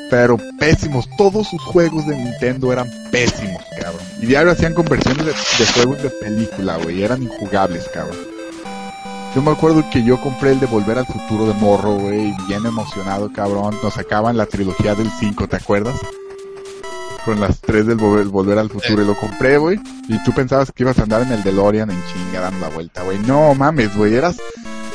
[0.10, 4.02] Pero pésimos, todos sus juegos de Nintendo eran pésimos, cabrón.
[4.22, 8.32] Y diario hacían conversiones de, de juegos de película, güey, eran injugables, cabrón.
[9.34, 12.66] Yo me acuerdo que yo compré el de Volver al Futuro de Morro, güey, bien
[12.66, 13.78] emocionado, cabrón.
[13.82, 15.96] Nos sacaban la trilogía del 5, ¿te acuerdas?
[17.24, 19.04] Con las tres del Volver, Volver al Futuro.
[19.04, 19.80] Y lo compré, güey.
[20.10, 23.04] Y tú pensabas que ibas a andar en el DeLorean en chinga dando la vuelta,
[23.04, 23.20] güey.
[23.20, 24.36] No mames, güey, eras...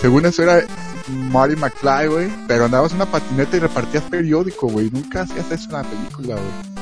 [0.02, 0.62] Según eso era
[1.08, 2.28] Marty McFly, güey.
[2.48, 4.90] Pero andabas en una patineta y repartías periódico, güey.
[4.90, 6.76] Nunca hacías eso en la película, güey.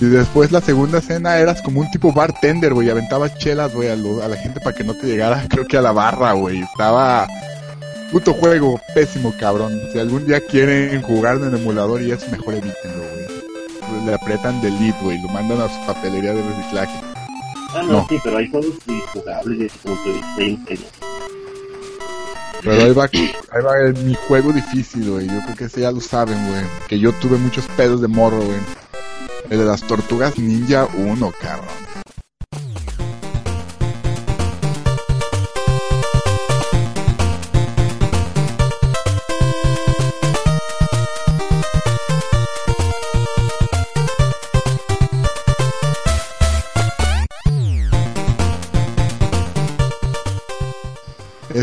[0.00, 2.88] Y después la segunda escena eras como un tipo bartender, güey.
[2.88, 5.82] Aventabas chelas, güey, a, a la gente para que no te llegara, creo que a
[5.82, 6.62] la barra, güey.
[6.62, 7.26] Estaba...
[8.12, 9.78] Puto juego, pésimo, cabrón.
[9.92, 14.06] Si algún día quieren jugar en el emulador y eso, mejor evítenlo, güey.
[14.06, 15.20] Le aprietan delete, güey.
[15.20, 17.00] Lo mandan a su papelería de reciclaje.
[17.74, 18.06] Ah, no, No.
[18.08, 19.96] sí, pero hay juegos injugables, y como
[20.38, 20.86] ingenieros.
[22.62, 25.26] Pero ahí va, ahí va el- mi juego difícil, güey.
[25.26, 26.62] Yo creo que ese ya lo saben, güey.
[26.88, 28.58] Que yo tuve muchos pedos de morro, güey.
[29.50, 31.68] El de las tortugas ninja 1, cabrón.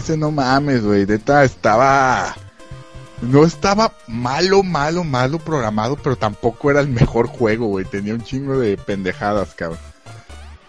[0.06, 1.08] Ese no mames, güey.
[1.08, 2.36] Neta estaba.
[3.24, 7.86] No estaba malo, malo, malo programado, pero tampoco era el mejor juego, güey.
[7.86, 9.80] Tenía un chingo de pendejadas, cabrón.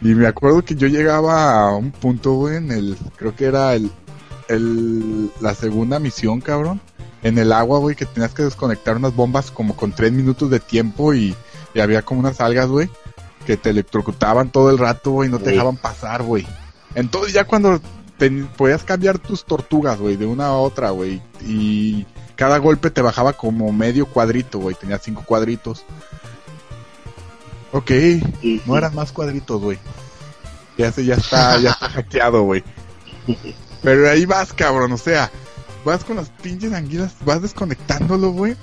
[0.01, 2.97] Y me acuerdo que yo llegaba a un punto, güey, en el.
[3.16, 3.91] Creo que era el.
[4.49, 6.80] el la segunda misión, cabrón.
[7.22, 10.61] En el agua, güey, que tenías que desconectar unas bombas como con tres minutos de
[10.61, 11.37] tiempo y,
[11.74, 12.89] y había como unas algas, güey,
[13.45, 16.47] que te electrocutaban todo el rato, güey, y no te dejaban pasar, güey.
[16.95, 17.78] Entonces ya cuando
[18.19, 21.23] ten- podías cambiar tus tortugas, güey, de una a otra, güey.
[21.43, 22.07] Y
[22.37, 24.75] cada golpe te bajaba como medio cuadrito, güey.
[24.75, 25.85] Tenía cinco cuadritos.
[27.73, 27.89] Ok,
[28.41, 28.62] sí.
[28.67, 29.79] no eran más cuadritos, güey.
[30.79, 32.62] Ya se, ya está, ya está hackeado, güey.
[33.83, 35.31] Pero ahí vas, cabrón, o sea,
[35.85, 38.57] vas con las pinches anguilas, vas desconectándolo, güey.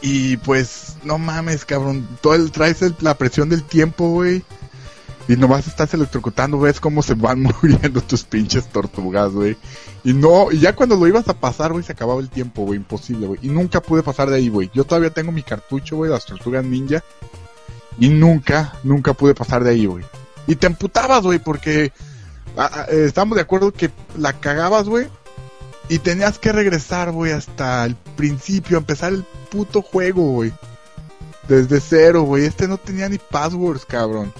[0.00, 4.42] Y pues, no mames, cabrón, todo el, traes el- la presión del tiempo, güey.
[5.26, 9.56] Y nomás estás electrocutando, ves cómo se van muriendo tus pinches tortugas, güey.
[10.04, 12.78] Y no, y ya cuando lo ibas a pasar, güey, se acababa el tiempo, güey,
[12.78, 13.40] imposible, güey.
[13.42, 14.70] Y nunca pude pasar de ahí, güey.
[14.74, 17.02] Yo todavía tengo mi cartucho, güey, las tortugas ninja.
[17.98, 20.04] Y nunca, nunca pude pasar de ahí, güey.
[20.46, 21.92] Y te emputabas, güey, porque
[22.56, 25.08] ah, ah, eh, estamos de acuerdo que la cagabas, güey.
[25.88, 30.52] Y tenías que regresar, güey, hasta el principio, a empezar el puto juego, güey.
[31.48, 32.44] Desde cero, güey.
[32.44, 34.32] Este no tenía ni passwords, cabrón.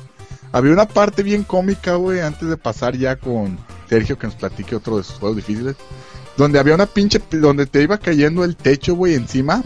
[0.55, 4.77] Había una parte bien cómica, güey, antes de pasar ya con Sergio que nos platique
[4.77, 5.75] otro de sus juegos difíciles.
[6.37, 9.65] Donde había una pinche, donde te iba cayendo el techo, güey, encima.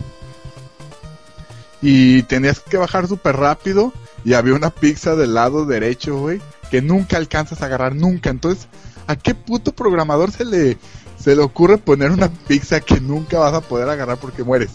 [1.83, 3.93] Y tenías que bajar súper rápido.
[4.25, 8.31] Y había una pizza del lado derecho, güey, que nunca alcanzas a agarrar, nunca.
[8.31, 8.67] Entonces,
[9.07, 10.79] ¿a qué puto programador se le,
[11.19, 14.71] se le ocurre poner una pizza que nunca vas a poder agarrar porque mueres?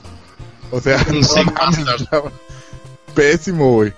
[0.70, 2.32] O sea, no
[3.16, 3.93] pésimo, güey.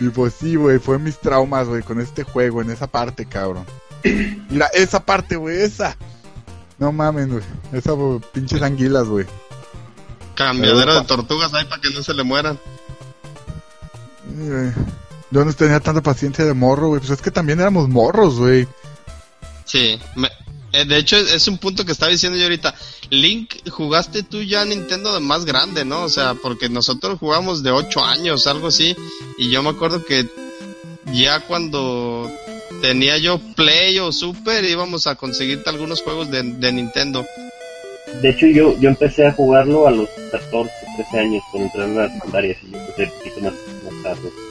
[0.00, 3.64] Y pues sí, güey, fue mis traumas, güey, con este juego, en esa parte, cabrón.
[4.50, 5.96] Mira, esa parte, güey, esa.
[6.78, 7.42] No mames, güey.
[7.72, 7.94] Esas
[8.32, 9.24] pinches anguilas, güey.
[10.34, 12.58] Cambiadero de tortugas ahí para que no se le mueran.
[14.28, 14.72] Sí, güey.
[15.30, 17.00] Yo no tenía tanta paciencia de morro, güey.
[17.00, 18.68] Pues es que también éramos morros, güey.
[19.64, 20.30] Sí, me-
[20.84, 22.74] de hecho es, un punto que estaba diciendo yo ahorita.
[23.10, 26.02] Link, jugaste tú ya Nintendo de más grande, ¿no?
[26.02, 28.96] O sea, porque nosotros jugamos de 8 años, algo así.
[29.38, 30.26] Y yo me acuerdo que
[31.12, 32.30] ya cuando
[32.82, 37.24] tenía yo Play o Super íbamos a conseguirte algunos juegos de, de Nintendo.
[38.20, 41.96] De hecho, yo, yo empecé a jugarlo a los 14, 13 años, cuando entré en
[41.96, 43.52] la secundaria, y yo empecé un poquito más,
[43.84, 44.45] más tarde.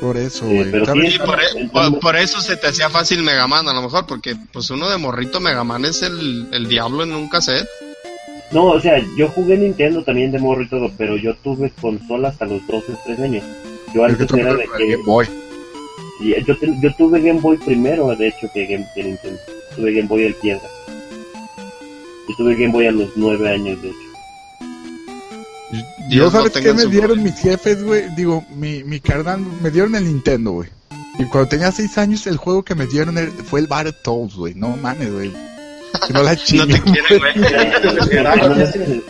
[0.00, 0.68] Por eso, Sí, güey.
[0.68, 4.70] e- por- por eso se te hacía fácil Mega Man, a lo mejor, porque pues
[4.70, 7.68] uno de morrito Mega Man es el, el diablo en un cassette.
[8.52, 12.28] No, o sea, yo jugué Nintendo también de morro y todo, pero yo tuve consola
[12.30, 13.44] hasta los 12, 13 años.
[13.94, 14.86] Yo antes era de que...
[14.92, 15.26] Game Boy.
[16.20, 19.38] y Yo, te- yo tuve Game Boy primero, de hecho, que, Game, que Nintendo.
[19.76, 20.62] Tuve Game Boy del piedra.
[22.28, 23.98] Yo tuve Game Boy a los 9 años, de hecho.
[25.72, 28.14] Yo, Dios lo ¿sabes qué me dieron mis jefes, güey?
[28.14, 30.68] Digo, mi, mi carnal, me dieron el Nintendo, güey.
[31.18, 34.54] Y cuando tenía 6 años, el juego que me dieron fue el Battletoads, güey.
[34.54, 35.32] No mames, güey.
[36.06, 36.80] Que no la No te chingue.
[36.82, 39.02] quieren, güey.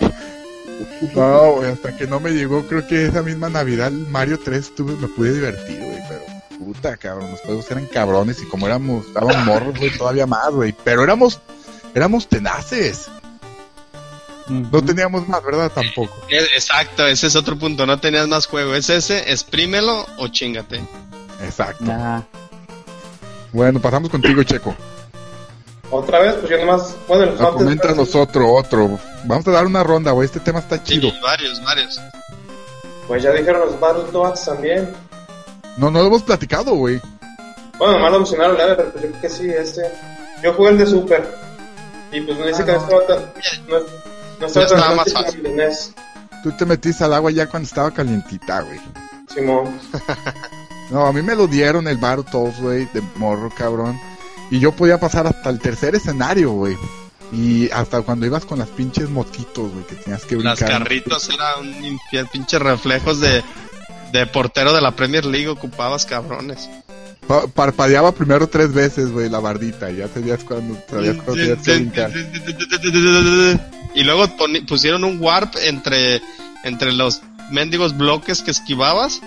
[1.15, 4.95] No, güey, hasta que no me llegó, creo que esa misma Navidad, Mario 3, tuve,
[4.97, 6.21] me pude divertir, güey, pero
[6.59, 10.75] puta, cabrón, los juegos eran cabrones y como éramos, estábamos morros, güey, todavía más, güey,
[10.85, 11.41] pero éramos,
[11.95, 13.09] éramos tenaces,
[14.51, 15.71] no teníamos más, ¿verdad?
[15.73, 16.15] Tampoco.
[16.29, 18.75] Eh, Exacto, ese es otro punto, no tenías más juego.
[18.75, 20.81] Es ese, exprímelo o chingate.
[21.43, 21.85] Exacto.
[21.85, 22.23] Nah.
[23.53, 24.75] Bueno, pasamos contigo, Checo.
[25.91, 26.95] Otra vez, pues yo nomás.
[27.09, 28.99] Bueno, el No, Hunter- coméntanos otro, otro.
[29.25, 31.11] Vamos a dar una ronda, güey, este tema está Sí, chido.
[31.23, 32.01] varios, varios.
[33.09, 34.93] Pues ya dijeron los Battletoads también.
[35.77, 37.01] No, no lo hemos platicado, güey.
[37.79, 39.83] Bueno, nomás lo mencionaron leve, pero pues yo creo que sí, este.
[40.45, 41.35] Yo jugué el de Super.
[42.13, 42.85] Y pues me dice Ah, que no no.
[42.85, 43.33] estaba tan.
[43.69, 43.77] No,
[44.41, 45.43] no estaba Ya estaba tan más fácil.
[46.43, 48.81] Tú te metiste al agua ya cuando estaba calientita, güey.
[49.35, 49.79] Simón.
[50.91, 53.97] No, a mí me lo dieron el Battletoads, güey, de morro, cabrón.
[54.51, 56.77] Y yo podía pasar hasta el tercer escenario, güey.
[57.33, 60.79] Y hasta cuando ibas con las pinches motitos, güey, que tenías que Las brincar.
[60.83, 63.45] carritos era un infiel, pinches reflejos de,
[64.11, 66.69] de portero de la Premier League, ocupabas cabrones.
[67.27, 69.91] Pa- parpadeaba primero tres veces, güey, la bardita.
[69.91, 72.13] Y ya sabías cuando, sabías cuando tenías que brincar.
[73.95, 74.27] Y luego
[74.69, 76.21] pusieron un warp entre,
[76.65, 79.21] entre los mendigos bloques que esquivabas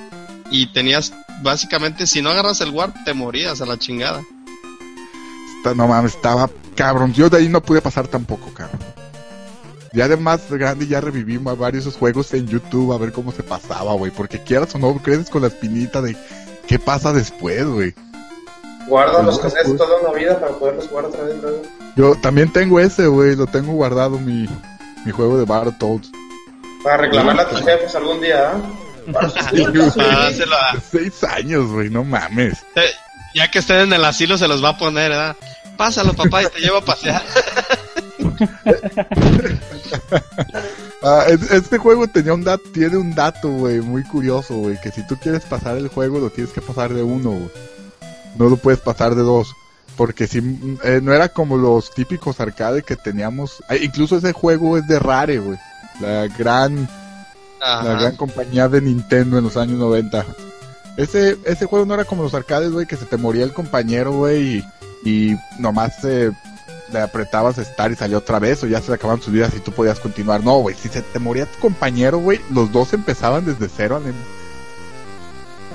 [0.51, 4.21] y tenías, básicamente, si no agarras el warp, te morías a la chingada.
[5.75, 7.13] No mames, estaba cabrón.
[7.13, 8.79] Yo de ahí no pude pasar tampoco, cabrón.
[9.93, 13.43] Ya de más grande ya reviví varios esos juegos en YouTube a ver cómo se
[13.43, 14.11] pasaba, güey.
[14.11, 16.17] Porque quieras o no, creces con la espinita de
[16.67, 17.93] qué pasa después, güey.
[18.87, 19.77] Guarda Pues los cassettes pues.
[19.77, 21.61] toda una vida para poderlos jugar otra vez luego.
[21.95, 23.35] Yo también tengo ese, güey.
[23.35, 24.47] Lo tengo guardado, mi,
[25.05, 26.11] mi juego de Battletoads.
[26.83, 28.61] Para reclamarle a tus jefes algún día, ¿ah?
[30.91, 32.57] Seis años, güey, no mames.
[32.75, 32.89] eh,
[33.35, 35.35] ya que estén en el asilo se los va a poner, ¿verdad?
[35.77, 37.21] Pásalo, papá, y te llevo a pasear.
[41.03, 44.91] Ah, es- este juego tenía un dato, tiene un dato, güey, muy curioso, güey, que
[44.91, 47.51] si tú quieres pasar el juego lo tienes que pasar de uno, güey.
[48.37, 49.53] No lo puedes pasar de dos.
[49.97, 50.39] Porque si
[50.83, 53.63] eh, no era como los típicos arcade que teníamos.
[53.69, 55.57] ah, incluso ese juego es de Rare, güey.
[55.99, 56.87] La gran,
[57.83, 60.25] la gran compañía de Nintendo en los años 90.
[60.97, 64.13] Ese, ese juego no era como los arcades, güey, que se te moría el compañero,
[64.13, 64.63] güey,
[65.03, 66.31] y, y nomás eh,
[66.93, 69.59] le apretabas estar y salió otra vez, o ya se le acababan sus vidas y
[69.59, 70.43] tú podías continuar.
[70.43, 74.13] No, güey, si se te moría tu compañero, güey, los dos empezaban desde cero al,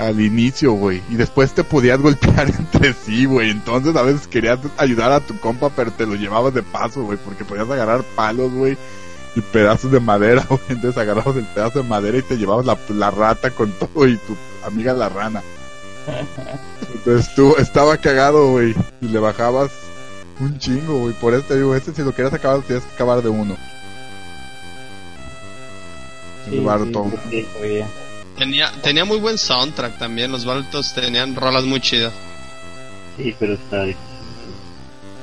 [0.07, 3.51] al inicio, güey, y después te podías golpear entre sí, güey.
[3.51, 7.19] Entonces a veces querías ayudar a tu compa, pero te lo llevabas de paso, güey,
[7.19, 8.79] porque podías agarrar palos, güey.
[9.35, 10.61] Y pedazos de madera, güey.
[10.69, 14.16] Entonces agarrabas el pedazo de madera y te llevabas la, la rata con todo y
[14.16, 15.43] tu amiga la rana.
[16.95, 18.75] Entonces tú estaba cagado, güey.
[19.01, 19.71] Y le bajabas
[20.41, 21.14] un chingo, güey.
[21.14, 23.57] Por eso te digo, este si lo querías acabar, lo tienes que acabar de uno.
[26.49, 26.95] Sí, el
[27.30, 27.86] sí, sí, bien.
[28.36, 32.12] Tenía, tenía muy buen soundtrack también, los Baltos tenían rolas muy chidas.
[33.16, 34.05] Sí, pero está difícil.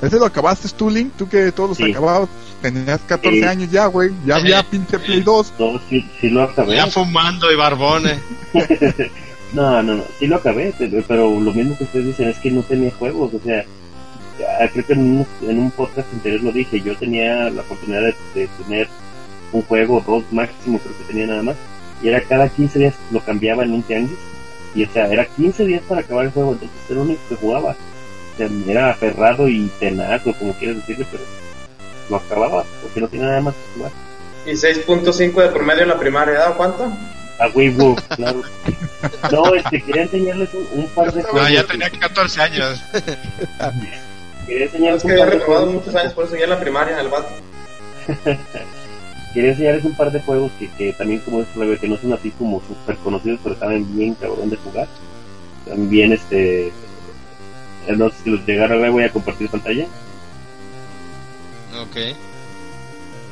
[0.01, 1.13] ¿Ese lo acabaste tú, Link?
[1.17, 1.91] Tú que todos los Sí.
[1.91, 2.29] acababas.
[2.61, 3.43] Tenías 14 Sí.
[3.43, 4.11] años ya, güey.
[4.25, 5.53] Ya había pinche Play 2.
[5.57, 6.75] No, sí, sí lo acabé.
[6.75, 8.19] Ya fumando y barbones.
[9.53, 12.51] No, no, no, sí lo acabé, pero, pero lo mismo que ustedes dicen es que
[12.51, 13.63] no tenía juegos, o sea,
[14.73, 18.15] creo que en un, en un podcast anterior lo dije, yo tenía la oportunidad de,
[18.33, 18.87] de tener
[19.51, 21.55] un juego, dos máximo, creo que tenía nada más,
[22.03, 24.17] y era cada 15 días lo cambiaba en un tianguis
[24.75, 27.35] y o sea, era 15 días para acabar el juego, entonces era el único que
[27.35, 27.71] jugaba.
[27.71, 31.23] O sea, era aferrado y tenaz o como quieras decirle, pero
[32.09, 33.91] lo acababa porque no tenía nada más que jugar.
[34.45, 36.91] Y 6.5 de promedio en la primaria, ¿da cuánto?
[37.39, 38.41] A Weibo, claro.
[39.31, 41.51] No, este, quería enseñarles un, un par de No, juegos.
[41.51, 42.83] ya tenía 14 años.
[44.45, 45.73] Quería Es enseñarles que un había par de reprobado juegos.
[45.73, 47.29] muchos años, por eso ya en la primaria, el vato.
[49.33, 52.13] Quería enseñarles un par de juegos que, que también como es Rebe, que no son
[52.13, 54.87] así como súper conocidos, pero saben bien cabrón de jugar.
[55.65, 56.71] También este
[57.87, 59.85] no sé si los llegaron a ver, voy a compartir pantalla.
[61.81, 61.97] Ok.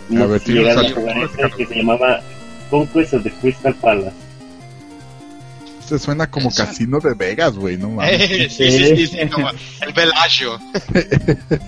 [0.09, 2.21] No A ver, si llegaron a jugar este que se llamaba
[2.69, 4.15] Conquest of the Crystal Palace.
[5.87, 6.65] Se suena como Eso.
[6.65, 8.21] casino de Vegas, güey, no mames.
[8.53, 10.59] Sí, sí, sí, sí, como el Bellagio.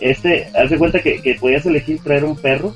[0.00, 2.74] Este, haz de cuenta que, que podías elegir traer un perro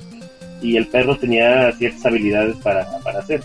[0.60, 3.42] y el perro tenía ciertas habilidades para, para hacer.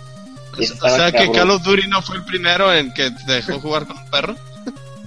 [0.57, 3.97] O sea que of Duty no fue el primero en que te dejó jugar con
[3.97, 4.35] un perro.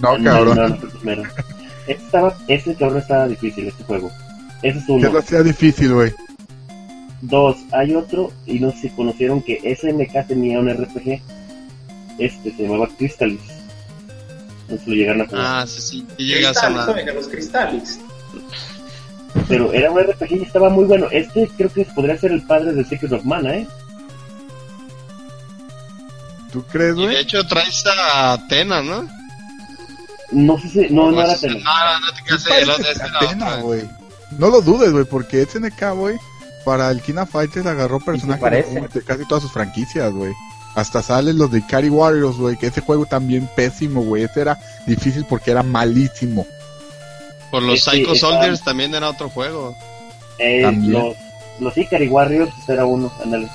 [0.01, 0.57] No, No, cabrón.
[0.57, 1.23] no, no fue el primero.
[1.87, 4.11] Este estaba, este cabrón estaba difícil, este juego.
[4.63, 5.13] Ese es ¿Qué uno.
[5.13, 6.13] lo hacía difícil, güey?
[7.21, 11.21] Dos, hay otro, y no sé si conocieron que SNK tenía un RPG.
[12.19, 13.41] Este se llamaba Crystalis.
[14.69, 15.45] No se lo llegaron a jugar.
[15.47, 16.07] Ah, sí, sí.
[16.19, 18.01] Y llega a oiga, los cristales.
[19.49, 21.09] Pero era un RPG y estaba muy bueno.
[21.11, 23.67] Este creo que podría ser el padre de Secret of Mana, ¿eh?
[26.53, 27.17] ¿Tú crees, Y de güey?
[27.17, 29.09] hecho traes a Atena, ¿no?
[30.33, 30.81] No sé si.
[30.95, 31.61] No, no era Pues, Tele.
[31.63, 33.63] No, no te creas, este era Catena, otro.
[33.65, 33.83] güey.
[34.39, 36.17] No lo dudes, güey, porque SNK, güey,
[36.65, 40.33] para el Kina Fighters agarró personajes de, de casi todas sus franquicias, güey.
[40.75, 44.23] Hasta salen los de Ikari Warriors, güey, que ese juego también pésimo, güey.
[44.25, 46.47] Ese era difícil porque era malísimo.
[47.51, 49.77] Por los Este, Psycho Soldiers también era otro juego.
[50.39, 50.93] Eh, También.
[50.93, 51.17] los,
[51.61, 53.49] los Ikari Warriors ese era uno, ándale.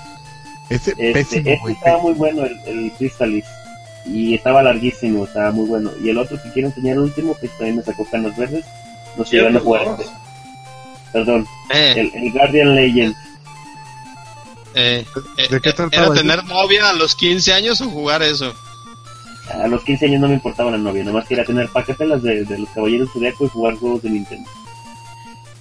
[0.70, 3.46] Ese Este, pésimo, este estaba muy bueno, el, el Crystalis.
[4.06, 5.92] Y estaba larguísimo, estaba muy bueno.
[6.02, 8.64] Y el otro que quiero enseñar, el último, que también me sacó canas verdes,
[9.18, 10.06] no sé si llegaron a jugar este.
[11.12, 13.16] Perdón, Eh, el, el Guardian Legend.
[14.78, 15.06] Eh,
[15.38, 18.54] eh, ¿De qué eh, trataba ¿Era tener novia a los 15 años o jugar eso?
[19.54, 22.60] A los 15 años no me importaba la novia, nomás quería tener paquetelas de, de
[22.60, 24.50] los Caballeros Zodiaco y jugar juegos de Nintendo.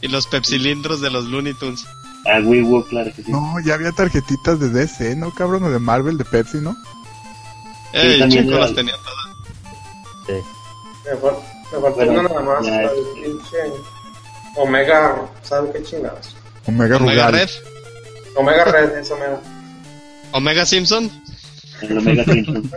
[0.02, 1.84] Y los pepsilindros de los Looney Tunes.
[2.26, 3.30] A Wii U, claro que sí.
[3.30, 5.62] No, ya había tarjetitas de DC, ¿no, cabrón?
[5.64, 6.76] O de Marvel, de Pepsi, ¿no?
[7.92, 10.42] Eh, también chico, era- las tenía todas.
[11.04, 11.38] Me, fal-
[11.72, 12.66] me faltó Bueno, una nada más.
[12.66, 13.56] ya la es- del pinche
[14.56, 16.34] Omega, ¿sabe qué chingados?
[16.66, 17.30] Omega, Omega.
[17.30, 17.48] Red,
[18.36, 19.40] Omega Red, eso Omega.
[20.32, 21.10] Omega Simpson.
[21.82, 22.70] El Omega Simpson.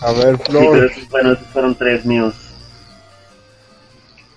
[0.00, 0.84] A ver, Flor.
[0.90, 2.34] esos, bueno, esos fueron tres míos.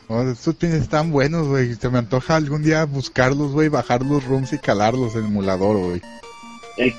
[0.09, 1.73] No, estos pines están buenos, güey.
[1.75, 6.01] Se me antoja algún día buscarlos, güey, bajar los rooms y calarlos en emulador, güey.
[6.77, 6.93] El-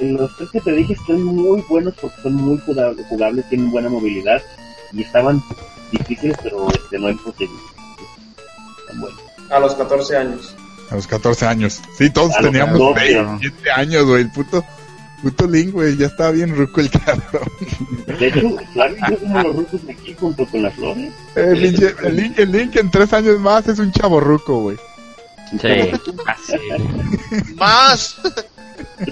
[0.00, 3.70] el- los tres que te dije están muy buenos porque son muy jugables, jugables tienen
[3.70, 4.42] buena movilidad
[4.92, 5.42] y estaban
[5.92, 7.60] difíciles, pero este, no imposibles.
[8.80, 9.20] Están buenos.
[9.50, 10.54] A los 14 años.
[10.90, 11.80] A los 14 años.
[11.96, 14.22] Sí, todos A teníamos 14, 27 años, güey.
[14.22, 14.64] El puto,
[15.22, 17.50] puto Link, güey, ya estaba bien ruco el cabrón.
[18.18, 21.12] De hecho, y yo somos los rucos de aquí junto con las flores.
[21.34, 24.76] El Link, el Link, el Link en tres años más es un chavo ruco, güey.
[25.60, 25.90] Sí,
[26.26, 27.54] así.
[27.56, 28.20] Más.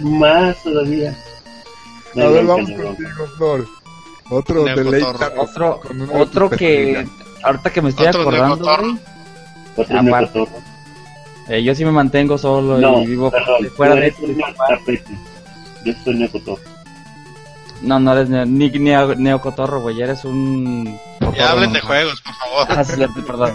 [0.03, 1.17] Más todavía.
[2.15, 3.69] A ver, vamos contigo, Flor.
[4.31, 5.07] Otro deleite.
[5.37, 5.81] Otro,
[6.13, 7.07] otro que
[7.43, 8.99] ahorita que me estoy Otro acordando, güey,
[9.77, 10.47] Otro Aparte.
[11.49, 14.27] Eh, yo sí me mantengo solo No, y vivo perdón, fuera de esto.
[15.85, 16.63] Yo soy neocotorro.
[17.83, 20.99] No, no eres neo- ni neo- neocotorro, güey, eres un...
[21.37, 21.83] Ya hablen de normal.
[22.05, 22.67] juegos, por favor.
[22.79, 23.53] Ah, sí, perdón.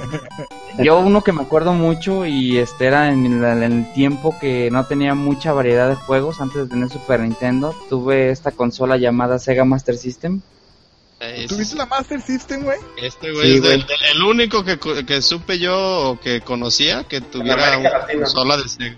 [0.84, 4.86] Yo uno que me acuerdo mucho y este era en, en el tiempo que no
[4.86, 9.66] tenía mucha variedad de juegos antes de tener Super Nintendo, tuve esta consola llamada Sega
[9.66, 10.42] Master System.
[11.24, 12.80] Eh, ¿Tuviste la Master System, güey?
[12.98, 13.72] Este güey Sí, es güey.
[13.78, 18.68] del- del- el único que, supe yo o que conocía que tuviera una consola de
[18.68, 18.98] Sega.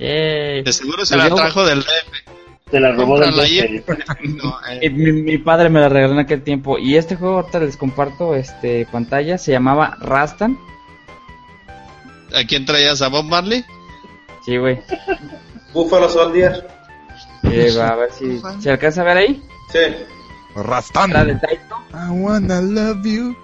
[0.00, 0.62] Yay.
[0.64, 2.24] De seguro se la yo- trajo del DF.
[2.70, 3.32] Se la robó del.
[4.24, 7.60] No, eh, Mi, mi padre me la regaló en aquel tiempo y este juego ahorita
[7.60, 10.58] les comparto este pantalla se llamaba Rastan.
[12.34, 13.02] ¿A quién traías?
[13.02, 13.64] ¿A Bob Marley?
[14.44, 14.80] Sí, güey.
[15.72, 16.66] Buffalo Soldier.
[17.44, 19.42] Eh, va, a ver si se alcanza a ver ahí.
[19.70, 19.78] Sí.
[20.56, 21.10] Rastan.
[21.10, 21.76] Era de Taito.
[21.92, 23.36] I wanna love you.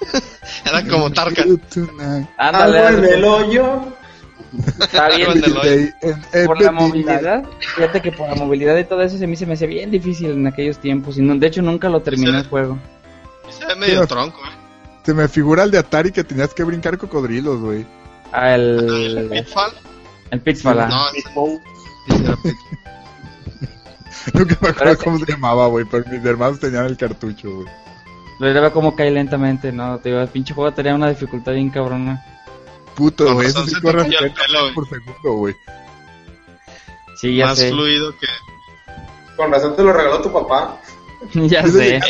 [0.64, 1.60] Era como Tarkan.
[2.36, 3.80] Ándale, Algo en el hoyo.
[4.80, 5.42] está bien.
[6.46, 7.44] Por la movilidad,
[7.76, 10.30] fíjate que por la movilidad y todo eso se me, se me hacía bien difícil
[10.30, 12.78] en aquellos tiempos y no, de hecho nunca lo terminé el juego.
[13.50, 14.56] Se ve medio tronco, ¿eh?
[15.04, 17.86] Se me figura el de Atari que tenías que brincar cocodrilos, güey.
[18.32, 19.72] Ah, ¿El el, Pitfall?
[20.30, 20.80] el Pitfall.
[20.80, 20.88] ah.
[20.88, 22.36] No,
[24.34, 27.66] Nunca me acuerdo Pero- cómo se llamaba, güey, pero mis hermanos tenían el cartucho, güey.
[28.40, 29.98] Lo ve como cae lentamente, ¿no?
[29.98, 32.24] Te digo, el pinche juego tenía una dificultad bien cabrona.
[32.94, 35.54] Puto, güey, eso razón sí corre el 70 pelo, por segundo, güey.
[37.20, 37.70] Sí, ya Más sé.
[37.70, 38.26] fluido que...
[39.36, 40.80] Con razón te lo regaló tu papá.
[41.34, 41.96] ya sé.
[41.96, 42.00] Eh,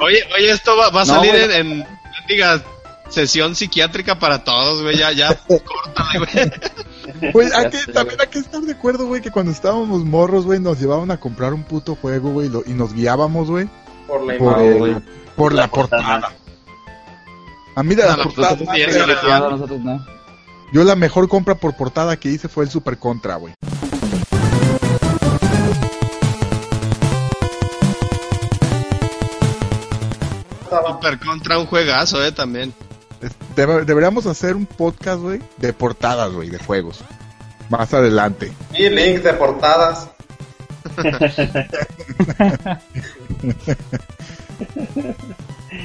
[0.00, 1.44] oye, oye, esto va, va a No, salir güey.
[1.44, 1.86] en, en,
[2.28, 2.60] diga,
[3.08, 6.52] sesión psiquiátrica para todos, güey, ya, ya, córtale, güey.
[7.32, 10.60] Güey, hay que, también hay que estar de acuerdo, güey, que cuando estábamos morros, güey,
[10.60, 13.68] nos llevaban a comprar un puto juego, güey, y nos guiábamos, güey,
[14.06, 14.72] Por la por, imagen.
[14.72, 14.94] el- güey.
[15.36, 16.02] por la, La portada.
[16.02, 16.32] portada.
[17.76, 20.06] A mí de la la portada, portada sí, güey, esa la- Cuidado, nosotros no.
[20.72, 23.54] yo la mejor compra por portada que hice fue el Super Contra, güey.
[30.68, 32.72] Super contra un juegazo, eh, también.
[33.56, 37.00] Deberíamos hacer un podcast, güey, de portadas, güey, de juegos.
[37.70, 38.52] Más adelante.
[38.76, 40.08] Y link de portadas.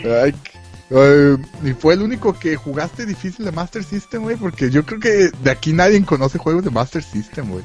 [0.05, 0.33] Ay,
[1.63, 5.29] y fue el único que jugaste difícil de Master System, güey, porque yo creo que
[5.43, 7.63] de aquí nadie conoce juegos de Master System, güey.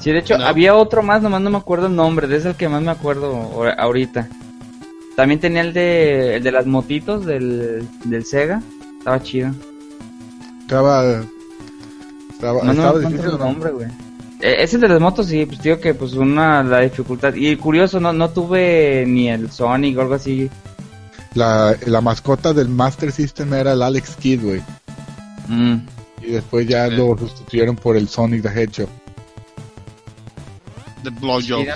[0.00, 0.44] Sí, de hecho, No.
[0.46, 2.82] había otro más, nomás no me acuerdo el nombre, de ese es el que más
[2.82, 4.28] me acuerdo ahor- ahorita.
[5.16, 8.60] También tenía el de, el de las motitos del, del Sega,
[9.16, 9.50] estaba chido.
[10.60, 11.22] Estaba.
[12.32, 13.24] Estaba, No, no estaba difícil.
[13.24, 13.38] el ¿no?
[13.38, 13.86] nombre, güey.
[14.40, 17.34] Eh, ese de las motos, sí, pues digo que pues una, la dificultad.
[17.34, 20.48] Y curioso, no, no tuve ni el Sonic o algo así.
[21.34, 24.62] La, la mascota del Master System era el Alex Kidd, güey.
[25.48, 25.76] Mm.
[26.22, 26.96] Y después ya Sí.
[26.96, 28.88] lo sustituyeron por el Sonic the Hedgehog.
[31.02, 31.60] De Blowjob.
[31.64, 31.66] Sí,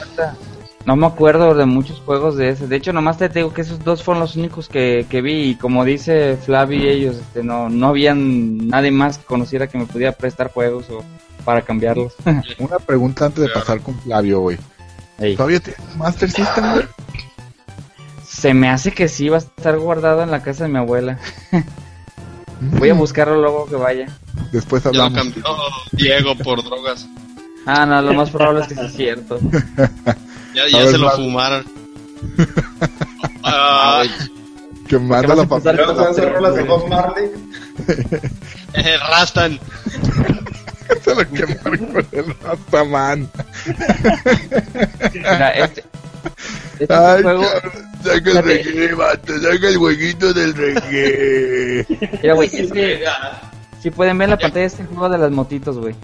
[0.85, 2.67] No me acuerdo de muchos juegos de ese.
[2.67, 5.51] De hecho, nomás te digo que esos dos fueron los únicos que, que vi.
[5.51, 9.87] Y como dice Flavi ellos, este, no, no habían nadie más que conociera que me
[9.87, 11.05] pudiera prestar juegos o
[11.45, 12.15] para cambiarlos.
[12.59, 14.59] Una pregunta antes de pasar con Flavio, güey.
[15.19, 15.37] Ey.
[15.37, 16.87] ¿Todavía tienes Master System, güey?
[18.27, 21.19] Se me hace que sí va a estar guardado en la casa de mi abuela.
[22.61, 24.07] Voy a buscarlo luego que vaya.
[24.53, 25.33] Después Ya lo hablamos.
[25.35, 25.45] cambió
[25.93, 27.07] Diego por drogas.
[27.67, 29.39] Ah, no, lo más probable es que sí es cierto.
[30.55, 31.25] Ya, ya ver, se lo Flavio.
[31.25, 31.65] fumaron.
[33.45, 34.05] Ah.
[34.89, 35.87] Que manda la a empezar familia.
[35.87, 37.31] Luego se hacen rolas de Bob Marley.
[38.75, 39.59] eh, Rastan.
[41.05, 43.31] Se lo quemaron con el Rastaman.
[45.15, 45.85] Mira, este,
[46.79, 47.45] este Ay, juego.
[48.05, 51.87] saca el reggae, vato, saca el jueguito del reggae.
[52.23, 53.05] Mira, güey, es que
[53.83, 55.95] si pueden ver en la pantalla este juego de las motitos, güey.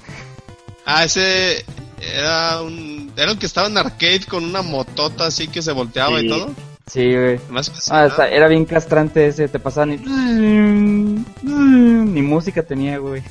[0.87, 1.65] Ah, ese
[2.01, 3.13] era un.
[3.17, 6.27] Era el que estaba en arcade con una motota así que se volteaba Sí.
[6.27, 6.55] y todo.
[6.91, 7.39] Sí, güey.
[7.51, 9.97] Más Ah, era bien castrante ese, te pasaban y...
[11.45, 13.23] Ni música tenía, güey.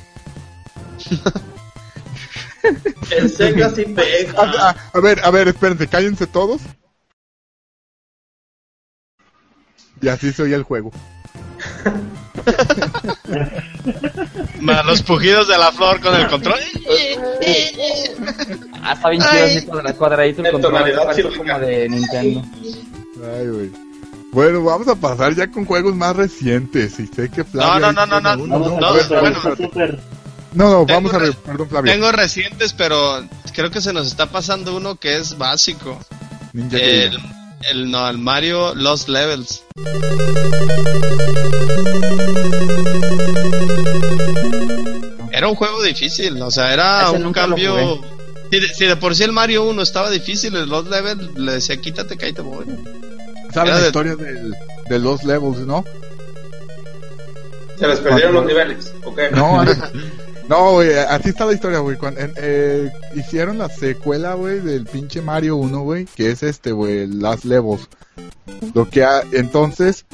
[3.10, 4.40] El Sega sí pega.
[4.42, 6.60] A, a- a ver, a ver, espérense, cállense todos.
[10.00, 10.92] Y así se oía el juego.
[14.60, 16.58] Más los pujidos de la flor con el control.
[18.82, 22.42] Ah, está bien chido así cuadra- cuadradito el control, como de Nintendo.
[23.36, 23.70] Ay, güey.
[24.30, 26.98] Bueno, vamos a pasar ya con juegos más recientes.
[27.00, 27.80] Y sé que Flavio.
[27.80, 28.78] No, no, no, no, no, no, bueno.
[30.52, 31.92] no, vamos a ver, re- perdón, Flavio.
[31.92, 35.98] Tengo recientes, pero creo que se nos está pasando uno que es básico.
[36.52, 37.18] Ninja El,
[37.70, 39.64] el, no, el Mario Lost Levels.
[45.48, 48.00] Era un juego difícil, o sea, era Ese un cambio.
[48.50, 51.52] Si de, si de por sí el Mario 1 estaba difícil, el Lost Level le
[51.52, 52.64] decía quítate, cállate, voy.
[53.52, 54.54] ¿Sabes la de- historia del,
[54.88, 55.84] de los levels, no?
[57.78, 58.92] Se les perdieron los niveles.
[59.04, 59.20] Ok.
[59.32, 59.64] No,
[60.48, 61.96] no, güey, así está la historia, güey.
[62.36, 67.20] Eh, hicieron la secuela, güey, del pinche Mario 1, güey, que es este, güey, el
[67.20, 67.88] Last Levels.
[68.74, 70.06] Lo que ha- entonces,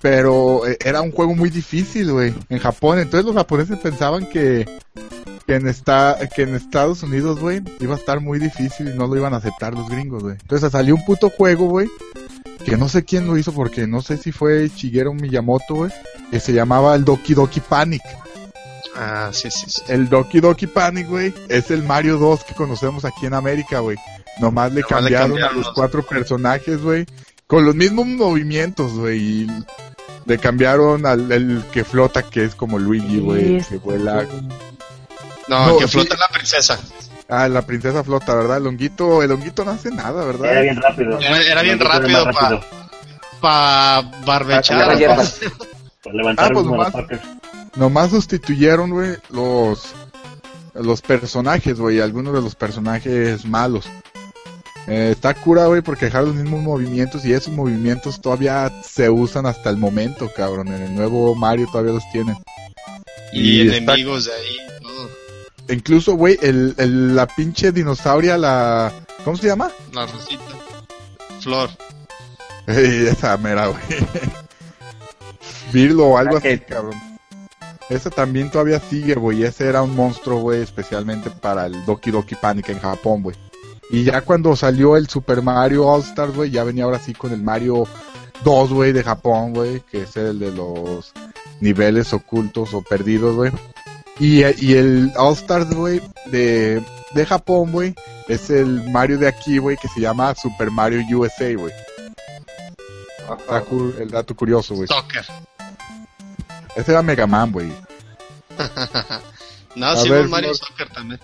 [0.00, 2.98] pero eh, era un juego muy difícil, güey, en Japón.
[2.98, 4.68] Entonces los japoneses pensaban que,
[5.46, 9.06] que en esta, que en Estados Unidos, güey, iba a estar muy difícil y no
[9.06, 10.36] lo iban a aceptar los gringos, güey.
[10.40, 11.88] Entonces salió un puto juego, güey,
[12.64, 15.90] que no sé quién lo hizo porque no sé si fue Shigeru Miyamoto, güey,
[16.30, 18.02] que se llamaba el Doki Doki Panic.
[18.96, 19.82] Ah, sí, sí, sí.
[19.88, 23.96] El Doki Doki Panic, güey, es el Mario 2 que conocemos aquí en América, güey.
[24.40, 27.06] Nomás le Nomás le cambiaron, cambiaron a los- cuatro personajes, güey.
[27.48, 29.48] Con los mismos movimientos, güey.
[30.26, 33.60] Le cambiaron al el que flota, que es como Luigi, güey.
[33.64, 34.24] Que vuela.
[35.48, 35.92] No, No, que sí.
[35.92, 36.78] flota la princesa.
[37.30, 38.58] Ah, la princesa flota, ¿verdad?
[38.58, 40.50] El honguito, el honguito no hace nada, ¿verdad?
[40.52, 41.18] Era bien rápido.
[41.18, 42.60] Era- era bien Era rápido más pa-
[43.40, 44.98] Pa barbechar.
[46.04, 47.20] Para levantar Ah, pues.
[47.76, 49.94] Nomás sustituyeron, güey, los...
[50.74, 53.88] los personajes, güey, algunos de los personajes malos.
[54.88, 59.44] Eh, está cura, güey, porque dejaron los mismos movimientos y esos movimientos todavía se usan
[59.46, 60.68] hasta el momento, cabrón.
[60.68, 62.36] En el nuevo Mario todavía los tienen.
[63.32, 64.56] Y, Y está- enemigos de ahí.
[64.80, 65.08] todo.
[65.74, 68.90] Incluso, güey, el, el- la pinche dinosauria, la...
[69.24, 69.70] ¿Cómo se llama?
[69.92, 70.42] La rosita.
[71.40, 71.68] Flor.
[72.66, 73.82] Ey, esa mera, güey.
[75.72, 76.94] Virlo o algo así, cabrón.
[77.90, 79.44] Ese también todavía sigue, güey.
[79.44, 83.36] Ese era un monstruo, güey, especialmente para el Doki Doki Panic en Japón, güey.
[83.90, 87.32] Y ya cuando salió el Super Mario All Stars, güey, ya venía ahora sí con
[87.32, 87.84] el Mario
[88.44, 91.12] 2, güey, de Japón, güey, que es el de los
[91.60, 93.50] niveles ocultos o perdidos, güey.
[94.20, 96.84] Y, y el All Stars, güey, de,
[97.14, 97.94] de Japón, güey,
[98.28, 101.72] es el Mario de aquí, güey, que se llama Super Mario USA, güey.
[103.68, 104.86] Cu- el dato curioso, güey.
[104.88, 105.24] Soccer.
[106.76, 107.72] Ese era Mega Man, güey.
[109.76, 110.54] No, A sí, ver, Mario.
[110.54, 111.20] Soccer también.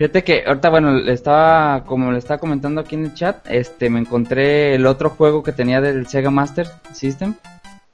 [0.00, 3.90] Fíjate que ahorita, bueno, le estaba, como le estaba comentando aquí en el chat, este,
[3.90, 7.34] me encontré el otro juego que tenía del Sega Master System,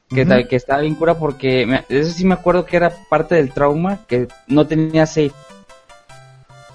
[0.09, 3.51] que, que estaba bien cura porque, me- eso sí me acuerdo que era parte del
[3.51, 5.33] trauma, que no tenía save.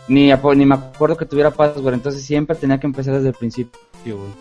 [0.10, 3.78] Ni, ni me acuerdo que tuviera password, entonces siempre tenía que empezar desde el principio,
[4.03, 4.32] güey.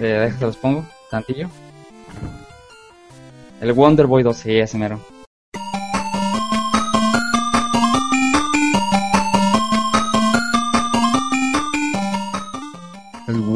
[0.00, 1.50] Eh, los pongo, tantillo.
[3.60, 4.98] El Wonder Boy 2, sí, ese mero.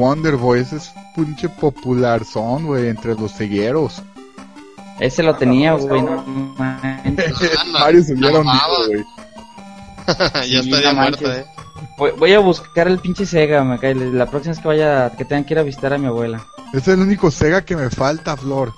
[0.02, 4.02] Wonder Boy, ese es pinche popular son, güey, entre los cegueros.
[4.98, 6.02] Ese lo tenía, pues, güey.
[6.02, 6.54] no.
[6.58, 7.04] Ah,
[7.70, 9.04] Mario se güey.
[10.34, 11.28] ya Sí, estaría manches.
[11.28, 11.46] eh.
[11.98, 13.94] Voy, voy a buscar el pinche Sega, me cae.
[13.94, 16.44] La próxima vez que vaya, que tengan que ir a visitar a mi abuela.
[16.70, 18.74] Ese es el único Sega que me falta, Flor.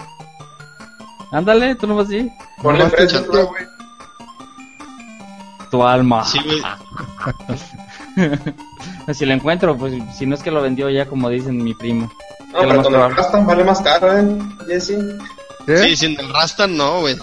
[1.32, 2.30] Ándale, tú no vas así.
[2.60, 3.64] Ponle Nomás precio, güey.
[5.70, 6.22] Tu alma.
[6.26, 6.60] Sí, güey.
[9.14, 12.10] si lo encuentro, pues si no es que lo vendió ya, como dicen mi primo.
[12.52, 13.16] No, pero con el.
[13.16, 14.38] Rastan vale más caro, ¿eh?
[14.66, 14.98] Jesse.
[15.66, 15.78] ¿Qué?
[15.78, 17.16] Sí, sin el Rasta no, güey.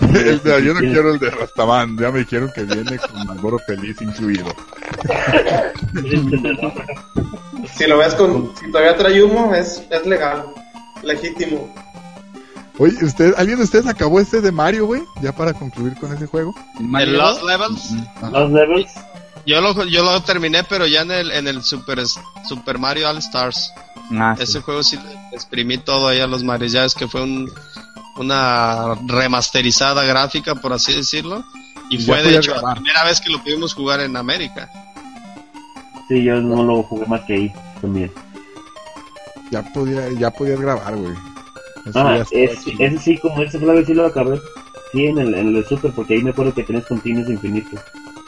[0.00, 1.96] Yo no quiero el de Rastaman.
[1.98, 4.46] Ya me dijeron que viene con el Boro Feliz incluido.
[7.74, 8.52] Si lo ves con.
[8.56, 10.46] Si todavía trae humo, es, es legal.
[11.02, 11.72] Legítimo.
[12.78, 15.02] Oye, ¿usted, ¿alguien de ustedes acabó ese de Mario, güey?
[15.20, 16.54] Ya para concluir con ese juego.
[16.80, 17.90] El Lost Levels.
[18.32, 18.90] Los levels,
[19.46, 21.98] Yo lo, yo lo terminé, pero ya en el, en el Super,
[22.48, 23.72] Super Mario All Stars.
[24.12, 24.44] Ah, sí.
[24.44, 24.98] Ese juego sí
[25.32, 26.72] exprimí todo ahí a los Marios.
[26.72, 27.50] Ya es que fue un,
[28.16, 31.44] una remasterizada gráfica, por así decirlo.
[31.90, 32.76] Y fue de hecho grabar.
[32.76, 34.70] la primera vez que lo pudimos jugar en América.
[36.08, 38.10] sí, yo no lo jugué más que ahí también.
[39.50, 41.14] Ya podía, ya podías grabar, güey.
[41.94, 44.40] Ah, es, ese sí, como ese Flavio sí lo acabé.
[44.92, 47.80] Sí, en el, en el Super, porque ahí me acuerdo que tenés continuos infinitos.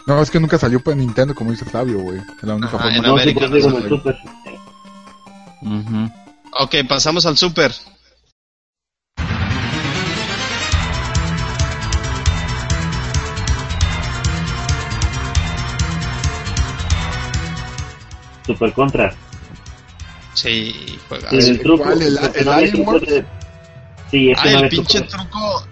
[0.06, 2.18] No, es que nunca salió para Nintendo, como dice Flavio, güey.
[2.18, 2.96] Es la única Ajá, forma.
[2.96, 3.88] en No, sí, América pues no el.
[3.88, 4.16] Super.
[5.62, 6.10] Ujú.
[6.60, 7.72] Ok, pasamos al Super.
[18.46, 19.14] Super Contra.
[20.34, 21.30] Sí, juega.
[21.30, 21.84] Sí, el truco.
[21.84, 22.02] ¿Cuál?
[22.02, 23.06] ¿El- el Alien truco Wars?
[23.06, 23.24] de-
[24.10, 25.16] Sí, es Ah, no el pinche truco.
[25.24, 25.66] truco.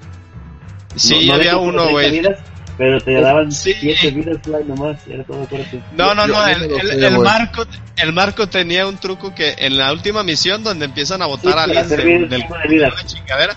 [0.96, 2.36] Sí, No- no había uno, 30 güey.
[2.82, 3.72] Pero te daban Sí.
[3.78, 5.80] 7 vidas fly nomás, era todo fuerte.
[5.96, 7.64] No, no, no, el, lo el- marco,
[7.96, 11.58] el marco tenía un truco que en la última misión donde empiezan a botar Sí,
[11.58, 12.40] a alguien del, del
[12.80, 13.56] de chingadera,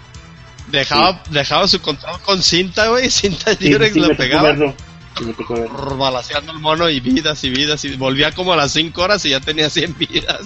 [0.67, 4.55] dejaba, dejaba su control con cinta, güey, cinta Sí, Durex sí, le me tocó pegaba.
[4.55, 5.33] Sí,
[5.97, 9.31] balaceando el mono y vidas y vidas, y volvía como a las 5 horas y
[9.31, 10.41] ya tenía 100 vidas.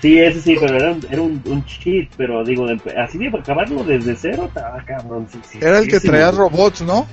[0.00, 3.26] Sí, ese sí, pero era un, era un, un cheat, pero digo, de- así de
[3.36, 5.26] acabarlo desde cero, estaba cabrón.
[5.32, 6.36] Sí, sí, Era el que sí, traía sí.
[6.36, 7.08] robots, ¿no?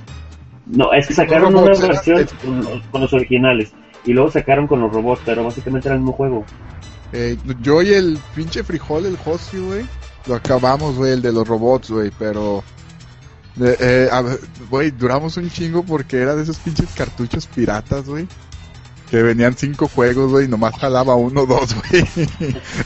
[0.70, 3.72] No, es que sacaron Los una robots, versión con, los- con los originales
[4.06, 6.46] y luego sacaron con los robots, pero básicamente era el mismo juego.
[7.14, 9.86] Eh, yo y el pinche frijol, el Hosty, güey,
[10.28, 12.64] lo acabamos, güey, el de los robots, güey, pero...
[13.62, 14.10] eh, eh,
[14.70, 18.28] güey, duramos un chingo porque era de esos pinches cartuchos piratas, güey.
[19.10, 22.06] Que venían cinco juegos, güey, y nomás jalaba uno o dos, güey.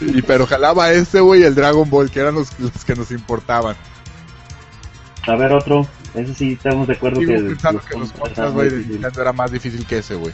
[0.02, 3.10] y pero jalaba ese, güey, y el Dragon Ball, que eran los, los que nos
[3.10, 3.76] importaban.
[5.28, 8.70] A ver, otro, ese sí estamos de acuerdo Sigo que pensando que los contras güey,
[8.70, 8.78] de.
[8.86, 10.34] Nintendo era más difícil que ese, güey.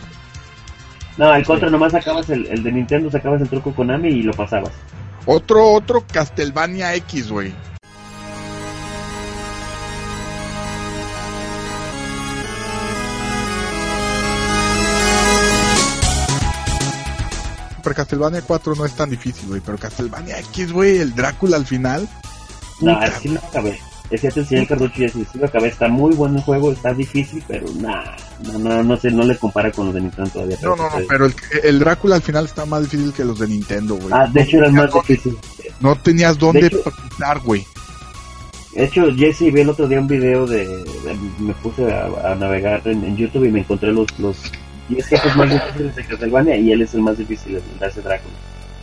[1.18, 4.34] No, el contra nomás sacabas el, el de Nintendo, sacabas el truco Konami y lo
[4.34, 4.72] pasabas.
[5.26, 7.54] Otro, otro Castlevania X, güey.
[17.76, 21.66] Super Castlevania 4 no es tan difícil, güey, pero Castlevania X, güey, el Drácula al
[21.66, 22.08] final.
[22.82, 23.80] No, Puta, ese sí lo acabé.
[24.10, 26.94] Es enseñé el cartucho y así, sí, lo acabé, está muy bueno el juego, está
[26.94, 28.04] difícil, pero nah,
[28.44, 30.58] no, no, no sé, no le compara con los de Nintendo todavía.
[30.64, 33.48] No, no, no, pero el, el Drácula al final está más difícil que los de
[33.48, 34.08] Nintendo, güey.
[34.12, 35.38] Ah, de hecho era el más difícil.
[35.82, 37.66] No tenías dónde pisar, güey.
[38.74, 42.36] De hecho, Jesse vi el otro día un video de, de- me puse a, a
[42.36, 44.38] navegar en, en YouTube y me encontré los, los
[44.90, 48.36] 10 jefes más difíciles de Castlevania y él es el más difícil de darse Drácula.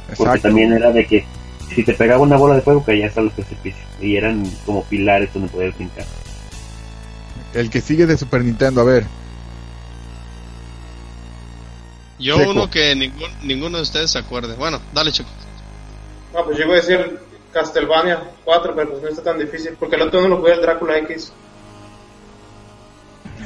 [0.09, 0.49] Porque Exacto.
[0.49, 1.25] también era de que
[1.75, 5.33] si te pegaba una bola de fuego caías a los precipicios y eran como pilares
[5.33, 6.05] donde podías brincar.
[7.53, 9.05] El que sigue de Super Nintendo, a ver.
[12.19, 12.51] Yo Checo.
[12.51, 14.55] uno que ningún, ninguno de ustedes se acuerde.
[14.55, 15.29] Bueno, dale, chico.
[16.33, 17.19] No, pues yo iba a decir
[17.53, 20.63] Castlevania 4, pero pues no está tan difícil, porque el otro no lo jugué el
[20.63, 21.33] Drácula X.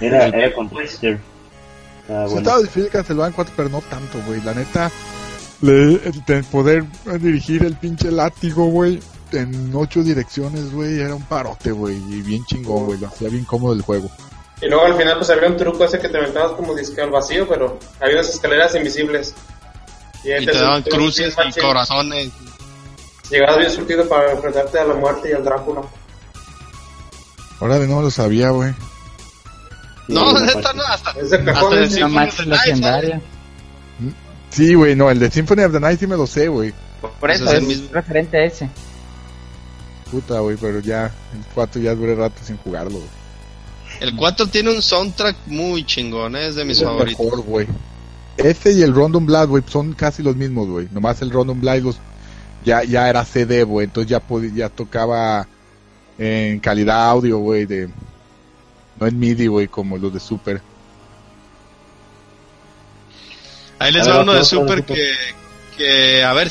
[0.00, 1.18] Era, era con Twister.
[2.09, 2.38] Ah, Sí bueno.
[2.38, 4.40] estaba difícil Castlevania 4, pero no tanto, güey.
[4.42, 4.90] La neta,
[5.60, 6.85] le, el de poder
[7.20, 9.01] dirigir el pinche látigo, güey,
[9.32, 11.97] en ocho direcciones, güey, era un parote, güey.
[11.97, 12.98] Y bien chingón, güey.
[12.98, 14.10] Lo hacía bien cómodo el juego.
[14.60, 17.10] Y luego al final pues había un truco ese que te aventabas como disque al
[17.10, 19.35] vacío, pero había unas escaleras invisibles.
[20.24, 21.62] ahí Y te daban cruces y machín.
[21.62, 22.30] corazones.
[23.30, 25.82] Llegabas bien surtido para enfrentarte a la muerte y al Drácula.
[27.60, 28.72] Ahora de no lo sabía, güey.
[30.09, 30.78] No, neta, parte.
[30.78, 33.20] no, hasta, Es de cajón, hasta Max Night, legendaria.
[34.50, 36.72] Sí, güey, no, el de Symphony of the Night sí me lo sé, güey.
[37.20, 37.88] Por eso es el es mismo.
[37.92, 38.68] referente a ese.
[40.10, 43.10] Puta, güey, pero ya, el 4 ya duré rato sin jugarlo, güey.
[44.00, 46.48] El 4 tiene un soundtrack muy chingón, ¿eh?
[46.48, 47.24] es de mis Es el favoritos.
[47.24, 47.66] mejor, güey.
[48.36, 50.88] Ese y el Random Blast, güey, son casi los mismos, güey.
[50.92, 51.98] Nomás el Random Blast los,
[52.64, 53.84] ya, ya era CD, güey.
[53.86, 55.46] Entonces ya, podía, ya tocaba
[56.18, 57.88] en calidad audio, güey, de...
[59.00, 60.60] No en MIDI, güey, como los de Super.
[63.78, 65.12] Ahí les va uno de Super que,
[65.76, 66.50] que, a ver,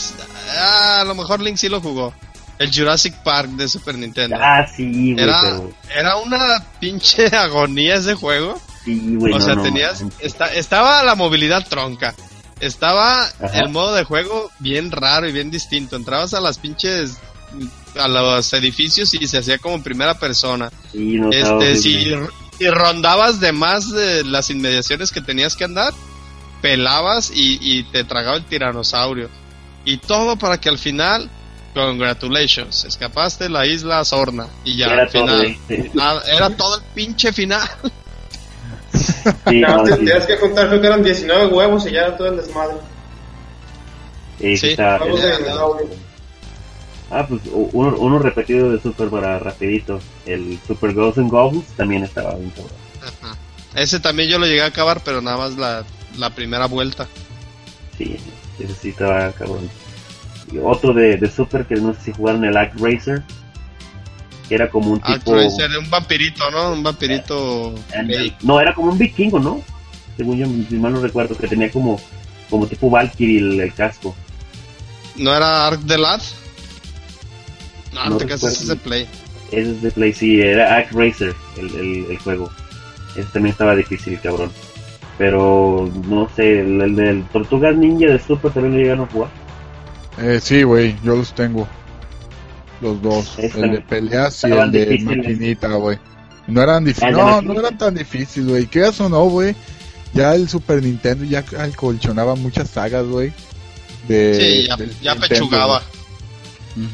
[0.57, 2.13] ah, a lo mejor Link sí lo jugó.
[2.59, 4.35] El Jurassic Park de Super Nintendo.
[4.41, 5.71] Ah, sí, güey, Era, pero...
[5.95, 8.59] era una pinche agonía ese juego.
[8.83, 12.15] Sí, güey, o sea, no, tenías, esta- estaba la movilidad tronca.
[12.59, 13.59] Estaba Ajá.
[13.59, 15.95] el modo de juego bien raro y bien distinto.
[15.95, 17.17] Entrabas a las pinches,
[17.99, 20.71] a los edificios y se hacía como en primera persona.
[20.91, 22.15] Sí, no, Este, si
[22.71, 25.93] rondabas de más de las inmediaciones que tenías que andar,
[26.61, 29.29] pelabas y, y te tragaba el tiranosaurio.
[29.85, 31.29] Y todo para que al final,
[31.73, 34.47] congratulations, escapaste de la isla Sorna.
[34.63, 35.91] Y ya, Era al todo, final, sí.
[35.93, 37.67] nada, era todo el pinche final.
[39.47, 42.01] Sí, Nada no, te sí, tenías que juntar, creo que eran 19 huevos y ya
[42.01, 42.77] era todo el desmadre.
[44.39, 45.89] sí, dinosaurio.
[47.09, 49.99] Ah, pues uno, uno repetido de Super para rapidito.
[50.25, 52.51] El Super Ghosts and Goblins también estaba bien.
[53.75, 55.85] Ese también yo lo llegué a acabar, pero nada más la,
[56.17, 57.07] la primera vuelta.
[57.97, 58.17] Sí,
[58.59, 59.69] ese sí estaba cabrón.
[60.51, 63.23] Y otro de, de Super que no sé si jugaron el Act Racer.
[64.47, 65.13] Que era como un tipo...
[65.13, 66.71] Actraiser, un vampirito, ¿no?
[66.71, 67.75] Un vampirito
[68.07, 68.33] gay.
[68.43, 69.61] No, era como un vikingo, ¿no?
[70.15, 71.99] Según yo, si mal no recuerdo, que tenía como,
[72.49, 74.15] como tipo Valkyrie el, el casco.
[75.17, 76.21] ¿No era Ark the Lad?
[77.93, 78.73] No, no, te casas recuerdo.
[78.73, 79.07] ese play.
[79.51, 82.49] Ese es de Play, sí, era Act Racer el, el, el juego.
[83.15, 84.51] Ese también estaba difícil, cabrón.
[85.17, 89.29] Pero, no sé, el, el del Tortugas Ninja de Super también lo llegaron a jugar.
[90.19, 91.67] Eh, sí, güey, yo los tengo.
[92.81, 93.37] Los dos.
[93.39, 95.17] El de peleas y el de difíciles.
[95.17, 95.97] maquinita, güey.
[96.47, 97.15] No eran Ah, difíciles.
[97.15, 98.67] de No, no eran tan difíciles, güey.
[98.67, 99.55] ¿Qué o no, güey?
[100.13, 101.43] Ya el Super Nintendo ya
[101.75, 103.33] colchonaba muchas sagas, güey.
[104.07, 105.81] De, Sí, ya, ya Nintendo, pechugaba.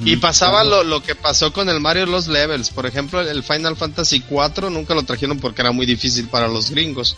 [0.05, 2.69] Y pasaba lo, lo que pasó con el Mario Los Levels.
[2.69, 6.71] Por ejemplo, el Final Fantasy 4 nunca lo trajeron porque era muy difícil para los
[6.71, 7.17] gringos.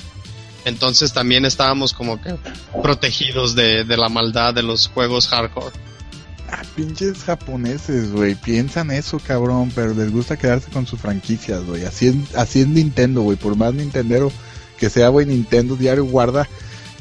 [0.65, 2.35] Entonces también estábamos como que
[2.81, 5.75] protegidos de, de la maldad de los juegos hardcore.
[6.51, 8.35] Ah, pinches japoneses, güey.
[8.35, 11.85] Piensan eso, cabrón, pero les gusta quedarse con sus franquicias, güey.
[11.85, 13.37] Así es, así es Nintendo, güey.
[13.37, 14.31] Por más Nintendero
[14.77, 16.47] que sea, güey, Nintendo diario guarda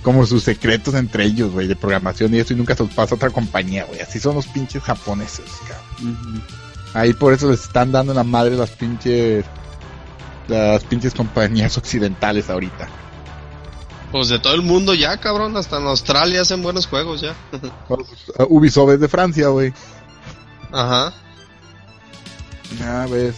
[0.02, 3.14] como sus secretos entre ellos, güey, de programación y eso y nunca se los pasa
[3.14, 4.00] a otra compañía, güey.
[4.00, 6.42] Así son los pinches japoneses, cabrón.
[6.92, 9.44] Ahí por eso les están dando la madre las pinches
[10.46, 12.88] las pinches compañías occidentales ahorita.
[14.14, 15.56] Pues de todo el mundo ya, cabrón.
[15.56, 17.34] Hasta en Australia hacen buenos juegos ya.
[17.88, 19.72] Uh, Ubisoft es de Francia, güey.
[20.70, 21.12] Ajá.
[22.78, 23.34] Ya ves.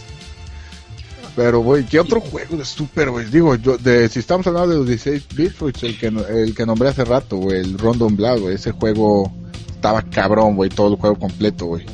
[1.35, 3.25] Pero, güey, ¿qué otro juego de Super, güey?
[3.25, 6.65] Digo, yo, de, si estamos hablando de los 16 bits, pues el que, el que
[6.67, 9.31] nombré hace rato, güey, el Rondon Blood, güey, ese juego
[9.69, 11.87] estaba cabrón, güey, todo el juego completo, güey.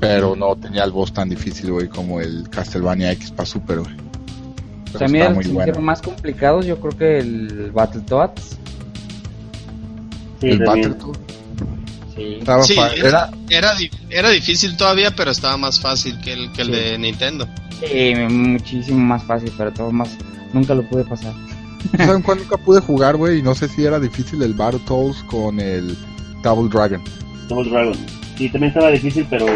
[0.00, 4.11] Pero no tenía el boss tan difícil, güey, como el Castlevania X para Super, güey.
[4.92, 5.80] Pero También está los bueno.
[5.80, 8.58] más complicados, yo creo que el Battletoads.
[10.40, 10.58] Sí, el.
[10.64, 11.18] Battletoads.
[12.14, 12.38] Sí.
[12.42, 16.68] Era, era, era, di- era difícil todavía, pero estaba más fácil que el, que el
[16.68, 16.72] Sí.
[16.74, 17.48] de Nintendo.
[17.80, 20.10] Sí, muchísimo más fácil, pero todo más.
[20.52, 21.32] Nunca lo pude pasar.
[21.96, 23.38] ¿Saben cuál nunca pude jugar, güey?
[23.38, 25.96] Y no sé si era difícil el Battletoads con el
[26.42, 27.02] Double Dragon.
[27.48, 27.94] Double Dragon.
[28.36, 29.54] Sí, también estaba difícil, pero no,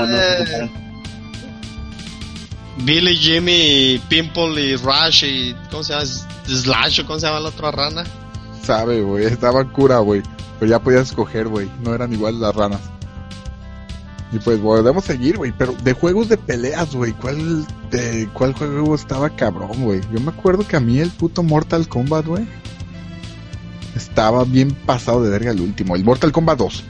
[0.00, 0.70] comparan.
[2.78, 5.54] Billy, Jimmy, Pimple y Rush y.
[5.70, 6.06] ¿Cómo se llama?
[6.46, 8.04] Slash o cómo se llama la otra rana.
[8.62, 10.22] Sabe, güey, estaba cura, güey.
[10.58, 11.68] Pero ya podías escoger, güey.
[11.82, 12.80] No eran igual las ranas.
[14.32, 15.52] Y pues podemos seguir, güey.
[15.56, 17.12] Pero de juegos de peleas, güey.
[17.12, 20.00] ¿Cuál, de, ¿Cuál juego estaba cabrón, güey?
[20.12, 22.46] Yo me acuerdo que a mí el puto Mortal Kombat, güey.
[23.94, 25.94] Estaba bien pasado de verga el último.
[25.96, 26.84] El Mortal Kombat 2.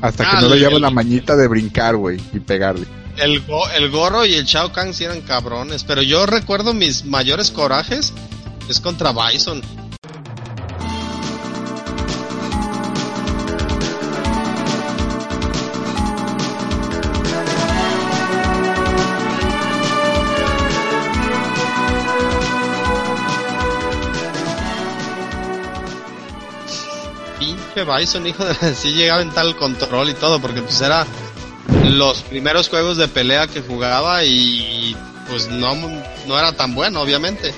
[0.00, 2.20] Hasta que Ah, no le llevo la mañita de brincar, güey.
[2.32, 2.86] Y pegarle.
[3.18, 7.04] El, Go- el Goro y el Shao Kahn sí eran cabrones, pero yo recuerdo mis
[7.04, 8.12] mayores corajes
[8.68, 9.62] es contra Bison.
[27.38, 31.06] Pinche Bison, hijo de sí llegaba en tal control y todo, porque pues era
[31.84, 34.96] los primeros juegos de pelea que jugaba y
[35.28, 35.74] pues no,
[36.26, 37.52] no era tan bueno, obviamente.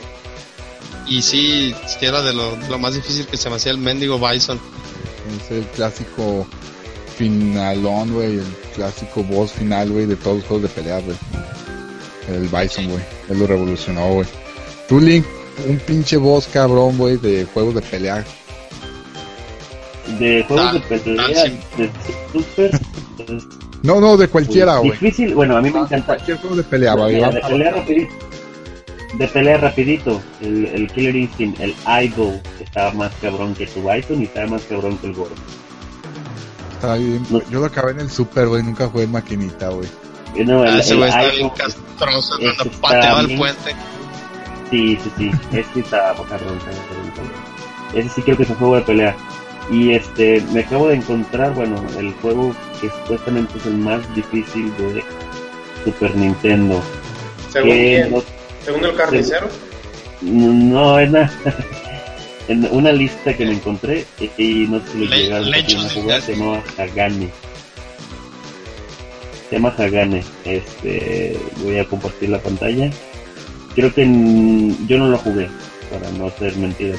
[1.06, 4.18] Y sí, era de lo, de lo más difícil que se me hacía el mendigo
[4.18, 4.60] Bison.
[5.44, 6.46] Es el clásico
[7.16, 8.34] finalón, güey.
[8.38, 11.16] El clásico boss final, güey, de todos los juegos de pelea, güey.
[12.28, 13.02] El Bison, güey.
[13.30, 14.26] Él lo revolucionó, güey.
[14.88, 15.24] Tú, Link,
[15.66, 18.24] un pinche boss cabrón, güey, de juegos de pelea.
[20.18, 21.44] De juegos Tan- de pelea,
[21.76, 21.90] de
[22.32, 22.80] Super,
[23.82, 24.90] No, no, de cualquiera, güey.
[24.92, 25.34] difícil.
[25.34, 26.06] Bueno, a mí me encanta.
[26.06, 27.14] Cualquier juego de pelea, güey.
[27.16, 28.14] Mira, va- de pelea rapidito.
[29.14, 30.20] De pelea rapidito.
[30.40, 31.74] El, el Killer Instinct, el
[32.04, 35.30] Idol, estaba más cabrón que tu Bison y estaba más cabrón que el Goro.
[36.74, 37.24] Estaba bien.
[37.30, 37.40] No.
[37.50, 38.62] Yo lo acabé en el Super, güey.
[38.62, 39.88] Nunca jugué en maquinita, güey.
[40.44, 43.38] No, el, Ah, ese el güey está bien castroso está pateaba el bien.
[43.38, 43.74] puente.
[44.70, 45.30] Sí, sí, sí.
[45.56, 46.58] Este cabrón, cabrón.
[47.94, 49.16] Ese sí creo que es un juego de pelea.
[49.70, 54.72] Y este, me acabo de encontrar, bueno, el juego que supuestamente es el más difícil
[54.78, 55.02] de
[55.84, 56.80] Super Nintendo.
[57.50, 58.10] Según, Que quién?
[58.12, 58.22] no,
[58.64, 59.48] según el carnicero.
[60.22, 61.30] no es nada.
[62.48, 65.90] En una lista que me encontré y, y no sé si le Le- llegaron a
[65.90, 67.28] jugar, se llama Hagane.
[69.50, 70.24] Se llama Hagane.
[70.46, 72.90] Este, voy a compartir la pantalla.
[73.74, 75.46] Creo que en- yo no lo jugué,
[75.90, 76.98] para no hacer mentiras.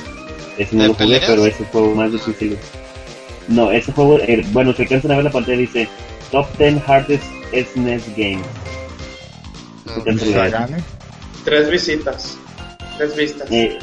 [0.60, 1.24] Ese no ¿De lo jugué, peleas?
[1.28, 2.58] pero ese juego más difícil.
[3.48, 5.88] No, ese juego, eh, bueno, si alcanzan a ver la pantalla dice
[6.32, 8.46] Top 10 Hardest SNES Games.
[9.86, 9.94] No.
[9.94, 10.56] Si alcanzan a ver.
[10.56, 10.84] Hagane.
[11.46, 12.38] Tres visitas.
[12.98, 13.48] Tres vistas.
[13.52, 13.80] Eh,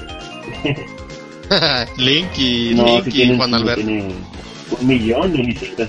[1.96, 3.82] Link y No, Link si y tiene, Juan Alberto.
[3.82, 4.08] tiene
[4.80, 5.88] un millón de visitas.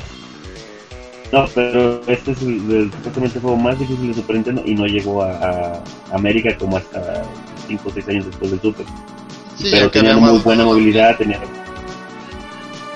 [1.31, 4.73] No, pero este es el, el supuestamente el juego más difícil de Super Nintendo y
[4.75, 5.83] no llegó a, a
[6.13, 7.23] América como hasta
[7.67, 8.85] 5 o 6 años después del Super.
[9.57, 11.39] Sí, pero tenía muy más- buena movilidad, tenía...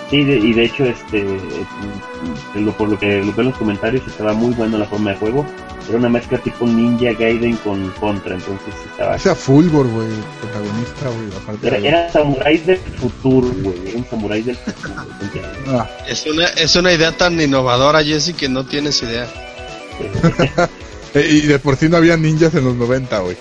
[0.10, 1.26] Sí, de- y de hecho, este,
[2.56, 5.18] lo- por lo que lo veo en los comentarios, estaba muy buena la forma de
[5.18, 5.46] juego.
[5.88, 9.16] Era una mezcla tipo Ninja Gaiden con Contra, entonces estaba...
[9.16, 10.08] O sea, Fulgor, güey.
[10.42, 11.42] Protagonista, güey.
[11.42, 13.88] Aparte Era, de- era samurái del futuro, güey.
[13.88, 14.94] Era un samurái del futuro.
[15.70, 19.28] Ah, Es una, es una idea tan innovadora, Jesse, que no tienes idea.
[21.14, 23.38] eh, y de por sí no había ninjas en los 90, güey.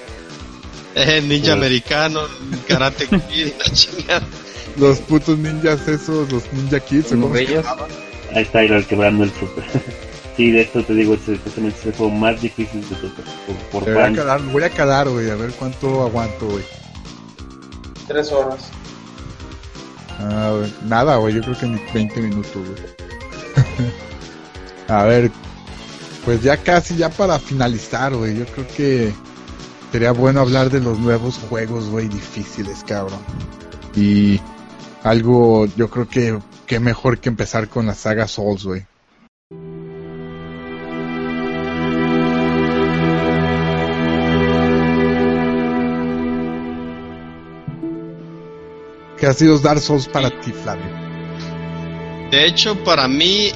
[0.95, 1.51] Eh, ninja Sí.
[1.53, 2.21] americano,
[2.67, 4.27] karate kid, la chingada.
[4.77, 7.91] Los putos ninjas esos, los ninja kids, ¿o Los cómo se llamaban?
[8.35, 9.65] Ahí está Iral quebrando el super.
[10.37, 13.25] sí, de esto te digo, es justamente es el juego más difícil de super.
[13.73, 16.65] Por, voy a calar, voy a calar, güey, a ver cuánto aguanto, güey.
[18.09, 18.71] Tres horas.
[20.19, 23.91] Ah, güey, nada, güey, yo creo que ni 20 minutos, güey.
[24.89, 25.31] a ver,
[26.25, 29.13] pues ya casi, ya para finalizar, güey, yo creo que
[29.91, 33.21] sería bueno hablar de los nuevos juegos, güey, difíciles, cabrón.
[33.95, 34.41] Y
[35.03, 38.87] algo, yo creo que, que mejor que empezar con la saga Souls, güey.
[49.19, 50.87] ¿Qué ha sido Dark Souls para ti, Flavio?
[52.31, 53.51] De hecho, para mí,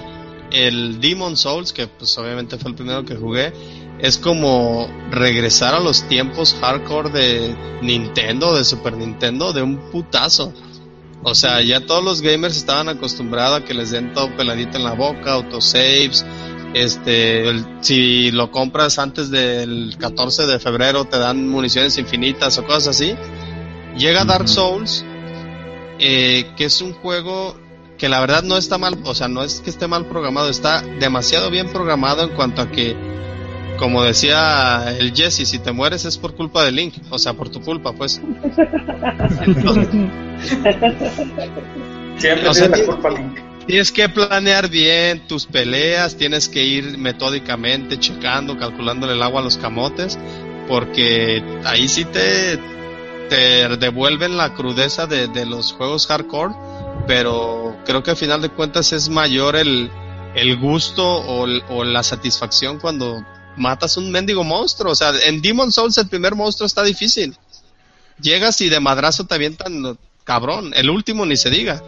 [0.51, 3.53] el Demon Souls, que pues obviamente fue el primero que jugué,
[3.99, 10.53] es como regresar a los tiempos hardcore de Nintendo, de Super Nintendo, de un putazo.
[11.23, 14.85] O sea, ya todos los gamers estaban acostumbrados a que les den todo peladito en
[14.85, 16.25] la boca, autosaves.
[16.75, 22.65] Este, el- si lo compras antes del 14 de febrero, te dan municiones infinitas o
[22.67, 23.15] cosas así.
[23.97, 24.49] Llega Dark.
[24.49, 25.05] Souls,
[26.01, 27.57] eh, que es un juego
[27.97, 30.83] que la verdad no está mal, o sea, no es que esté mal programado, está
[30.99, 32.97] demasiado bien programado en cuanto a que,
[33.79, 37.49] como decía el Jesse, si te mueres es por culpa de Link, o sea, por
[37.49, 38.21] tu culpa, pues.
[42.19, 43.39] Siempre O sea, la culpa Link.
[43.67, 49.45] Tienes que planear bien tus peleas, tienes que ir metódicamente checando, calculándole el agua a
[49.45, 50.19] los camotes,
[50.69, 52.59] porque ahí sí te,
[53.31, 56.55] te devuelven la crudeza de, de los juegos hardcore,
[57.07, 59.91] pero creo que al final de cuentas es mayor el,
[60.35, 63.25] el gusto o, o la satisfacción cuando
[63.57, 64.93] matas un mendigo monstruo.
[64.93, 67.37] O sea, en Demon Souls el primer monstruo está difícil.
[68.21, 71.83] Llegas y de madrazo te avientan cabrón, el último ni se diga.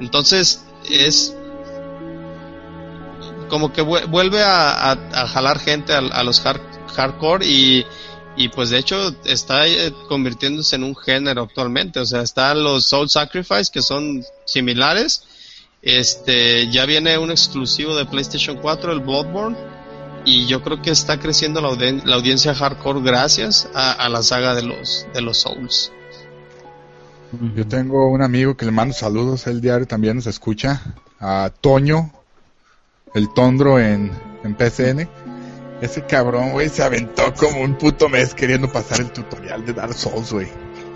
[0.00, 1.34] Entonces es
[3.48, 4.96] como que vu- vuelve a,
[5.32, 6.60] jalar gente a, los hard-
[6.94, 7.84] hardcore y,
[8.36, 12.00] y pues de hecho está eh, convirtiéndose en un género actualmente.
[12.00, 15.24] O sea, están los Soul Sacrifice que son similares.
[15.82, 19.56] Este, ya viene un exclusivo de PlayStation 4, el Bloodborne.
[20.24, 24.22] Y yo creo que está creciendo la, audien- la audiencia hardcore gracias a, a la
[24.22, 25.92] saga de los, de los Souls.
[27.54, 30.82] Yo tengo un amigo que le mando saludos, el diario también nos escucha,
[31.20, 32.10] a Toño,
[33.14, 34.10] el tondro en,
[34.42, 35.08] en PCN.
[35.80, 39.94] Ese cabrón, güey, se aventó como un puto mes queriendo pasar el tutorial de Dark
[39.94, 40.48] Souls, güey.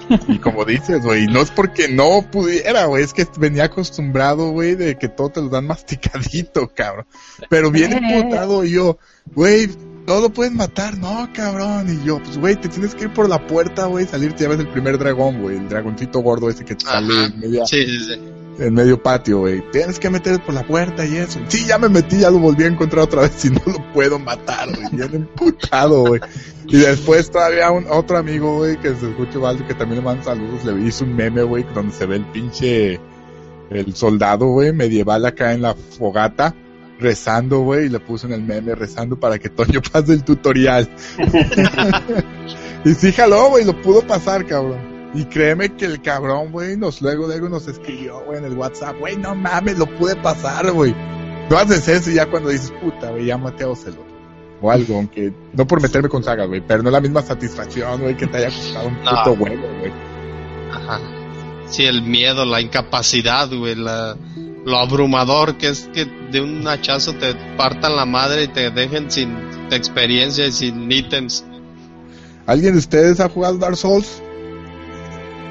[0.28, 4.74] Y como dices, güey, no es porque no pudiera, güey, es que venía acostumbrado, güey,
[4.74, 7.06] de que todo te lo dan masticadito, cabrón.
[7.48, 8.98] Pero viene emputado y yo,
[9.34, 9.68] güey,
[10.06, 12.00] no lo puedes matar, no, cabrón.
[12.02, 14.60] Y yo, pues, güey, te tienes que ir por la puerta, güey, salirte, ya ves
[14.60, 18.20] el primer dragón, güey, el dragoncito gordo ese que te sale media- Sí, sí, sí.
[18.58, 19.62] En medio patio, güey.
[19.70, 21.40] Tienes que meter por la puerta y eso.
[21.48, 24.18] Sí, ya me metí, ya lo volví a encontrar otra vez y no lo puedo
[24.18, 24.88] matar, güey.
[24.92, 26.20] Bien emputado, güey.
[26.66, 30.24] Y después todavía un otro amigo, güey, que se escucha Valdo, que también le manda
[30.24, 32.98] saludos, le hizo un meme, güey, donde se ve el pinche,
[33.70, 36.54] el soldado, güey, medieval acá en la fogata,
[36.98, 40.88] rezando, güey, y le puso en el meme rezando para que Toño pase el tutorial.
[42.84, 44.93] y sí jaló, güey, lo pudo pasar, cabrón.
[45.14, 48.98] Y créeme que el cabrón, güey, nos luego, luego nos escribió, güey, en el WhatsApp,
[48.98, 50.94] güey, no mames, lo pude pasar, güey.
[51.48, 54.04] No haces eso y ya cuando dices, puta, güey, ya maté a Ocelot.
[54.60, 58.16] O algo, aunque, no por meterme con sagas, güey, pero no la misma satisfacción, güey,
[58.16, 59.10] que te haya costado un No.
[59.10, 59.92] puto huevo, güey.
[60.72, 61.00] Ajá.
[61.66, 64.16] Sí, el miedo, la incapacidad, güey, la,
[64.64, 69.10] lo abrumador que es que de un hachazo te partan la madre y te dejen
[69.10, 69.36] sin
[69.70, 71.44] experiencia y sin ítems.
[72.46, 74.22] ¿Alguien de ustedes ha jugado Dark Souls?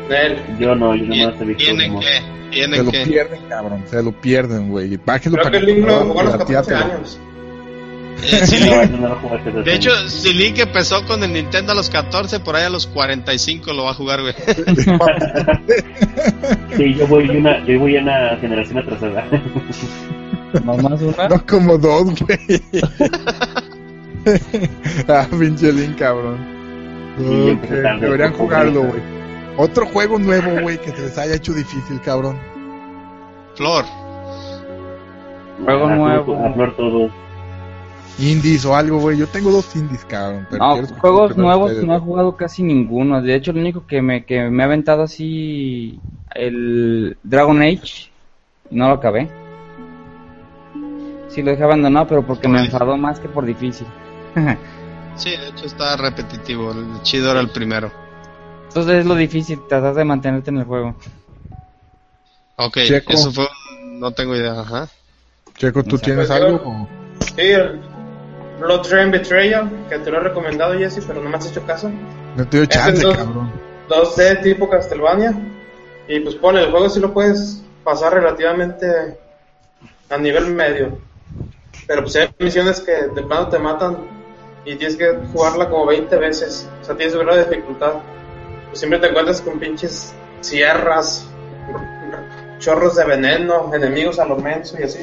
[0.09, 0.38] Él.
[0.59, 2.21] Yo no, yo nomás he visto Tienen que, Se
[2.51, 3.05] tienen lo que.
[3.05, 4.97] pierden, cabrón, se lo pierden, güey.
[5.03, 6.85] Bájelo Creo que para el Link lo jugó a los la tía 14 te lo-
[6.95, 7.19] años.
[8.25, 9.17] Eh, No,
[9.53, 10.11] no de hecho, años.
[10.13, 13.85] si Link empezó con el Nintendo a los 14, por ahí a los 45 lo
[13.85, 14.34] va a jugar, güey.
[16.77, 19.25] Sí, yo voy una, yo voy una generación atrasada.
[20.63, 21.27] Nomás una.
[21.30, 22.61] No como dos, güey.
[25.07, 26.38] ah, pinche Link, cabrón.
[27.17, 29.01] Sí, Ok, empecé tarde, deberían jugarlo, güey.
[29.57, 32.38] Otro juego nuevo, güey, que se les haya hecho difícil, cabrón.
[33.55, 33.85] Flor.
[35.63, 36.25] Juego nuevo.
[36.35, 37.09] Flor- A Flor todo.
[38.19, 39.17] Indies o algo, güey.
[39.17, 40.45] Yo tengo dos indies, cabrón.
[40.49, 43.21] Pero No, juegos nuevos ustedes, no he jugado casi ninguno.
[43.21, 45.99] De hecho, el único que me, que me ha aventado así
[46.35, 48.09] el Dragon Age,
[48.71, 49.30] no lo acabé.
[51.30, 53.88] Sí, lo dejé abandonado, pero porque me enfadó más que por difícil.
[55.15, 56.71] Sí, de hecho está repetitivo.
[56.71, 57.91] El chido era el primero.
[58.74, 60.95] Entonces es lo difícil, tratar de mantenerte en el juego.
[62.56, 63.14] Ok, Checo.
[63.14, 63.45] eso fue.
[63.45, 64.88] un- No tengo idea, ajá.
[65.56, 66.88] Checo, ¿tú tienes algo?
[67.20, 67.80] Sí, el
[68.60, 71.91] Blood Train Betrayal, que te lo he recomendado, Jesse, pero no me has hecho caso.
[72.36, 73.52] No te dio chance, dos- cabrón.
[73.90, 75.34] 2D tipo Castlevania.
[76.08, 78.88] Y pues pone, el juego sí lo puedes pasar relativamente
[80.10, 80.98] a nivel medio.
[81.88, 83.98] Pero pues hay misiones que de plano te matan
[84.66, 86.68] y tienes que jugarla como 20 veces.
[86.82, 87.94] O sea, tienes un grado de dificultad.
[88.74, 91.28] Pues siempre te encuentras con pinches sierras,
[92.58, 95.02] chorros de veneno, enemigos a lo menso y así.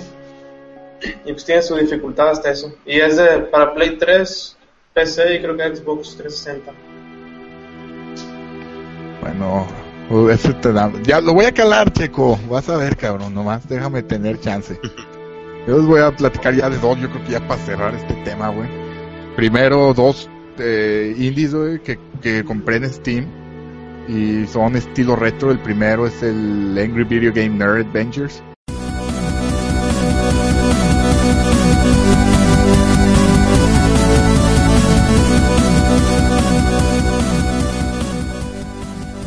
[1.25, 2.75] Y pues tiene su dificultad hasta eso.
[2.85, 4.57] Y es de, para Play 3,
[4.93, 6.73] PC y creo que Xbox 360.
[9.21, 9.69] Bueno,
[10.11, 10.91] uh, ese te da...
[11.05, 12.41] Ya, lo voy a calar, Checo.
[12.49, 13.33] Vas a ver, cabrón.
[13.33, 14.81] Nomás déjame tener chance.
[15.69, 18.15] Yo les voy a platicar ya de dos, yo creo que ya para cerrar este
[18.25, 18.69] tema, güey.
[19.37, 20.29] Primero, dos
[20.59, 23.40] eh, indies, güey, que, que compré en Steam.
[24.09, 25.51] Y son estilo retro.
[25.51, 28.43] El primero es el Angry Video Game Nerd Adventures.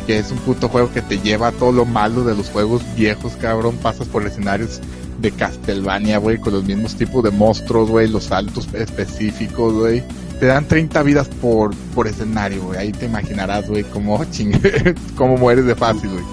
[0.06, 2.82] que es un puto juego que te lleva a todo lo malo de los juegos
[2.94, 3.76] viejos, cabrón.
[3.76, 4.80] Pasas por escenarios
[5.18, 10.02] de Castlevania, güey, con los mismos tipos de monstruos, güey, los saltos específicos, güey.
[10.40, 12.78] Te dan 30 vidas por, por escenario, güey.
[12.78, 16.24] Ahí te imaginarás, güey, cómo, chingue, cómo mueres de fácil, güey.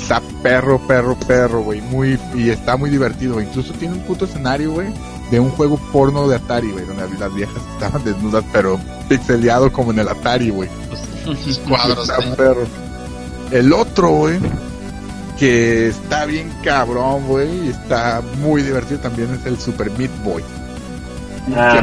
[0.00, 1.80] Está perro, perro, perro, güey.
[1.80, 3.40] Muy, y está muy divertido.
[3.40, 4.88] Incluso tiene un puto escenario, güey,
[5.30, 9.92] de un juego porno de Atari, güey, donde las viejas estaban desnudas, pero pixeleado como
[9.92, 10.68] en el Atari, güey.
[11.24, 12.08] Los cuadros.
[12.08, 12.66] Está perro.
[13.50, 14.38] El otro, güey,
[15.38, 20.42] que está bien cabrón, güey, y está muy divertido también es el Super Meat Boy.
[21.54, 21.82] Ah,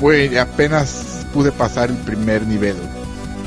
[0.00, 2.76] Güey, apenas pude pasar el primer nivel.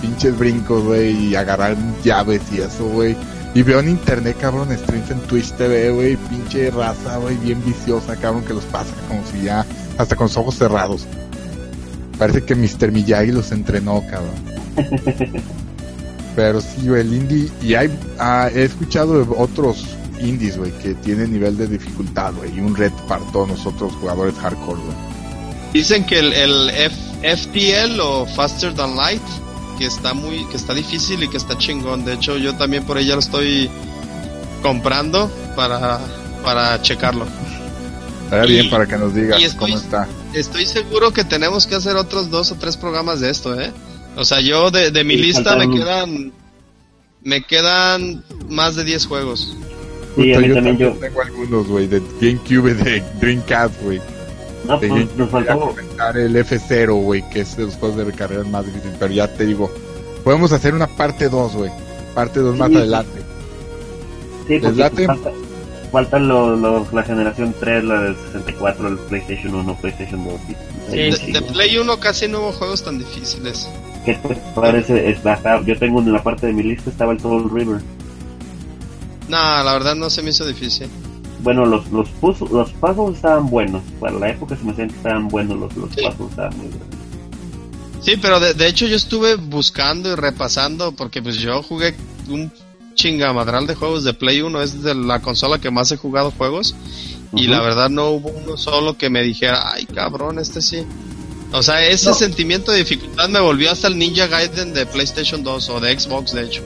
[0.02, 3.16] Pinches brincos, güey, y agarrar llaves y eso, güey.
[3.54, 8.16] Y veo en internet, cabrón, streams en Twitch TV, güey, pinche raza, güey, bien viciosa,
[8.18, 9.66] cabrón, que los pasa como si ya,
[9.98, 11.08] hasta con los ojos cerrados.
[12.20, 12.92] Parece que Mr.
[12.92, 14.36] Miyagi los entrenó, cabrón.
[16.36, 19.86] Pero sí, güey, el indie, y hay, ah, he escuchado de otros
[20.20, 24.36] indies, güey, que tienen nivel de dificultad, güey, y un reto para todos nosotros jugadores
[24.36, 25.15] hardcore, güey.
[25.76, 29.22] Dicen que el, el F- FTL o Faster Than Light,
[29.78, 32.06] que está muy, que está difícil y que está chingón.
[32.06, 33.70] De hecho, yo también por ahí ya lo estoy
[34.62, 36.00] comprando para,
[36.44, 37.26] para checarlo.
[38.46, 40.08] Y- bien para que nos digas estoy- cómo está.
[40.34, 43.72] Estoy seguro que tenemos que hacer otros dos o tres programas de esto, ¿eh?
[44.16, 46.32] O sea, yo de, de mi Sí, lista me quedan,
[47.22, 49.54] me quedan más de 10 juegos.
[50.16, 50.92] Sí, a Puta, mí yo también yo.
[50.94, 54.00] tengo algunos, güey, de GameCube, y de Dreamcast, güey.
[54.68, 55.60] No, pues GameCube nos faltó.
[55.60, 58.96] comentar el F0, güey, que es de los juegos de carreras más difíciles.
[59.00, 59.72] Pero ya te digo,
[60.24, 61.72] podemos hacer una parte 2, güey.
[62.14, 62.76] Parte 2 más Sí.
[62.78, 63.20] adelante.
[64.48, 65.06] Sí, ¿Les porque late?
[65.08, 65.32] falta,
[65.92, 70.34] falta lo, lo- la generación 3, la del 64, el PlayStation 1, PlayStation 2.
[70.50, 71.32] y- Sí, De, sí.
[71.32, 73.68] de Play 1 casi no hubo juegos tan difíciles.
[74.06, 75.10] ¿Qué te parece?
[75.10, 77.82] Es- acá, yo tengo en la parte de mi lista estaba el Soul River.
[79.28, 80.88] Nah, la verdad no se me hizo difícil.
[81.42, 83.82] Bueno, los los, puz- los puzzles estaban buenos.
[84.00, 86.02] Para la época se me hacían que estaban buenos los, los Sí.
[86.06, 86.30] puzzles.
[86.32, 86.88] Estaban muy buenos.
[88.02, 91.96] Sí, pero de, de hecho yo estuve buscando y repasando porque pues yo jugué
[92.30, 92.52] un
[92.94, 96.76] chingamadral de juegos de Play 1, es de la consola que más he jugado juegos
[97.34, 100.84] y la verdad no hubo uno solo que me dijera, ay cabrón, este sí.
[101.52, 102.16] O sea, ese No.
[102.16, 106.32] sentimiento de dificultad me volvió hasta el Ninja Gaiden de PlayStation 2 o de Xbox
[106.34, 106.62] de hecho.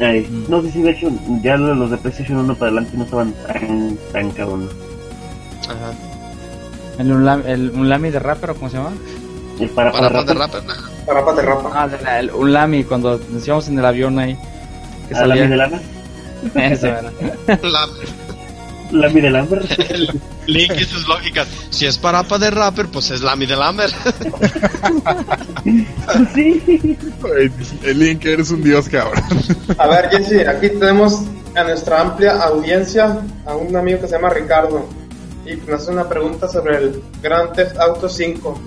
[0.00, 0.50] Ay, Mm.
[0.50, 1.08] No sé si de hecho
[1.42, 4.70] ya los de PlayStation 1 para adelante no estaban tan, tan cabrones.
[5.68, 5.92] Ajá.
[6.98, 8.92] El, unla- el Unlami de Rapper, ¿o ¿cómo se llama?
[9.58, 10.74] El para, Para, para, de rapper, nah.
[11.06, 11.70] Rapa te rapa.
[11.74, 14.36] Ah, de la- el Unlami, cuando nos íbamos en el avión ahí.
[15.08, 15.44] Que ¿A la salía.
[15.44, 15.80] mi de lana?
[16.54, 17.10] Eso era.
[18.92, 19.70] La- ¿La mi de Lambert?
[20.46, 21.46] Link y sus lógicas.
[21.70, 23.94] Si es parapa de rapper, pues es Lamy de Lambert.
[26.34, 26.96] sí.
[27.84, 29.22] El Link, eres un dios, cabrón.
[29.78, 31.22] A ver, Jesse, aquí tenemos
[31.54, 34.88] a nuestra amplia audiencia a un amigo que se llama Ricardo
[35.46, 38.60] y nos hace una pregunta sobre el Grand Theft Auto 5,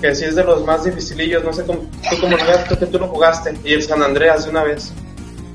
[0.00, 1.80] que si es de los más dificilillos, no sé cómo,
[2.10, 4.62] tú cómo lo ves, tú que tú lo jugaste, y el San Andreas de una
[4.64, 4.92] vez.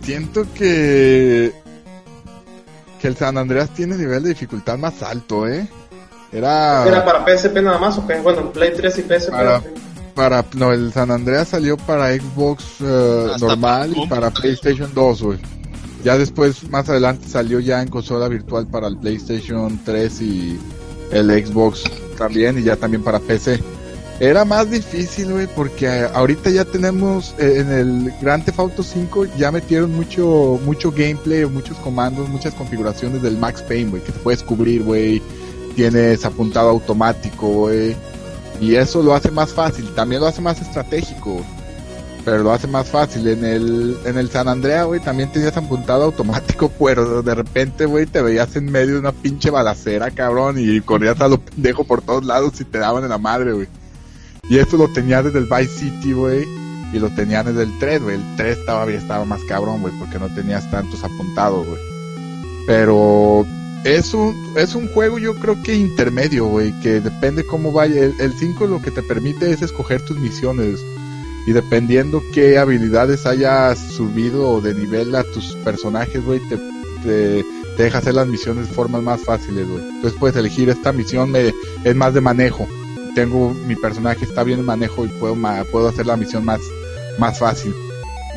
[0.04, 1.54] Siento que.
[3.02, 5.68] Que el San Andreas tiene nivel de dificultad más alto, ¿eh?
[6.32, 6.86] Era.
[6.88, 8.16] ¿Era para PSP nada más o qué?
[8.20, 9.32] Bueno, Play 3 y PSP.
[9.32, 9.64] Para-
[10.16, 14.30] para no el San Andreas salió para Xbox eh, normal y para.
[14.32, 15.40] PlayStation 2 güey
[16.04, 20.60] ya después más adelante salió ya en consola virtual para el PlayStation 3 y
[21.12, 21.84] el Xbox
[22.18, 23.62] también y ya también para PC
[24.20, 28.84] era más difícil güey porque eh, ahorita ya tenemos eh, en el Grand Theft Auto
[28.84, 34.12] 5 ya metieron mucho mucho gameplay muchos comandos muchas configuraciones del Max Payne güey que
[34.12, 35.22] te puedes cubrir güey
[35.76, 37.96] tienes apuntado automático güey
[38.62, 41.42] y eso lo hace más fácil, también lo hace más estratégico,
[42.26, 43.28] pero lo hace más fácil.
[43.28, 48.06] En el, en el San Andrea, güey, también tenías apuntado automático, pero de repente, güey,
[48.06, 52.02] te veías en medio de una pinche balacera, cabrón, y corrías a lo pendejo por
[52.02, 53.68] todos lados y te daban en la madre, güey.
[54.50, 56.48] Y eso lo tenías desde el Vice City, güey,
[56.92, 58.16] y lo tenían desde el 3, güey.
[58.16, 61.80] El 3 todavía estaba más cabrón, güey, porque no tenías tantos apuntados, güey.
[62.66, 63.46] Pero
[63.84, 68.04] es un, es un juego yo creo que intermedio, güey, que depende cómo vaya.
[68.04, 70.80] El, el 5 lo que te permite es escoger tus misiones.
[71.46, 76.58] Y dependiendo qué habilidades hayas subido de nivel a tus personajes, güey, te,
[77.04, 77.46] te,
[77.78, 79.84] te deja hacer las misiones de formas más fáciles, güey.
[79.84, 81.54] Entonces puedes elegir esta misión me,
[81.84, 82.68] es más de manejo.
[83.20, 86.62] Tengo mi personaje está bien en manejo y puedo ma- puedo hacer la misión más
[87.18, 87.74] más fácil.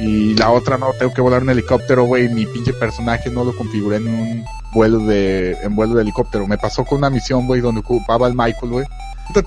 [0.00, 3.54] Y la otra no, tengo que volar un helicóptero, güey, mi pinche personaje no lo
[3.56, 6.48] configuré en un vuelo de en vuelo de helicóptero.
[6.48, 8.86] Me pasó con una misión, güey, donde ocupaba el Michael, güey.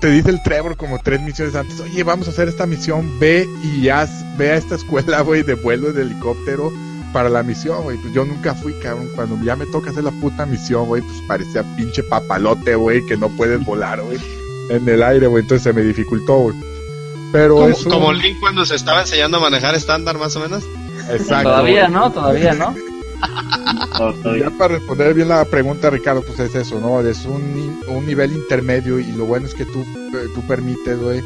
[0.00, 3.46] te dice el Trevor como tres misiones antes, oye, vamos a hacer esta misión, ve
[3.62, 6.72] y haz, ve a esta escuela, güey, de vuelo de helicóptero
[7.12, 7.98] para la misión, güey.
[7.98, 9.08] Pues yo nunca fui, cabrón.
[9.14, 13.18] Cuando ya me toca hacer la puta misión, güey, pues parecía pinche papalote, güey, que
[13.18, 14.18] no puedes volar, güey,
[14.70, 15.42] en el aire, güey.
[15.42, 16.56] Entonces se me dificultó, güey.
[17.32, 20.40] Pero Como, es un- como Link cuando se estaba enseñando a manejar estándar, más o
[20.40, 20.62] menos.
[21.10, 22.74] Exacto, Todavía no, todavía no.
[24.38, 27.00] Ya para responder bien la pregunta, Ricardo, pues es eso, ¿no?
[27.00, 29.80] Es un, un nivel intermedio y lo bueno es que tú,
[30.14, 31.22] eh, tú permites, güey,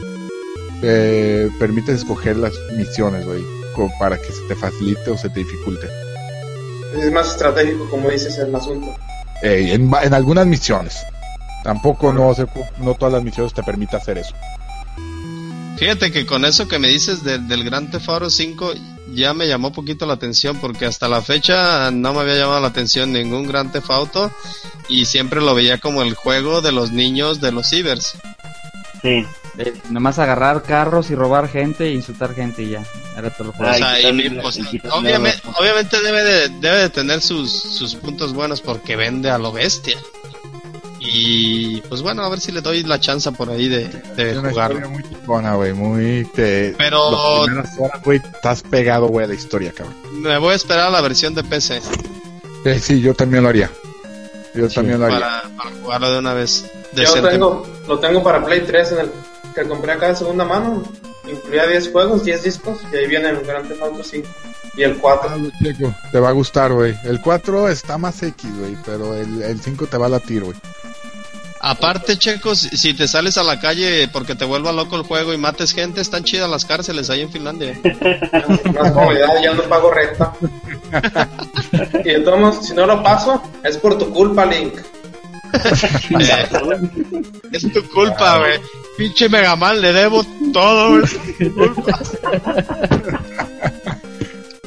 [0.82, 3.42] eh, permites escoger las misiones, güey,
[3.98, 5.88] para que se te facilite o se te dificulte.
[6.96, 8.94] Es más estratégico, como dices, el asunto.
[9.42, 10.96] Eh, en, en algunas misiones.
[11.62, 12.46] Tampoco no, se,
[12.78, 14.34] no todas las misiones te permiten hacer eso.
[15.76, 18.72] Fíjate que con eso que me dices del del Gran Theft Auto 5
[19.14, 22.68] ya me llamó poquito la atención porque hasta la fecha no me había llamado la
[22.68, 24.30] atención ningún Gran Theft Auto
[24.88, 28.14] y siempre lo veía como el juego de los niños de los cibers.
[29.02, 29.24] Sí.
[29.58, 32.84] Eh, nomás agarrar carros y robar gente e insultar gente y ya.
[33.16, 33.72] Era todo el juego.
[33.72, 36.22] O Ay, sea, y quitarle mi- la- o sea, y quitarle obviamente, la- obviamente debe
[36.24, 39.96] de, debe de tener sus, sus puntos buenos porque vende a lo bestia.
[41.02, 44.36] Y pues bueno, a ver si le doy la chance por ahí de, de Es
[44.36, 44.76] una jugarlo.
[44.78, 46.24] historia muy chingona, güey, muy...
[46.34, 47.46] Te, Pero-
[48.04, 49.94] güey, estás pegado, güey, a la historia, cabrón.
[50.20, 51.80] Me voy a esperar a la versión de PC
[52.66, 53.70] Eh, sí, yo también lo haría.
[54.54, 55.20] Yo también lo haría.
[55.20, 56.66] para, para jugarlo de una vez.
[56.94, 59.10] Yo tengo, lo tengo para Play 3 en el
[59.54, 60.82] que compré acá de segunda mano.
[61.30, 64.28] Incluía 10 juegos, 10 discos, y ahí viene el Grand Theft Auto 5
[64.76, 65.30] y el 4.
[65.30, 66.94] Hazlo, Checo, Te va a gustar, güey.
[67.04, 70.56] El 4 está más X, güey, pero el, el 5 te va a latir, güey.
[71.62, 75.36] Aparte, checos, si te sales a la calle porque te vuelva loco el juego y
[75.36, 77.78] mates gente, están chidas las cárceles ahí en Finlandia.
[78.74, 80.32] Más comodidad, ya no pago renta.
[82.04, 84.72] y modos, si no lo paso, es por tu culpa, Link.
[86.18, 86.48] Eh,
[87.52, 88.58] es tu culpa, güey.
[88.96, 91.02] Pinche Megaman, le debo todo, güey.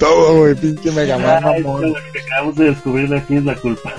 [0.03, 1.93] Todo, güey, pinche Mega Man, Ay, mamón.
[1.93, 3.93] lo que acabamos de descubrir de aquí es la culpa.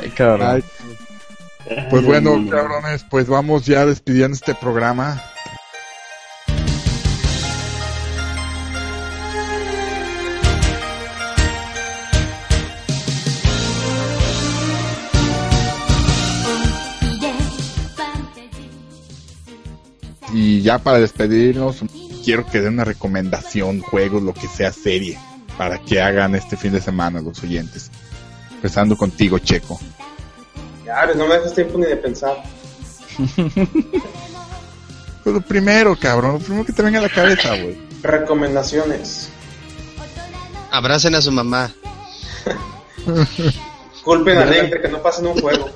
[0.00, 0.48] Ay, cabrón.
[0.50, 0.64] Ay,
[1.90, 2.50] Pues Ay, bueno, no, no.
[2.50, 5.22] cabrones, pues vamos ya despidiendo este programa.
[20.32, 21.82] Y ya para despedirnos,
[22.26, 25.16] quiero que den una recomendación, juegos, lo que sea serie,
[25.56, 27.88] para que hagan este fin de semana los oyentes.
[28.50, 29.78] Empezando contigo, Checo.
[30.84, 32.36] Ya, no me dejas tiempo ni de pensar.
[35.22, 37.76] Pues lo primero, cabrón, lo primero que te venga a la cabeza, güey.
[38.00, 39.28] Recomendaciones.
[40.70, 41.74] Abracen a su mamá.
[44.04, 45.68] Culpen a de que no pasen un juego.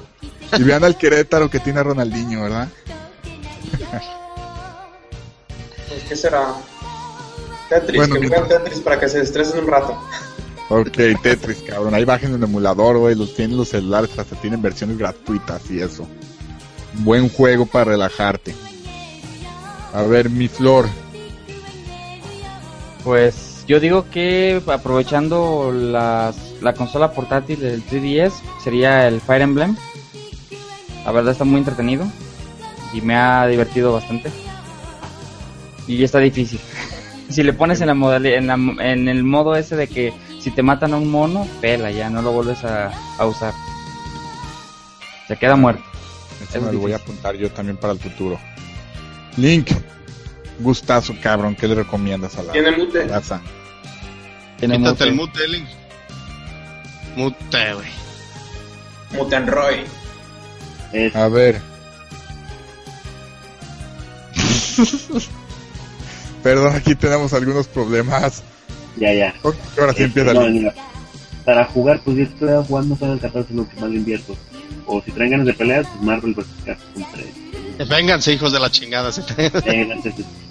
[0.56, 2.68] Y vean al Querétaro que tiene a Ronaldinho, ¿verdad?
[6.10, 6.54] ¿Qué será?
[7.68, 9.96] Tetris, Bueno, que jueguen Tetris para que se estresen un rato.
[10.68, 10.90] Ok,
[11.22, 11.94] Tetris, cabrón.
[11.94, 13.14] Ahí bajen un emulador, güey.
[13.14, 16.08] Los tienen los celulares, hasta tienen versiones gratuitas y eso.
[16.94, 18.52] Buen juego para relajarte.
[19.94, 20.88] A ver, mi flor.
[23.04, 28.32] Pues yo digo que aprovechando las, la consola portátil del 3DS
[28.64, 29.76] sería el Fire Emblem.
[31.04, 32.04] La verdad está muy entretenido
[32.92, 34.32] y me ha divertido bastante.
[35.90, 36.60] Y está difícil.
[37.28, 40.50] si le pones en la modali- en, la- en el modo ese de que si
[40.50, 43.52] te matan a un mono, pela ya, no lo vuelves a, a usar.
[45.28, 45.82] Se queda muerto.
[46.42, 48.38] Este Es me lo voy a apuntar yo también para el futuro.
[49.36, 49.70] Link.
[50.58, 51.54] Gustazo, cabrón.
[51.54, 53.06] ¿Qué le recomiendas a la Tiene mute.
[53.06, 53.40] raza?
[54.58, 55.32] Tiene Quítate el mute.
[55.32, 55.68] mute, Link.
[57.16, 57.86] Mute, güey.
[59.12, 59.84] Mutenroy.
[60.92, 61.60] Es- A ver.
[66.42, 68.42] Perdón, aquí tenemos algunos problemas.
[68.96, 69.34] ya, ya.
[69.44, 70.52] Ahora sí Este, empieza no, Link.
[70.62, 70.74] mira,
[71.44, 74.36] para jugar, pues yo estoy jugando Final 14 es lo que más le invierto.
[74.86, 76.46] O si traen ganas de peleas, pues Marvel vs.
[76.64, 77.04] Capcom
[77.78, 77.88] 3.
[77.88, 79.10] Vénganse, hijos de la chingada.
[79.38, 79.88] Eh,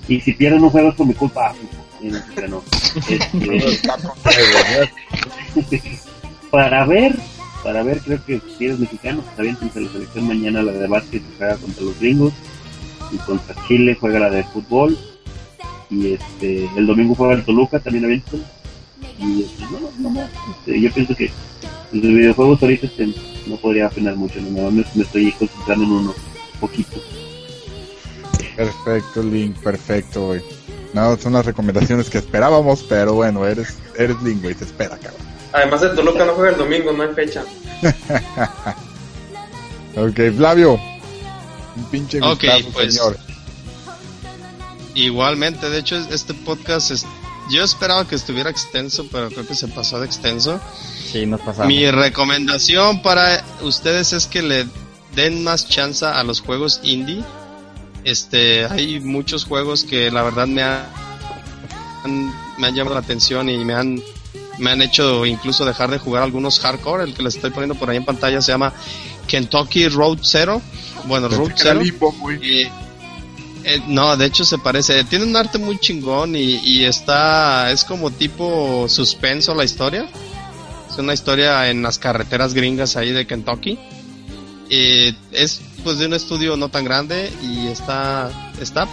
[0.08, 1.54] y si pierden un juego es por mi culpa.
[2.02, 2.64] No, no.
[5.56, 5.82] Este,
[6.52, 7.16] para ver,
[7.64, 11.22] para ver, creo que si eres mexicano, pues aviéntense la selección mañana la de básquet
[11.22, 12.34] que juega contra los gringos
[13.12, 14.98] y contra Chile juega la de fútbol
[15.90, 18.46] y este el domingo juega el Toluca también aviéntense
[19.18, 21.32] y este, no, no, no, no, este, yo pienso que
[21.92, 23.14] los videojuegos ahorita este,
[23.48, 26.14] no podría afinar mucho, no, más me estoy concentrando en uno
[26.60, 27.02] poquito.
[28.56, 30.42] Perfecto, Link, perfecto, güey.
[30.94, 35.22] No, son las recomendaciones que esperábamos, pero bueno, eres, eres Link, güey, te espera, cabrón.
[35.54, 37.44] Además de Toluca no juega el domingo, no hay fecha.
[39.96, 40.80] Ok, Flavio.
[41.76, 42.94] Un pinche Ok, gustazo, pues.
[42.94, 43.18] señor.
[45.00, 47.06] Igualmente, de hecho, este podcast es,
[47.50, 50.60] yo esperaba que estuviera extenso, pero creo que se pasó de extenso.
[51.12, 51.68] Sí, nos pasamos.
[51.68, 54.68] Mi recomendación para ustedes es que le
[55.16, 57.24] den más chance a los juegos indie.
[58.04, 60.84] Este, hay muchos juegos que la verdad me han,
[62.58, 64.02] me han llamado la atención y me han
[64.58, 67.06] me han hecho incluso dejar de jugar algunos hardcore.
[67.06, 68.74] El que les estoy poniendo por ahí en pantalla se llama
[69.28, 70.62] Kentucky Road Zero.
[71.06, 71.80] Bueno, Road Zero.
[73.64, 75.04] Eh, no, de hecho se parece.
[75.04, 77.72] Tiene un arte muy chingón y, está.
[77.72, 80.08] Es como tipo suspenso la historia.
[80.90, 83.80] Es una historia en las carreteras gringas ahí de Kentucky.
[84.70, 88.32] Es pues de un estudio no tan grande y está.
[88.62, 88.88] Está,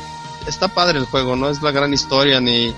[0.47, 1.37] está padre el juego.
[1.37, 2.73] No es la gran historia ni,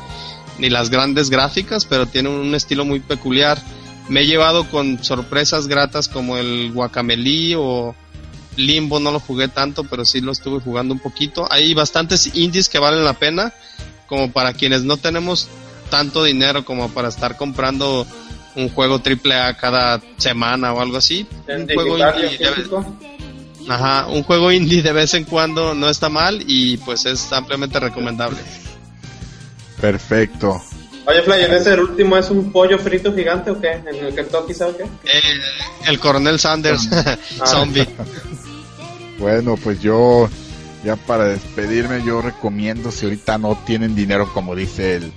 [0.58, 3.60] ni las grandes gráficas, pero tiene un estilo muy peculiar.
[4.08, 7.94] Me he llevado con sorpresas gratas como el Guacamelee o
[8.58, 11.46] Limbo no lo jugué tanto, pero sí lo estuve jugando un poquito.
[11.50, 13.52] Hay bastantes indies que valen la pena,
[14.06, 15.48] como para quienes no tenemos
[15.90, 18.06] tanto dinero como para estar comprando
[18.56, 21.26] un juego triple A cada semana o algo así.
[21.48, 22.96] Un juego indie de, físico.
[23.68, 27.78] ajá, un juego indie de vez en cuando no está mal y pues es ampliamente
[27.78, 28.38] recomendable.
[29.80, 30.60] Perfecto.
[31.06, 33.70] Oye, Fly, ¿en ese el último es un pollo frito gigante o qué?
[33.70, 34.82] ¿En el Kentucky, ¿sabes qué?
[34.84, 35.40] Eh,
[35.86, 36.86] el coronel Sanders,
[37.46, 37.88] zombie.
[39.18, 40.28] Bueno, pues yo,
[40.84, 45.12] ya para despedirme, yo recomiendo, si ahorita no tienen dinero, como dice el,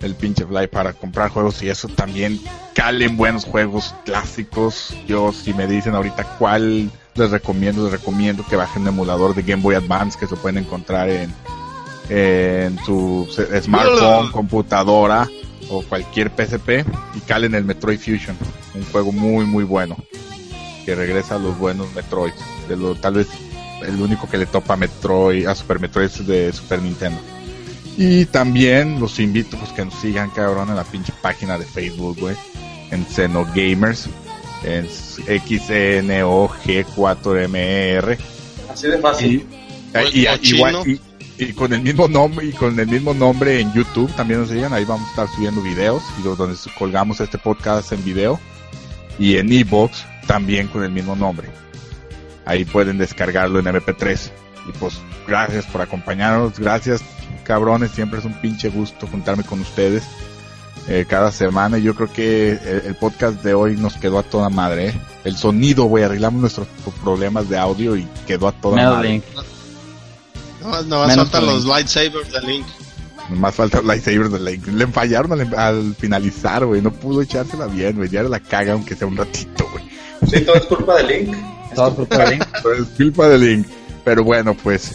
[0.00, 2.40] el pinche Fly, para comprar juegos y eso, también
[2.74, 4.94] calen buenos juegos clásicos.
[5.06, 9.42] Yo, si me dicen ahorita cuál les recomiendo, les recomiendo que bajen un emulador de
[9.42, 11.34] Game Boy Advance que se pueden encontrar en,
[12.08, 13.28] en su
[13.60, 15.28] smartphone, computadora
[15.68, 18.36] o cualquier PSP y calen el Metroid Fusion,
[18.74, 19.96] un juego muy muy bueno
[20.84, 22.32] que regresa a los buenos Metroid,
[22.68, 23.28] de lo tal vez
[23.86, 27.20] el único que le topa a Metroid, a Super Metroid es de Super Nintendo.
[27.96, 32.18] Y también los invito pues que nos sigan cabrón en la pinche página de Facebook,
[32.20, 32.36] güey,
[32.90, 34.08] en Xeno Gamers,
[34.64, 34.86] en
[36.86, 38.18] XNOG4MR
[38.72, 39.46] Así de fácil.
[40.12, 40.84] y, y- O igual- chino.
[40.86, 41.00] y-
[41.38, 44.72] y con el mismo nombre y con el mismo nombre en YouTube también nos sigan
[44.72, 48.38] ahí vamos a estar subiendo videos y donde colgamos este podcast en video
[49.18, 51.48] y en ebox también con el mismo nombre
[52.44, 54.30] ahí pueden descargarlo en MP3
[54.68, 57.02] y pues gracias por acompañarnos gracias
[57.44, 60.04] cabrones siempre es un pinche gusto juntarme con ustedes
[60.88, 64.22] eh, cada semana y yo creo que el, el podcast de hoy nos quedó a
[64.22, 64.94] toda madre ¿eh?
[65.24, 66.66] el sonido güey arreglamos nuestros
[67.02, 69.24] problemas de audio y quedó a toda Metal madre Link.
[70.62, 72.66] No, no Menos faltan los lightsabers de Link.
[73.30, 74.66] Más falta el lightsaber de Link.
[74.68, 76.80] Le fallaron al, al finalizar, güey.
[76.80, 78.08] No pudo echársela bien, güey.
[78.08, 79.84] Ya la caga aunque sea un ratito, güey.
[80.28, 81.36] Sí, todo es culpa de Link.
[81.74, 82.44] Todo es culpa de Link.
[82.62, 83.66] Pero es culpa de Link.
[84.04, 84.92] Pero bueno, pues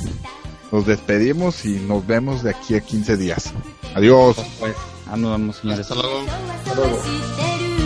[0.71, 3.53] nos despedimos y nos vemos de aquí a 15 días.
[3.95, 4.37] Adiós.
[4.59, 4.75] Pues,
[5.09, 5.81] ah, nos vemos, señores.
[5.89, 6.25] Hasta luego.
[6.65, 7.76] Hasta luego.